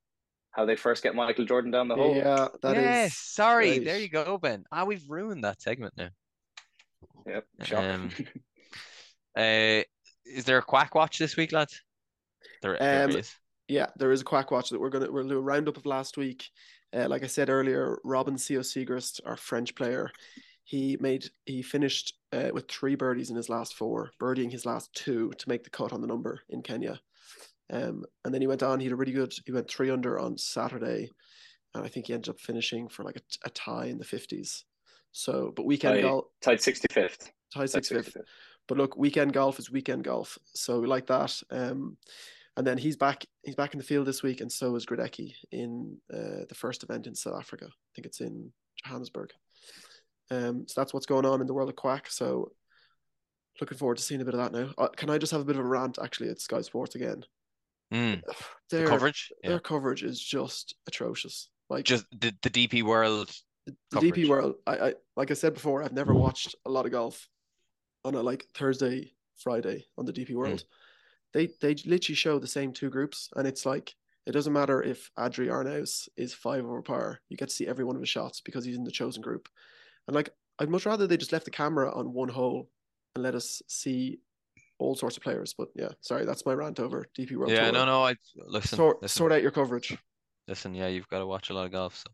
How 0.55 0.65
they 0.65 0.77
first 0.77 1.03
get 1.03 1.15
Michael 1.15 1.45
Jordan 1.45 1.71
down 1.73 1.89
the 1.89 1.97
hole. 1.97 2.15
yeah, 2.15 2.49
that 2.63 2.77
is. 2.77 2.83
yes, 2.85 3.17
sorry. 3.17 3.81
There 3.81 3.99
you 3.99 4.09
go, 4.09 4.39
Ben. 4.39 4.65
Ah, 4.71 4.85
we've 4.85 5.03
ruined 5.09 5.43
that 5.45 5.61
segment 5.61 5.95
now. 5.97 6.09
Yep. 7.27 7.47
Um, 7.75 8.11
Uh, 9.37 9.83
is 10.25 10.45
there 10.45 10.59
a 10.59 10.63
Kwack 10.63 10.95
watch 10.95 11.19
this 11.19 11.37
week, 11.37 11.51
lads? 11.51 11.83
There, 12.63 12.77
there 12.79 13.05
Um, 13.07 13.11
is. 13.11 13.35
Yeah, 13.67 13.87
there 13.97 14.13
is 14.13 14.21
a 14.21 14.25
Kwack 14.25 14.53
watch 14.53 14.71
that 14.71 14.81
we're 14.81 14.91
gonna 14.91 15.11
we'll 15.11 15.27
do 15.27 15.39
a 15.39 15.41
roundup 15.41 15.77
of 15.77 15.87
last 15.87 16.17
week. 16.17 16.49
Uh, 16.95 17.09
like 17.09 17.25
I 17.25 17.27
said 17.27 17.51
earlier, 17.51 17.99
Robin 18.05 18.39
Sciot-Siegrist, 18.39 19.21
our 19.27 19.37
French 19.37 19.75
player, 19.75 20.09
he 20.63 20.97
made 21.01 21.25
he 21.47 21.63
finished 21.63 22.15
uh, 22.33 22.51
with 22.53 22.69
three 22.69 22.95
birdies 22.95 23.31
in 23.31 23.35
his 23.37 23.49
last 23.49 23.75
four, 23.75 24.13
birdieing 24.21 24.53
his 24.53 24.65
last 24.65 24.95
two 24.95 25.33
to 25.37 25.49
make 25.49 25.65
the 25.65 25.71
cut 25.71 25.93
on 25.93 26.01
the 26.01 26.07
number 26.07 26.43
in 26.49 26.63
Kenya. 26.63 27.01
Um, 27.73 28.05
and 28.25 28.33
then 28.33 28.41
he 28.41 28.47
went 28.47 28.63
on. 28.63 28.81
He 28.81 28.87
had 28.87 28.93
a 28.93 28.97
really 28.97 29.13
good. 29.13 29.33
He 29.47 29.53
went 29.53 29.69
three 29.69 29.91
under 29.91 30.19
on 30.19 30.37
Saturday, 30.37 31.11
and 31.75 31.85
I 31.85 31.89
think 31.89 32.07
he 32.07 32.15
ended 32.15 32.31
up 32.31 32.41
finishing 32.41 32.89
for 32.89 33.05
like 33.05 33.17
a, 33.17 33.23
a 33.47 33.51
tie 33.51 33.87
in 33.87 33.99
the 33.99 34.05
fifties. 34.05 34.65
So, 35.13 35.53
but 35.55 35.65
weekend 35.65 36.03
golf 36.03 36.27
Tied 36.43 36.59
65th. 36.59 37.31
Tied 37.55 37.71
six 37.71 37.89
fifth. 37.89 38.15
65th. 38.15 38.23
But 38.67 38.79
look, 38.79 38.97
weekend 38.97 39.33
golf 39.33 39.59
is 39.59 39.71
weekend 39.71 40.05
golf, 40.05 40.39
so 40.55 40.81
we 40.81 40.87
like 40.87 41.07
that. 41.07 41.41
Um, 41.51 41.97
and 42.57 42.67
then 42.67 42.79
he's 42.79 42.97
back. 42.97 43.25
He's 43.43 43.57
back 43.57 43.75
in 43.75 43.79
the 43.79 43.85
field 43.85 44.07
this 44.07 44.23
week, 44.23 44.41
and 44.41 44.51
so 44.51 44.75
is 44.77 44.87
Gradecki 44.87 45.35
in 45.51 45.97
uh, 46.13 46.45
the 46.49 46.55
first 46.55 46.83
event 46.83 47.07
in 47.07 47.15
South 47.15 47.39
Africa. 47.39 47.67
I 47.67 47.91
think 47.95 48.07
it's 48.07 48.21
in 48.21 48.53
Johannesburg. 48.85 49.31
Um, 50.31 50.67
so 50.67 50.81
that's 50.81 50.95
what's 50.95 51.07
going 51.07 51.27
on 51.27 51.41
in 51.41 51.47
the 51.47 51.55
world 51.55 51.69
of 51.69 51.77
Kwack. 51.77 52.11
So 52.11 52.53
looking 53.61 53.79
forward 53.79 53.99
to 53.99 54.03
seeing 54.03 54.21
a 54.21 54.25
bit 54.25 54.35
of 54.35 54.41
that 54.41 54.59
now. 54.59 54.73
Uh, 54.79 54.89
can 54.89 55.11
I 55.11 55.19
just 55.19 55.33
have 55.33 55.41
a 55.41 55.45
bit 55.45 55.57
of 55.57 55.65
a 55.65 55.69
rant 55.69 55.99
actually 56.03 56.31
at 56.31 56.41
Sky 56.41 56.61
Sports 56.63 56.95
again? 56.95 57.25
Mm, 57.95 58.23
the 58.27 58.77
Their 58.77 58.87
coverage. 58.89 59.33
their 59.43 59.61
coverage 59.61 60.03
is 60.03 60.21
just 60.21 60.75
atrocious. 60.89 61.49
Like 61.71 61.85
Just 61.85 62.07
the, 62.11 62.35
the 62.43 62.51
DP 62.51 62.83
World. 62.83 63.31
the, 63.67 63.75
the 63.93 64.01
DP. 64.11 64.29
World, 64.29 64.57
I, 64.67 64.77
I 64.77 64.95
like 65.17 65.31
I 65.31 65.35
said 65.35 65.55
before, 65.55 65.83
I've 65.83 65.93
never 65.93 66.13
watched 66.13 66.55
a 66.67 66.71
lot 66.71 66.87
of 66.87 66.93
golf 66.93 67.29
on 68.05 68.15
a 68.15 68.23
like 68.23 68.47
Thursday, 68.55 69.13
Friday 69.37 69.87
on 69.97 70.05
the 70.07 70.13
DP 70.13 70.35
World. 70.35 70.65
They 71.33 71.49
they 71.61 71.75
literally 71.87 72.15
show 72.17 72.39
the 72.39 72.47
same 72.47 72.73
two 72.73 72.91
groups, 72.91 73.31
and 73.37 73.47
it's 73.47 73.65
like 73.65 73.95
it 74.27 74.33
doesn't 74.33 74.53
matter 74.53 74.83
if 74.83 75.11
Adri 75.19 75.49
Arnaus 75.49 76.09
is 76.17 76.35
five 76.35 76.65
over 76.65 76.83
par. 76.83 77.21
You 77.29 77.37
get 77.37 77.49
to 77.49 77.55
see 77.55 77.67
every 77.67 77.85
one 77.85 77.97
of 77.97 78.03
his 78.03 78.09
shots 78.09 78.41
because 78.41 78.65
he's 78.65 78.77
in 78.77 78.85
the 78.85 78.91
chosen 78.91 79.23
group. 79.23 79.49
And 80.09 80.15
like 80.15 80.31
I'd 80.59 80.69
much 80.69 80.87
rather 80.87 81.07
they 81.07 81.17
just 81.17 81.33
left 81.33 81.45
the 81.45 81.51
camera 81.51 81.95
on 81.95 82.13
one 82.13 82.29
hole 82.29 82.69
and 83.15 83.23
let 83.23 83.35
us 83.35 83.63
see 83.69 84.19
all 84.79 84.95
sorts 84.97 85.17
of 85.17 85.23
players. 85.23 85.55
But 85.57 85.69
yeah, 85.75 85.89
sorry, 86.01 86.25
that's 86.25 86.45
my 86.47 86.53
rant 86.55 86.81
over 86.81 87.07
DP 87.19 87.37
World 87.37 87.51
Yeah, 87.53 87.65
Tour. 87.65 87.73
no, 87.73 87.85
no. 87.85 88.05
I 88.05 88.17
listen. 88.37 88.77
Sort, 88.77 89.03
listen, 89.03 89.17
sort 89.19 89.33
out 89.33 89.43
your 89.43 89.51
coverage. 89.51 89.97
listen. 90.49 90.75
Yeah, 90.75 90.89
you've 90.89 91.09
got 91.09 91.19
to 91.19 91.27
watch 91.27 91.51
a 91.51 91.55
lot 91.55 91.67
of 91.67 91.73
golf. 91.73 91.97
So 91.97 92.13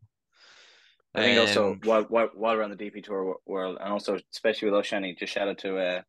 I 1.14 1.22
think 1.22 1.40
also 1.40 1.72
Um, 1.72 1.80
while, 1.84 2.02
while 2.04 2.30
while 2.34 2.56
we're 2.56 2.62
on 2.62 2.70
the 2.70 2.76
DP 2.76 3.02
Tour 3.04 3.36
world, 3.46 3.78
and 3.80 3.92
also 3.92 4.18
especially 4.32 4.70
with 4.70 4.78
us, 4.80 4.88
just 5.18 5.32
shout 5.32 5.48
out 5.48 5.58
to 5.58 5.78
uh, 5.78 6.02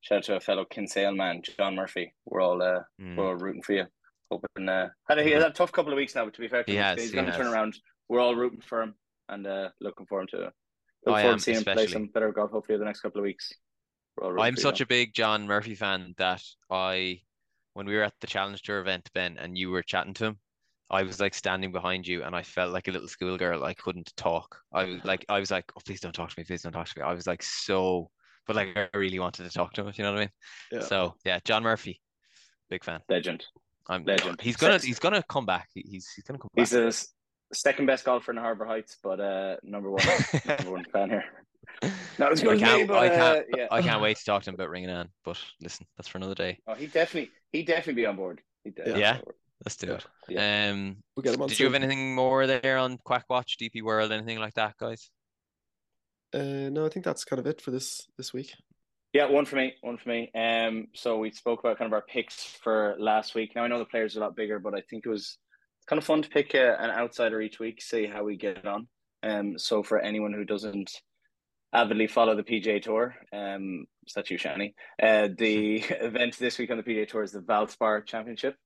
shout 0.00 0.18
out 0.18 0.24
to 0.24 0.36
a 0.36 0.40
fellow 0.40 0.64
Kinsale 0.64 1.14
man, 1.14 1.42
John 1.56 1.76
Murphy. 1.76 2.14
We're 2.24 2.40
all 2.40 2.60
uh, 2.62 2.80
mm, 3.00 3.16
we're 3.16 3.26
all 3.26 3.36
rooting 3.36 3.62
for 3.62 3.74
you. 3.74 3.86
Hoping 4.30 4.68
uh, 4.68 4.88
had 5.08 5.18
a, 5.18 5.24
he 5.24 5.30
had 5.32 5.42
a 5.42 5.50
tough 5.50 5.72
couple 5.72 5.92
of 5.92 5.96
weeks 5.96 6.14
now, 6.14 6.24
but 6.24 6.34
to 6.34 6.40
be 6.40 6.48
fair, 6.48 6.62
to 6.62 6.70
He 6.70 6.76
him, 6.78 6.82
has, 6.84 7.00
he's 7.00 7.10
he 7.10 7.14
going 7.16 7.26
to 7.26 7.36
turn 7.36 7.48
around. 7.48 7.76
We're 8.08 8.20
all 8.20 8.34
rooting 8.36 8.60
for 8.60 8.82
him 8.82 8.94
and 9.28 9.46
uh, 9.46 9.68
looking 9.80 10.06
for 10.06 10.20
him 10.20 10.28
to 10.28 10.52
look 11.06 11.16
I 11.16 11.22
forward 11.22 11.38
to 11.38 11.42
seeing 11.44 11.58
him 11.58 11.64
play 11.64 11.86
some 11.88 12.06
better 12.06 12.30
golf. 12.32 12.50
Hopefully, 12.52 12.78
the 12.78 12.84
next 12.84 13.00
couple 13.00 13.18
of 13.20 13.24
weeks. 13.24 13.52
We're 14.20 14.26
all 14.26 14.32
rooting 14.32 14.44
I'm 14.46 14.54
for 14.54 14.60
such 14.60 14.80
man. 14.80 14.84
a 14.84 14.86
big 14.86 15.14
John 15.14 15.46
Murphy 15.46 15.74
fan 15.74 16.14
that 16.18 16.42
I, 16.70 17.20
when 17.74 17.86
we 17.86 17.96
were 17.96 18.02
at 18.02 18.14
the 18.20 18.26
Challenge 18.26 18.60
Tour 18.62 18.80
event, 18.80 19.08
Ben, 19.14 19.38
and 19.38 19.56
you 19.56 19.70
were 19.70 19.82
chatting 19.82 20.14
to 20.14 20.26
him, 20.26 20.38
I 20.90 21.04
was 21.04 21.20
like 21.20 21.34
standing 21.34 21.72
behind 21.72 22.06
you, 22.06 22.24
and 22.24 22.34
I 22.34 22.42
felt 22.42 22.72
like 22.72 22.88
a 22.88 22.90
little 22.90 23.08
schoolgirl. 23.08 23.64
I 23.64 23.74
couldn't 23.74 24.12
talk. 24.16 24.60
I 24.72 24.84
was 24.84 25.04
like, 25.04 25.24
I 25.28 25.38
was 25.38 25.50
like, 25.50 25.64
oh, 25.76 25.80
please 25.86 26.00
don't 26.00 26.12
talk 26.14 26.30
to 26.30 26.34
me, 26.38 26.44
please 26.44 26.62
don't 26.62 26.72
talk 26.72 26.88
to 26.88 26.98
me. 26.98 27.04
I 27.04 27.14
was 27.14 27.26
like 27.26 27.42
so, 27.42 28.10
but 28.46 28.56
like 28.56 28.76
I 28.76 28.88
really 28.98 29.20
wanted 29.20 29.44
to 29.44 29.50
talk 29.50 29.72
to 29.74 29.82
him. 29.82 29.88
If 29.88 29.98
you 29.98 30.04
know 30.04 30.10
what 30.12 30.18
I 30.18 30.22
mean. 30.22 30.30
Yeah. 30.72 30.80
So 30.80 31.14
yeah, 31.24 31.38
John 31.44 31.62
Murphy, 31.62 32.00
big 32.68 32.84
fan. 32.84 33.00
legend. 33.08 33.46
I'm 33.88 34.04
Legend. 34.04 34.40
He's 34.40 34.56
gonna 34.56 34.78
he's 34.78 34.98
gonna 34.98 35.22
come 35.28 35.46
back. 35.46 35.68
He's 35.74 36.08
he's 36.14 36.24
gonna 36.24 36.38
come 36.38 36.48
back. 36.54 36.60
He's 36.62 36.70
the 36.70 36.86
s- 36.86 37.08
second 37.52 37.86
best 37.86 38.04
golfer 38.04 38.30
in 38.30 38.36
Harbour 38.36 38.64
Heights, 38.64 38.98
but 39.02 39.18
uh, 39.20 39.56
number 39.64 39.90
one 39.90 40.02
number 40.46 40.70
one 40.70 40.84
fan 40.92 41.10
here. 41.10 41.24
Not 42.18 42.32
as 42.32 42.40
I 42.40 42.44
good 42.44 42.54
as 42.54 42.60
me, 42.62 42.66
can't, 42.68 42.88
but 42.88 42.98
I 42.98 43.08
can't, 43.08 43.38
uh, 43.38 43.42
yeah. 43.56 43.66
I 43.70 43.80
can't 43.82 44.02
wait 44.02 44.16
to 44.18 44.24
talk 44.24 44.42
to 44.42 44.50
him 44.50 44.54
about 44.54 44.68
ringing 44.70 44.90
Ann. 44.90 45.08
But 45.24 45.38
listen, 45.62 45.86
that's 45.96 46.08
for 46.08 46.18
another 46.18 46.34
day. 46.34 46.58
Oh, 46.66 46.74
he 46.74 46.86
definitely 46.86 47.30
he 47.52 47.62
definitely 47.62 47.94
be 48.02 48.06
on 48.06 48.16
board. 48.16 48.40
He'd 48.64 48.78
Yeah. 48.84 49.18
board. 49.18 49.34
Let's 49.64 49.76
do 49.76 49.86
Yeah. 49.88 49.94
it. 49.94 50.06
Yeah. 50.28 50.70
Um, 50.70 50.96
We'll 51.16 51.22
get 51.22 51.34
him 51.34 51.42
on. 51.42 51.48
did 51.48 51.58
you 51.58 51.66
have 51.66 51.74
anything 51.74 52.14
more 52.14 52.46
there 52.46 52.78
on 52.78 52.98
Kwack 52.98 53.24
Watch, 53.28 53.56
DP 53.58 53.82
World, 53.82 54.12
anything 54.12 54.38
like 54.38 54.54
that, 54.54 54.76
guys? 54.78 55.10
Uh, 56.32 56.68
no, 56.70 56.86
I 56.86 56.88
think 56.88 57.04
that's 57.04 57.24
kind 57.24 57.40
of 57.40 57.46
it 57.46 57.60
for 57.60 57.70
this 57.70 58.06
this 58.16 58.32
week. 58.32 58.54
Yeah, 59.12 59.26
one 59.26 59.44
for 59.44 59.56
me, 59.56 59.74
one 59.80 59.96
for 59.98 60.08
me. 60.08 60.30
Um, 60.34 60.86
so 60.94 61.18
we 61.18 61.32
spoke 61.32 61.60
about 61.60 61.78
kind 61.78 61.86
of 61.88 61.92
our 61.92 62.02
picks 62.02 62.44
for 62.44 62.94
last 62.98 63.34
week. 63.34 63.56
Now 63.56 63.64
I 63.64 63.68
know 63.68 63.78
the 63.80 63.84
players 63.84 64.16
are 64.16 64.20
a 64.20 64.22
lot 64.22 64.36
bigger, 64.36 64.60
but 64.60 64.74
I 64.74 64.82
think 64.82 65.04
it 65.04 65.08
was 65.08 65.36
kind 65.86 65.98
of 65.98 66.04
fun 66.04 66.22
to 66.22 66.28
pick 66.28 66.54
uh, 66.54 66.76
an 66.78 66.90
outsider 66.90 67.40
each 67.40 67.58
week, 67.58 67.82
see 67.82 68.06
how 68.06 68.22
we 68.22 68.36
get 68.36 68.64
on. 68.64 68.86
Um, 69.24 69.58
so 69.58 69.82
for 69.82 69.98
anyone 69.98 70.32
who 70.32 70.44
doesn't 70.44 70.92
avidly 71.72 72.06
follow 72.06 72.34
the 72.36 72.42
PGA 72.42 72.82
Tour, 72.82 73.14
um, 73.32 73.86
is 74.06 74.14
that 74.14 74.30
you, 74.30 74.38
Shani? 74.38 74.74
Uh, 75.02 75.28
the 75.36 75.76
event 75.90 76.38
this 76.38 76.58
week 76.58 76.70
on 76.70 76.76
the 76.76 76.82
PGA 76.82 77.08
Tour 77.08 77.22
is 77.22 77.32
the 77.32 77.40
Valspar 77.40 78.04
Championship, 78.06 78.56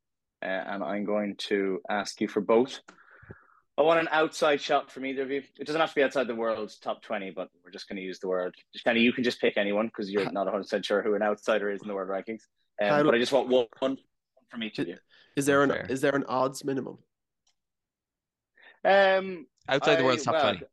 uh, 0.43 0.47
and 0.47 0.83
I'm 0.83 1.05
going 1.05 1.37
to 1.49 1.81
ask 1.89 2.21
you 2.21 2.29
for 2.29 2.41
both. 2.41 2.81
I 3.77 3.83
want 3.83 3.99
an 3.99 4.09
outside 4.13 4.61
shot 4.61 4.91
from 4.93 5.05
either 5.05 5.23
of 5.23 5.31
you. 5.33 5.43
It 5.59 5.67
doesn't 5.67 5.81
have 5.81 5.91
to 5.91 5.95
be 5.97 6.03
outside 6.05 6.29
the 6.29 6.35
world's 6.35 6.79
top 6.79 7.03
20, 7.03 7.33
but 7.33 7.49
we're 7.65 7.73
just 7.73 7.89
going 7.89 7.97
to 7.97 8.03
use 8.03 8.21
the 8.21 8.29
word. 8.29 8.55
Shani, 8.87 9.01
you 9.01 9.13
can 9.13 9.25
just 9.25 9.41
pick 9.41 9.57
anyone 9.57 9.87
because 9.89 10.11
you're 10.11 10.31
not 10.31 10.47
100% 10.47 10.85
sure 10.85 11.03
who 11.03 11.15
an 11.15 11.23
outsider 11.23 11.71
is 11.73 11.83
in 11.83 11.89
the 11.89 11.95
world 11.95 12.09
rankings. 12.09 12.43
Um, 12.81 12.89
How 12.89 12.99
do- 12.99 13.05
but 13.07 13.17
I 13.17 13.19
just 13.19 13.33
want 13.33 13.49
one, 13.49 13.67
one 13.81 13.97
from 14.49 14.63
each 14.63 14.79
of 14.79 14.87
you. 14.87 14.97
Is 15.37 15.47
there 15.47 15.65
an 15.65 15.71
Fair. 15.71 15.87
is 15.89 16.01
there 16.01 16.15
an 16.15 16.25
odds 16.29 16.65
minimum? 16.65 16.99
Um, 18.85 19.47
Outside 19.69 19.97
the 19.97 20.03
I- 20.03 20.05
world's 20.05 20.23
top 20.25 20.35
well, 20.35 20.43
20. 20.55 20.67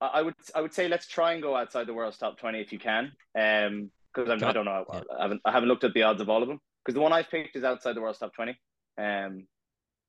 I 0.00 0.22
would 0.22 0.34
I 0.54 0.60
would 0.60 0.72
say 0.72 0.88
let's 0.88 1.06
try 1.08 1.32
and 1.32 1.42
go 1.42 1.56
outside 1.56 1.86
the 1.86 1.94
world's 1.94 2.18
top 2.18 2.38
20 2.38 2.60
if 2.60 2.72
you 2.72 2.78
can. 2.78 3.12
Um, 3.38 3.90
because 4.14 4.30
I 4.30 4.48
I- 4.48 4.52
don't 4.52 4.64
know. 4.64 4.84
yeah. 4.92 5.00
I 5.18 5.22
haven't 5.22 5.40
I 5.44 5.52
haven't 5.52 5.68
looked 5.68 5.84
at 5.84 5.94
the 5.94 6.02
odds 6.02 6.20
of 6.20 6.28
all 6.28 6.42
of 6.42 6.48
them 6.48 6.60
because 6.84 6.94
the 6.94 7.00
one 7.00 7.12
I've 7.12 7.30
picked 7.30 7.56
is 7.56 7.64
outside 7.64 7.94
the 7.94 8.00
world's 8.00 8.18
top 8.18 8.34
20. 8.34 8.52
Um, 8.96 9.46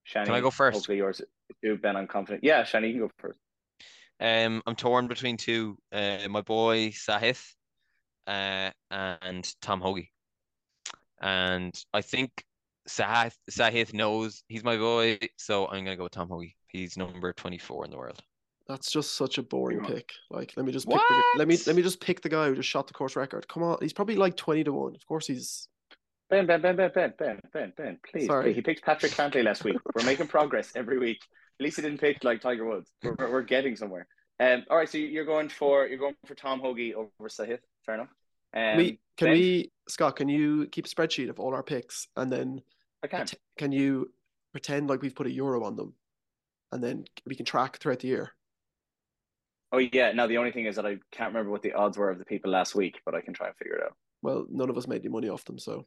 Shani, 0.08 0.26
Can 0.26 0.34
I 0.34 0.40
go 0.40 0.50
first? 0.50 0.76
Hopefully 0.76 0.98
yours 0.98 1.20
too, 1.62 1.76
Ben. 1.76 1.96
I'm 1.96 2.06
confident. 2.06 2.42
Yeah, 2.44 2.62
Shani, 2.62 2.88
you 2.88 2.92
can 2.94 3.00
go 3.02 3.10
first. 3.18 3.38
Um, 4.20 4.62
I'm 4.66 4.76
torn 4.76 5.06
between 5.06 5.36
two. 5.36 5.78
Uh, 5.92 6.18
my 6.28 6.40
boy 6.42 6.88
Sahith, 6.88 7.54
uh, 8.26 8.70
and 8.90 9.54
Tom 9.62 9.80
Hoge. 9.80 10.08
And 11.20 11.74
I 11.92 12.00
think 12.00 12.44
Sahith 12.88 13.36
Sahith 13.50 13.92
knows 13.94 14.42
he's 14.48 14.64
my 14.64 14.76
boy, 14.76 15.18
so 15.36 15.66
I'm 15.68 15.84
gonna 15.84 15.96
go 15.96 16.04
with 16.04 16.12
Tom 16.12 16.28
Hoge. 16.28 16.54
He's 16.68 16.96
number 16.96 17.32
24 17.32 17.84
in 17.86 17.90
the 17.90 17.96
world. 17.98 18.22
That's 18.70 18.92
just 18.92 19.16
such 19.16 19.36
a 19.38 19.42
boring 19.42 19.84
pick. 19.84 20.12
Like, 20.30 20.52
let 20.56 20.64
me 20.64 20.70
just 20.70 20.88
pick 20.88 21.00
the, 21.08 21.22
let 21.36 21.48
me 21.48 21.58
let 21.66 21.74
me 21.74 21.82
just 21.82 22.00
pick 22.00 22.20
the 22.20 22.28
guy 22.28 22.46
who 22.46 22.54
just 22.54 22.68
shot 22.68 22.86
the 22.86 22.94
course 22.94 23.16
record. 23.16 23.48
Come 23.48 23.64
on, 23.64 23.78
he's 23.80 23.92
probably 23.92 24.14
like 24.14 24.36
twenty 24.36 24.62
to 24.62 24.72
one. 24.72 24.94
Of 24.94 25.04
course, 25.06 25.26
he's 25.26 25.66
Ben, 26.28 26.46
Ben, 26.46 26.62
Ben, 26.62 26.76
Ben, 26.76 26.92
Ben, 26.94 27.12
Ben, 27.18 27.40
Ben, 27.52 27.72
Ben. 27.76 27.98
Please, 28.08 28.28
please. 28.28 28.54
he 28.54 28.62
picked 28.62 28.84
Patrick 28.84 29.10
Cantlay 29.10 29.42
last 29.42 29.64
week. 29.64 29.76
We're 29.92 30.04
making 30.04 30.28
progress 30.28 30.70
every 30.76 31.00
week. 31.00 31.18
At 31.58 31.64
least 31.64 31.76
he 31.76 31.82
didn't 31.82 31.98
pick 31.98 32.22
like 32.22 32.40
Tiger 32.40 32.64
Woods. 32.64 32.92
We're, 33.02 33.16
we're 33.18 33.42
getting 33.42 33.74
somewhere. 33.74 34.06
Um, 34.38 34.64
all 34.70 34.76
right, 34.76 34.88
so 34.88 34.98
you're 34.98 35.24
going 35.24 35.48
for 35.48 35.88
you're 35.88 35.98
going 35.98 36.14
for 36.24 36.36
Tom 36.36 36.60
Hoge 36.60 36.94
over 36.94 37.10
Sahith. 37.28 37.58
Fair 37.84 37.96
enough. 37.96 38.08
Um, 38.54 38.76
we, 38.76 39.00
can 39.16 39.26
ben? 39.26 39.32
we, 39.32 39.72
Scott? 39.88 40.14
Can 40.14 40.28
you 40.28 40.68
keep 40.70 40.86
a 40.86 40.88
spreadsheet 40.88 41.28
of 41.28 41.40
all 41.40 41.54
our 41.54 41.64
picks 41.64 42.06
and 42.16 42.30
then 42.30 42.62
I 43.02 43.08
can. 43.08 43.26
Can 43.58 43.72
you 43.72 44.12
pretend 44.52 44.88
like 44.88 45.02
we've 45.02 45.14
put 45.16 45.26
a 45.26 45.32
euro 45.32 45.64
on 45.64 45.74
them, 45.74 45.94
and 46.70 46.84
then 46.84 47.04
we 47.26 47.34
can 47.34 47.44
track 47.44 47.78
throughout 47.78 47.98
the 47.98 48.08
year? 48.08 48.30
Oh 49.72 49.78
yeah. 49.78 50.12
Now 50.12 50.26
the 50.26 50.38
only 50.38 50.52
thing 50.52 50.66
is 50.66 50.76
that 50.76 50.86
I 50.86 50.98
can't 51.12 51.32
remember 51.32 51.50
what 51.50 51.62
the 51.62 51.72
odds 51.74 51.96
were 51.96 52.10
of 52.10 52.18
the 52.18 52.24
people 52.24 52.50
last 52.50 52.74
week, 52.74 53.00
but 53.04 53.14
I 53.14 53.20
can 53.20 53.34
try 53.34 53.46
and 53.48 53.56
figure 53.56 53.76
it 53.76 53.84
out. 53.84 53.94
Well, 54.22 54.46
none 54.50 54.68
of 54.70 54.76
us 54.76 54.86
made 54.88 55.00
any 55.02 55.08
money 55.10 55.28
off 55.28 55.44
them, 55.44 55.58
so 55.58 55.84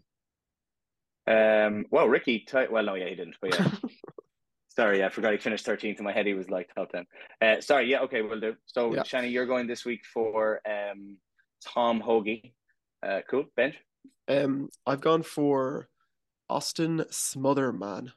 Um, 1.28 1.86
well, 1.92 2.08
Rickie, 2.10 2.40
t- 2.40 2.68
well, 2.72 2.84
no, 2.84 2.96
yeah, 2.96 3.08
he 3.10 3.16
didn't, 3.16 3.38
but 3.42 3.54
yeah. 3.58 3.68
sorry, 4.70 5.04
I 5.04 5.10
forgot 5.10 5.32
he 5.34 5.38
finished 5.38 5.66
13th 5.66 6.00
in 6.00 6.04
my 6.04 6.12
head. 6.12 6.26
He 6.26 6.34
was 6.34 6.50
like 6.50 6.74
top 6.74 6.92
10. 6.92 7.06
Uh, 7.42 7.62
sorry, 7.62 7.90
yeah, 7.90 8.00
okay, 8.02 8.22
we'll 8.22 8.40
do. 8.40 8.56
So, 8.66 8.94
Yeah. 8.94 9.04
Shani, 9.04 9.32
you're 9.32 9.46
going 9.46 9.68
this 9.68 9.86
week 9.86 10.02
for 10.14 10.60
um, 10.68 11.18
Tom 11.66 12.00
Hoge. 12.02 12.52
Uh, 13.06 13.22
cool, 13.30 13.46
bench. 13.56 13.76
um, 14.30 14.70
I've 14.88 15.02
gone 15.02 15.24
for 15.24 15.90
Austin 16.50 17.06
Smotherman. 17.12 18.12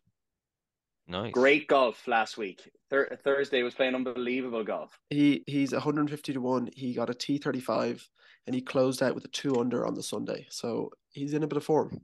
Nice. 1.09 1.33
Great 1.33 1.69
golf 1.69 2.07
last 2.09 2.37
week. 2.37 2.69
Thur- 2.91 3.17
Thursday 3.23 3.63
was 3.63 3.75
playing 3.75 3.95
unbelievable 3.95 4.65
golf. 4.65 4.99
He 5.11 5.45
he's 5.47 5.73
150 5.73 6.33
to 6.33 6.41
one. 6.41 6.69
He 6.75 6.95
got 6.95 7.11
a 7.11 7.15
T35, 7.15 8.03
and 8.47 8.55
he 8.55 8.61
closed 8.61 9.03
out 9.03 9.15
with 9.15 9.25
a 9.25 9.29
two 9.29 9.57
under 9.61 9.87
on 9.87 9.95
the 9.95 10.03
Sunday. 10.03 10.47
So 10.51 10.91
he's 11.11 11.33
in 11.33 11.43
a 11.45 11.47
bit 11.47 11.57
of 11.59 11.65
form. 11.65 12.01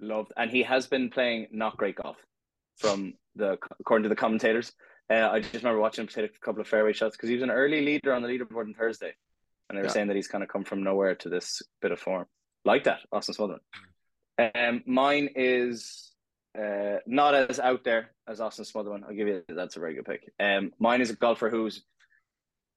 Loved, 0.00 0.32
and 0.36 0.50
he 0.50 0.62
has 0.62 0.86
been 0.86 1.10
playing 1.10 1.48
not 1.50 1.76
great 1.76 1.96
golf, 1.96 2.16
from 2.76 3.14
the 3.36 3.58
according 3.78 4.02
to 4.04 4.08
the 4.08 4.16
commentators. 4.16 4.72
Uh, 5.10 5.28
I 5.30 5.40
just 5.40 5.54
remember 5.54 5.80
watching 5.80 6.02
him 6.04 6.08
take 6.08 6.34
a 6.36 6.38
couple 6.40 6.60
of 6.60 6.68
fairway 6.68 6.92
shots 6.92 7.16
because 7.16 7.28
he 7.28 7.34
was 7.34 7.42
an 7.42 7.50
early 7.50 7.84
leader 7.84 8.12
on 8.12 8.22
the 8.22 8.28
leaderboard 8.28 8.64
on 8.66 8.74
Thursday, 8.74 9.12
and 9.68 9.76
they 9.76 9.82
were 9.82 9.88
Yeah. 9.88 9.92
saying 9.92 10.08
that 10.08 10.16
he's 10.16 10.28
kind 10.28 10.44
of 10.44 10.48
come 10.50 10.64
from 10.64 10.82
nowhere 10.82 11.14
to 11.16 11.28
this 11.28 11.62
bit 11.82 11.90
of 11.92 11.98
form, 12.00 12.26
like 12.64 12.84
that, 12.84 13.00
Austin 13.12 13.34
Smotherman. 13.34 13.60
Um, 14.54 14.82
mine 14.86 15.28
is 15.34 16.09
uh 16.58 16.98
not 17.06 17.34
as 17.34 17.60
out 17.60 17.84
there 17.84 18.10
as 18.28 18.40
Austin 18.40 18.64
Smotherman. 18.64 19.04
I'll 19.04 19.14
give 19.14 19.28
you 19.28 19.42
that's 19.48 19.76
a 19.76 19.80
very 19.80 19.94
good 19.94 20.06
pick. 20.06 20.32
Um, 20.40 20.72
mine 20.78 21.00
is 21.00 21.10
a 21.10 21.16
golfer 21.16 21.50
whose 21.50 21.84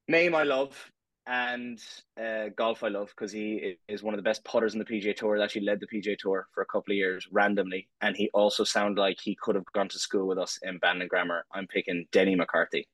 name 0.08 0.36
I 0.36 0.44
love 0.44 0.92
and 1.26 1.80
uh, 2.22 2.50
golf 2.56 2.84
I 2.84 2.90
love 2.90 3.10
because 3.10 3.32
he 3.32 3.78
is 3.88 4.04
one 4.04 4.14
of 4.14 4.18
the 4.18 4.24
best 4.24 4.44
putters 4.44 4.74
in 4.74 4.80
the 4.80 4.86
PGA 4.86 5.16
Tour. 5.16 5.38
He 5.38 5.42
actually 5.42 5.66
led 5.66 5.80
the 5.80 5.88
PGA 5.88 6.18
Tour 6.18 6.48
for 6.54 6.62
a 6.62 6.66
couple 6.66 6.92
of 6.92 6.98
years 6.98 7.28
randomly, 7.32 7.88
and 8.02 8.16
he 8.16 8.30
also 8.34 8.64
sounded 8.64 9.00
like 9.00 9.18
he 9.22 9.38
could 9.42 9.56
have 9.56 9.66
gone 9.74 9.90
to 9.90 10.00
school 10.00 10.28
with 10.28 10.38
us 10.38 10.60
in 10.64 10.80
Bandon 10.80 11.08
Grammar. 11.08 11.46
I'm 11.54 11.68
picking 11.68 12.06
Denny 12.12 12.36
McCarthy. 12.36 12.88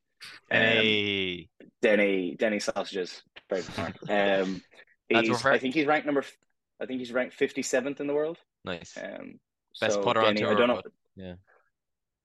Um, 0.52 0.60
Hey. 0.60 1.50
Denny 1.82 2.36
Denny 2.38 2.60
sausages. 2.60 3.24
Um, 4.10 4.62
he's. 5.08 5.46
I 5.46 5.58
think 5.58 5.74
he's 5.74 5.88
ranked 5.88 6.06
number. 6.06 6.24
I 6.80 6.86
think 6.86 7.00
he's 7.00 7.12
ranked 7.12 7.38
57th 7.40 8.00
in 8.00 8.08
the 8.08 8.14
world. 8.14 8.38
Nice. 8.64 8.98
Um, 9.02 9.40
Best 9.80 9.96
so 9.96 10.04
putter 10.04 10.22
on 10.22 10.34
Denny, 10.36 10.44
I 10.46 10.50
tour, 10.50 10.56
don't 10.58 10.68
know. 10.68 10.82
but 10.84 10.92
yeah. 11.16 11.34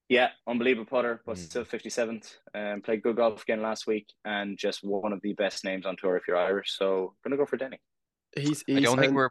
Yeah, 0.08 0.28
unbelievable 0.46 0.86
putter, 0.86 1.22
but 1.24 1.36
Mm. 1.36 1.38
still 1.38 1.64
57th. 1.64 2.34
Um, 2.54 2.82
played 2.82 3.02
good 3.02 3.16
golf 3.16 3.42
again 3.42 3.62
last 3.62 3.86
week, 3.86 4.06
and 4.24 4.58
just 4.58 4.84
one 4.84 5.12
of 5.12 5.20
the 5.22 5.32
best 5.32 5.64
names 5.64 5.86
on 5.86 5.96
tour 5.96 6.16
if 6.16 6.28
you're 6.28 6.36
Irish. 6.36 6.76
So 6.76 7.14
gonna 7.24 7.36
go 7.38 7.46
for 7.46 7.56
Denny. 7.56 7.80
He's. 8.36 8.62
I 8.68 8.80
don't 8.80 8.98
think 8.98 9.14
we're. 9.14 9.30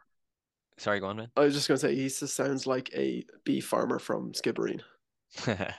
Sorry, 0.78 0.98
go 0.98 1.06
on, 1.06 1.16
man. 1.16 1.30
I 1.36 1.40
was 1.42 1.54
just 1.54 1.68
gonna 1.68 1.78
say 1.78 1.94
he 1.94 2.08
just 2.08 2.34
sounds 2.34 2.66
like 2.66 2.90
a 2.94 3.24
bee 3.44 3.60
farmer 3.60 3.98
from 3.98 4.32
Skibbereen. 4.32 4.80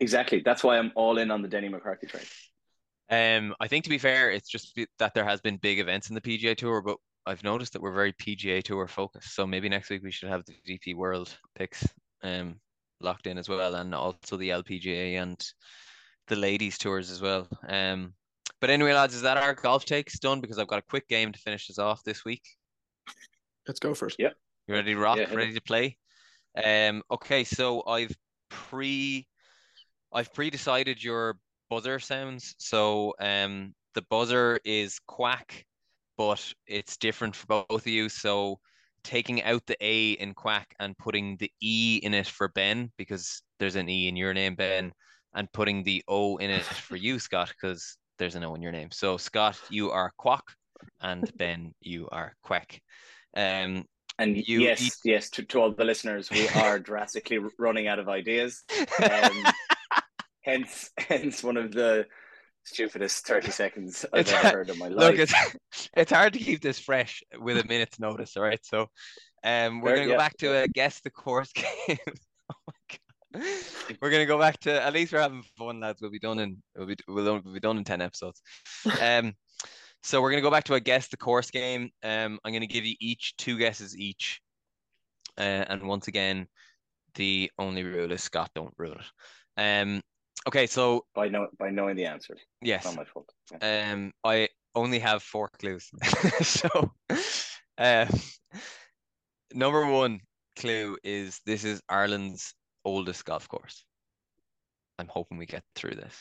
Exactly. 0.00 0.42
That's 0.44 0.62
why 0.62 0.78
I'm 0.78 0.92
all 0.94 1.18
in 1.18 1.30
on 1.32 1.42
the 1.42 1.48
Denny 1.48 1.68
McCarthy 1.68 2.06
train. 2.06 2.22
Um, 3.10 3.52
I 3.58 3.66
think 3.66 3.82
to 3.84 3.90
be 3.90 3.98
fair, 3.98 4.30
it's 4.30 4.48
just 4.48 4.78
that 5.00 5.12
there 5.12 5.24
has 5.24 5.40
been 5.40 5.56
big 5.56 5.80
events 5.80 6.08
in 6.08 6.14
the 6.14 6.20
PGA 6.20 6.56
Tour, 6.56 6.80
but 6.80 6.96
I've 7.26 7.44
noticed 7.44 7.72
that 7.74 7.82
we're 7.82 7.92
very 7.92 8.12
PGA 8.12 8.62
Tour 8.62 8.86
focused. 8.88 9.34
So 9.34 9.46
maybe 9.46 9.68
next 9.68 9.90
week 9.90 10.02
we 10.02 10.10
should 10.10 10.28
have 10.28 10.44
the 10.46 10.54
DP 10.66 10.94
World 10.94 11.36
picks 11.54 11.86
um 12.22 12.60
locked 13.00 13.26
in 13.26 13.38
as 13.38 13.48
well, 13.48 13.74
and 13.74 13.94
also 13.94 14.36
the 14.36 14.50
LPGA 14.50 15.20
and 15.20 15.42
the 16.28 16.36
ladies 16.36 16.78
tours 16.78 17.10
as 17.10 17.20
well. 17.20 17.48
Um, 17.68 18.14
but 18.60 18.70
anyway, 18.70 18.92
lads, 18.92 19.14
is 19.14 19.22
that 19.22 19.36
our 19.36 19.54
golf 19.54 19.84
takes 19.84 20.18
done? 20.18 20.40
Because 20.40 20.58
I've 20.58 20.66
got 20.66 20.78
a 20.78 20.82
quick 20.82 21.08
game 21.08 21.32
to 21.32 21.38
finish 21.38 21.70
us 21.70 21.78
off 21.78 22.04
this 22.04 22.24
week. 22.24 22.42
Let's 23.66 23.80
go 23.80 23.94
first. 23.94 24.16
Yeah. 24.18 24.30
You 24.66 24.74
ready 24.74 24.94
to 24.94 25.00
rock? 25.00 25.18
Yeah, 25.18 25.34
ready 25.34 25.54
to 25.54 25.62
play? 25.62 25.96
Um. 26.62 27.02
Okay. 27.10 27.44
So 27.44 27.82
I've 27.86 28.14
pre, 28.50 29.26
I've 30.12 30.32
pre-decided 30.34 31.02
your 31.02 31.38
buzzer 31.70 31.98
sounds. 31.98 32.54
So 32.58 33.14
um, 33.20 33.74
the 33.94 34.02
buzzer 34.02 34.60
is 34.64 34.98
quack, 35.06 35.64
but 36.20 36.52
it's 36.66 36.98
different 36.98 37.34
for 37.34 37.46
both 37.46 37.66
of 37.70 37.86
you. 37.86 38.10
So 38.10 38.58
taking 39.04 39.42
out 39.42 39.64
the 39.64 39.76
A 39.80 40.10
in 40.12 40.34
quack 40.34 40.74
and 40.78 40.94
putting 40.98 41.38
the 41.38 41.50
E 41.62 41.98
in 42.02 42.12
it 42.12 42.26
for 42.26 42.48
Ben 42.48 42.92
because 42.98 43.42
there's 43.58 43.76
an 43.76 43.88
E 43.88 44.06
in 44.06 44.16
your 44.16 44.34
name, 44.34 44.54
Ben, 44.54 44.92
and 45.34 45.50
putting 45.54 45.82
the 45.82 46.04
O 46.08 46.36
in 46.36 46.50
it 46.50 46.62
for 46.62 46.96
you, 46.96 47.18
Scott, 47.26 47.48
because 47.48 47.96
there's 48.18 48.34
an 48.34 48.44
O 48.44 48.54
in 48.54 48.60
your 48.60 48.70
name. 48.70 48.90
So 48.90 49.16
Scott, 49.16 49.58
you 49.70 49.90
are 49.92 50.12
quack, 50.18 50.44
and 51.00 51.24
Ben, 51.38 51.72
you 51.80 52.06
are 52.12 52.34
quack. 52.42 52.82
Um, 53.34 53.86
And 54.18 54.36
You 54.36 54.60
yes, 54.60 54.82
eat- 54.82 54.96
yes, 55.02 55.30
to, 55.30 55.42
to 55.44 55.62
all 55.62 55.72
the 55.72 55.84
listeners, 55.84 56.30
we 56.30 56.46
are 56.48 56.78
drastically 56.90 57.38
running 57.58 57.86
out 57.86 57.98
of 57.98 58.10
ideas. 58.10 58.62
Um, 59.02 59.42
hence, 60.42 60.90
hence 60.98 61.42
one 61.42 61.56
of 61.56 61.72
the 61.72 62.04
stupidest 62.64 63.26
thirty 63.26 63.50
seconds 63.50 64.04
I've 64.12 64.20
It's- 64.20 64.44
ever 64.44 64.56
heard 64.58 64.70
in 64.70 64.78
my 64.78 64.88
life. 64.88 65.10
Look, 65.10 65.18
it's 65.18 65.34
it's 65.96 66.12
hard 66.12 66.32
to 66.34 66.38
keep 66.38 66.60
this 66.60 66.78
fresh 66.78 67.22
with 67.38 67.58
a 67.58 67.64
minute's 67.66 67.98
notice, 67.98 68.36
all 68.36 68.42
right? 68.42 68.64
So 68.64 68.86
um 69.44 69.80
we're 69.80 69.94
gonna 69.94 70.06
go 70.06 70.12
yeah, 70.12 70.18
back 70.18 70.36
to 70.38 70.62
a 70.62 70.68
guess 70.68 71.00
the 71.00 71.10
course 71.10 71.52
game. 71.54 71.66
oh 71.88 72.54
my 72.66 72.74
god. 72.92 73.42
We're 74.00 74.10
gonna 74.10 74.26
go 74.26 74.38
back 74.38 74.58
to 74.60 74.82
at 74.82 74.92
least 74.92 75.12
we're 75.12 75.20
having 75.20 75.42
fun, 75.56 75.80
lads. 75.80 76.00
We'll 76.02 76.10
be 76.10 76.18
done 76.18 76.38
in 76.38 76.62
we'll 76.76 76.86
be 76.86 76.96
we'll, 77.08 77.40
we'll 77.42 77.54
be 77.54 77.60
done 77.60 77.78
in 77.78 77.84
ten 77.84 78.00
episodes. 78.02 78.42
Um 79.00 79.34
so 80.02 80.22
we're 80.22 80.30
gonna 80.30 80.42
go 80.42 80.50
back 80.50 80.64
to 80.64 80.74
a 80.74 80.80
guess 80.80 81.08
the 81.08 81.16
course 81.16 81.50
game. 81.50 81.90
Um 82.02 82.38
I'm 82.44 82.52
gonna 82.52 82.66
give 82.66 82.84
you 82.84 82.96
each 83.00 83.36
two 83.36 83.58
guesses 83.58 83.96
each. 83.98 84.40
Uh, 85.38 85.64
and 85.68 85.82
once 85.84 86.08
again, 86.08 86.46
the 87.14 87.50
only 87.58 87.82
rule 87.84 88.12
is 88.12 88.22
Scott 88.22 88.50
don't 88.54 88.74
rule 88.76 88.92
it. 88.96 89.06
Um 89.60 90.02
okay, 90.46 90.66
so 90.66 91.04
by 91.14 91.28
know 91.28 91.48
by 91.58 91.70
knowing 91.70 91.96
the 91.96 92.06
answer. 92.06 92.34
It's 92.34 92.44
yes. 92.62 92.84
not 92.84 92.96
my 92.96 93.04
fault. 93.04 93.32
Yeah. 93.52 93.92
Um, 93.92 94.12
I 94.24 94.48
only 94.74 94.98
have 94.98 95.22
four 95.22 95.50
clues. 95.58 95.90
so, 96.42 96.92
um, 97.78 98.08
number 99.52 99.86
one 99.86 100.20
clue 100.56 100.96
is 101.02 101.40
this 101.46 101.64
is 101.64 101.80
Ireland's 101.88 102.54
oldest 102.84 103.24
golf 103.24 103.48
course. 103.48 103.84
I'm 104.98 105.08
hoping 105.08 105.38
we 105.38 105.46
get 105.46 105.64
through 105.74 105.94
this. 105.94 106.14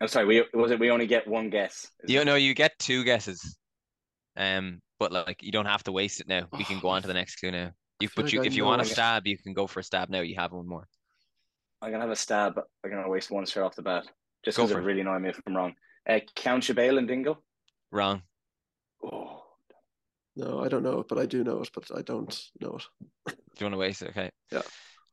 I'm 0.00 0.08
sorry. 0.08 0.26
We 0.26 0.44
was 0.54 0.70
it? 0.70 0.80
We 0.80 0.90
only 0.90 1.06
get 1.06 1.28
one 1.28 1.50
guess. 1.50 1.88
Is 2.02 2.12
You 2.12 2.24
know, 2.24 2.34
you 2.34 2.54
get 2.54 2.78
two 2.78 3.04
guesses. 3.04 3.56
Um, 4.36 4.80
but 4.98 5.12
like 5.12 5.42
you 5.42 5.52
don't 5.52 5.66
have 5.66 5.84
to 5.84 5.92
waste 5.92 6.20
it 6.20 6.28
now. 6.28 6.46
We 6.56 6.64
can 6.64 6.80
go 6.80 6.88
on 6.88 7.02
to 7.02 7.08
the 7.08 7.14
next 7.14 7.36
clue 7.36 7.50
now. 7.50 7.70
You, 8.00 8.08
but 8.16 8.24
like 8.24 8.32
you, 8.32 8.42
I 8.42 8.46
if 8.46 8.54
you 8.54 8.64
want 8.64 8.80
I 8.80 8.84
to 8.84 8.90
stab, 8.90 9.26
you 9.26 9.38
can 9.38 9.52
go 9.52 9.66
for 9.66 9.80
a 9.80 9.84
stab 9.84 10.08
now. 10.08 10.20
You 10.20 10.34
have 10.36 10.52
one 10.52 10.66
more. 10.66 10.88
I'm 11.82 11.90
gonna 11.90 12.04
have 12.04 12.10
a 12.12 12.16
stab. 12.16 12.58
I'm 12.84 12.90
gonna 12.90 13.08
waste 13.08 13.30
one 13.30 13.44
straight 13.44 13.62
off 13.64 13.74
the 13.76 13.82
bat, 13.82 14.06
just 14.44 14.56
Go 14.56 14.62
because 14.64 14.76
it 14.76 14.80
it. 14.80 14.84
really 14.86 15.00
annoy 15.00 15.18
me 15.18 15.30
if 15.30 15.40
I'm 15.46 15.56
wrong. 15.56 15.74
Uh, 16.08 16.20
Ceann 16.36 16.58
Sibéal 16.62 16.96
and 16.98 17.08
Dingle. 17.08 17.42
Wrong. 17.90 18.22
Oh, 19.04 19.42
No, 20.36 20.60
I 20.64 20.68
don't 20.68 20.82
know 20.84 21.00
it, 21.00 21.08
but 21.08 21.18
I 21.18 21.26
do 21.26 21.42
know 21.44 21.60
it, 21.60 21.70
but 21.74 21.90
I 21.94 22.02
don't 22.02 22.40
know 22.60 22.76
it. 22.76 22.84
Do 23.26 23.34
you 23.58 23.64
want 23.66 23.74
to 23.74 23.78
waste 23.78 24.02
it? 24.02 24.10
Okay. 24.10 24.30
Yeah. 24.50 24.62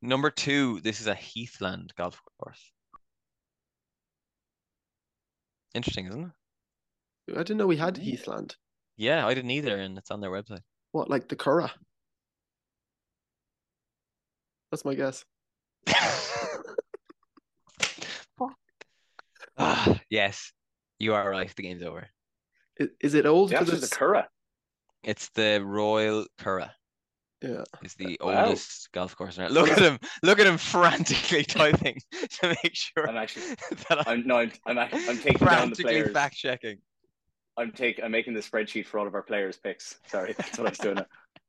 Number 0.01 0.29
two, 0.29 0.79
this 0.81 1.01
is 1.01 1.07
a 1.07 1.15
Heathland 1.15 1.93
golf 1.97 2.21
course. 2.39 2.71
Interesting, 5.73 6.07
isn't 6.07 6.31
it? 7.27 7.33
I 7.35 7.39
didn't 7.39 7.57
know 7.57 7.67
we 7.67 7.77
had. 7.77 7.95
Heathland. 7.95 8.55
Yeah, 8.95 9.25
I 9.27 9.33
didn't 9.33 9.51
either, 9.51 9.75
and 9.77 9.97
it's 9.97 10.11
on 10.11 10.21
their 10.21 10.31
website. 10.31 10.61
What, 10.91 11.09
like 11.09 11.27
the 11.27 11.35
Curragh? 11.35 11.71
That's 14.71 14.85
my 14.85 14.93
guess. 14.95 15.25
Ah, 19.59 19.99
yes, 20.09 20.51
you 20.99 21.13
are 21.13 21.29
right. 21.29 21.53
The 21.55 21.63
game's 21.63 21.83
over. 21.83 22.07
Is, 22.77 22.89
is 23.01 23.13
it 23.13 23.25
old? 23.25 23.49
the 23.51 23.59
it's 23.59 23.89
the 23.89 23.95
Curragh. 23.95 24.25
It's 25.03 25.29
the 25.35 25.61
Royal 25.63 26.25
Curragh. 26.39 26.71
yeah. 27.41 27.63
Is 27.83 27.93
the 27.95 28.17
Wow. 28.21 28.45
oldest 28.45 28.89
golf 28.93 29.15
course. 29.15 29.37
in 29.37 29.43
Ireland. 29.43 29.55
Look 29.67 29.77
at 29.77 29.81
him! 29.83 29.99
Look 30.23 30.39
at 30.39 30.47
him 30.47 30.57
frantically 30.57 31.43
typing 31.57 31.99
to 32.41 32.47
make 32.63 32.73
sure 32.75 33.07
I'm 33.09 33.17
actually. 33.17 33.55
that 33.89 34.07
I'm 34.07 34.19
I'm 34.21 34.27
no. 34.27 34.37
I'm. 34.37 34.51
I'm, 34.65 34.77
act- 34.77 34.93
I'm 34.95 35.17
taking 35.17 35.33
down 35.33 35.69
the 35.71 35.75
frantically 35.75 35.83
players. 35.83 36.11
fact 36.13 36.35
checking. 36.37 36.77
I'm 37.57 37.71
take. 37.71 37.99
I'm 38.03 38.11
making 38.11 38.33
the 38.33 38.39
spreadsheet 38.41 38.85
for 38.85 38.99
all 38.99 39.07
of 39.07 39.13
our 39.15 39.23
players' 39.23 39.57
picks. 39.57 39.99
Sorry, 40.07 40.33
that's 40.37 40.57
what 40.57 40.67
I 40.67 40.69
was 40.69 40.79
doing. 40.79 40.99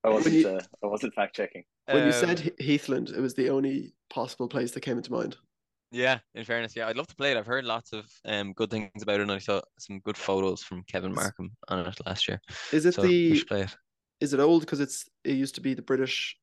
I 0.02 0.08
wasn't. 0.08 0.34
you- 0.36 0.48
uh, 0.48 0.60
I 0.82 0.86
wasn't 0.86 1.14
fact 1.14 1.36
checking. 1.36 1.62
When 1.86 1.98
you 1.98 2.04
Um, 2.06 2.12
said 2.12 2.38
Heathland, 2.60 3.10
it 3.10 3.20
was 3.20 3.34
the 3.34 3.50
only 3.50 3.94
possible 4.10 4.48
place 4.48 4.72
that 4.72 4.80
came 4.80 4.96
into 4.96 5.12
mind. 5.12 5.36
Yeah, 5.92 6.20
in 6.34 6.44
fairness, 6.44 6.76
yeah, 6.76 6.86
I'd 6.86 6.96
love 6.96 7.08
to 7.08 7.16
play 7.16 7.32
it. 7.32 7.36
I've 7.36 7.46
heard 7.46 7.64
lots 7.64 7.92
of 7.92 8.06
um 8.24 8.52
good 8.52 8.70
things 8.70 9.02
about 9.02 9.20
it, 9.20 9.22
and 9.22 9.32
I 9.32 9.38
saw 9.38 9.60
some 9.78 9.98
good 10.00 10.16
photos 10.16 10.62
from 10.62 10.84
Kevin 10.84 11.12
Markham 11.12 11.50
on 11.68 11.86
it 11.86 12.06
last 12.06 12.28
year. 12.28 12.40
Is 12.72 12.86
it 12.86 12.94
So 12.94 13.02
the 13.02 13.42
it. 13.50 13.76
is 14.20 14.32
it 14.32 14.40
old 14.40 14.62
because 14.62 14.80
it's 14.80 15.08
it 15.24 15.32
used 15.36 15.56
to 15.56 15.60
be 15.60 15.74
the 15.74 15.82
British 15.82 16.36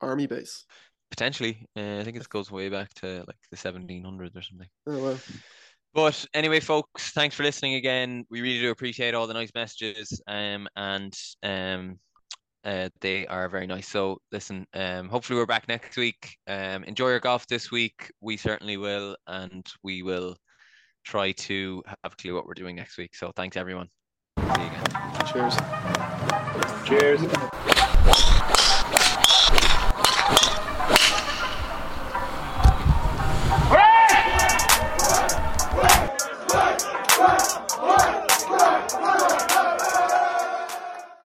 army 0.00 0.26
base? 0.26 0.64
Potentially, 1.10 1.66
uh, 1.76 1.98
I 2.00 2.04
think 2.04 2.16
it 2.16 2.28
goes 2.28 2.50
way 2.50 2.68
back 2.68 2.92
to 2.94 3.24
like 3.26 3.38
the 3.50 3.56
1700s 3.56 4.36
or 4.36 4.42
something. 4.42 4.68
Oh 4.86 4.98
well. 4.98 5.18
But 5.92 6.26
anyway, 6.34 6.58
folks, 6.60 7.10
thanks 7.12 7.36
for 7.36 7.44
listening 7.44 7.74
again. 7.74 8.24
We 8.28 8.40
really 8.40 8.60
do 8.60 8.70
appreciate 8.70 9.14
all 9.14 9.26
the 9.28 9.34
nice 9.34 9.52
messages, 9.54 10.20
um, 10.26 10.66
and 10.74 11.14
um, 11.42 12.00
uh, 12.64 12.88
they 13.00 13.26
are 13.26 13.48
very 13.48 13.66
nice. 13.66 13.86
So 13.88 14.18
listen, 14.32 14.66
um, 14.72 15.08
hopefully 15.08 15.38
we're 15.38 15.46
back 15.46 15.68
next 15.68 15.96
week. 15.96 16.36
Um, 16.46 16.84
enjoy 16.84 17.10
your 17.10 17.20
golf 17.20 17.46
this 17.46 17.70
week. 17.70 18.10
We 18.22 18.36
certainly 18.36 18.78
will, 18.78 19.16
and 19.26 19.66
we 19.82 20.02
will 20.02 20.36
try 21.04 21.32
to 21.32 21.82
have 21.86 22.12
a 22.12 22.16
clue 22.16 22.34
what 22.34 22.46
we're 22.46 22.54
doing 22.54 22.76
next 22.76 22.96
week. 22.96 23.14
So 23.14 23.32
thanks 23.36 23.56
everyone. 23.56 23.88
Cheers. 25.32 25.56
Cheers. 26.86 27.20
Cheers. 27.20 27.84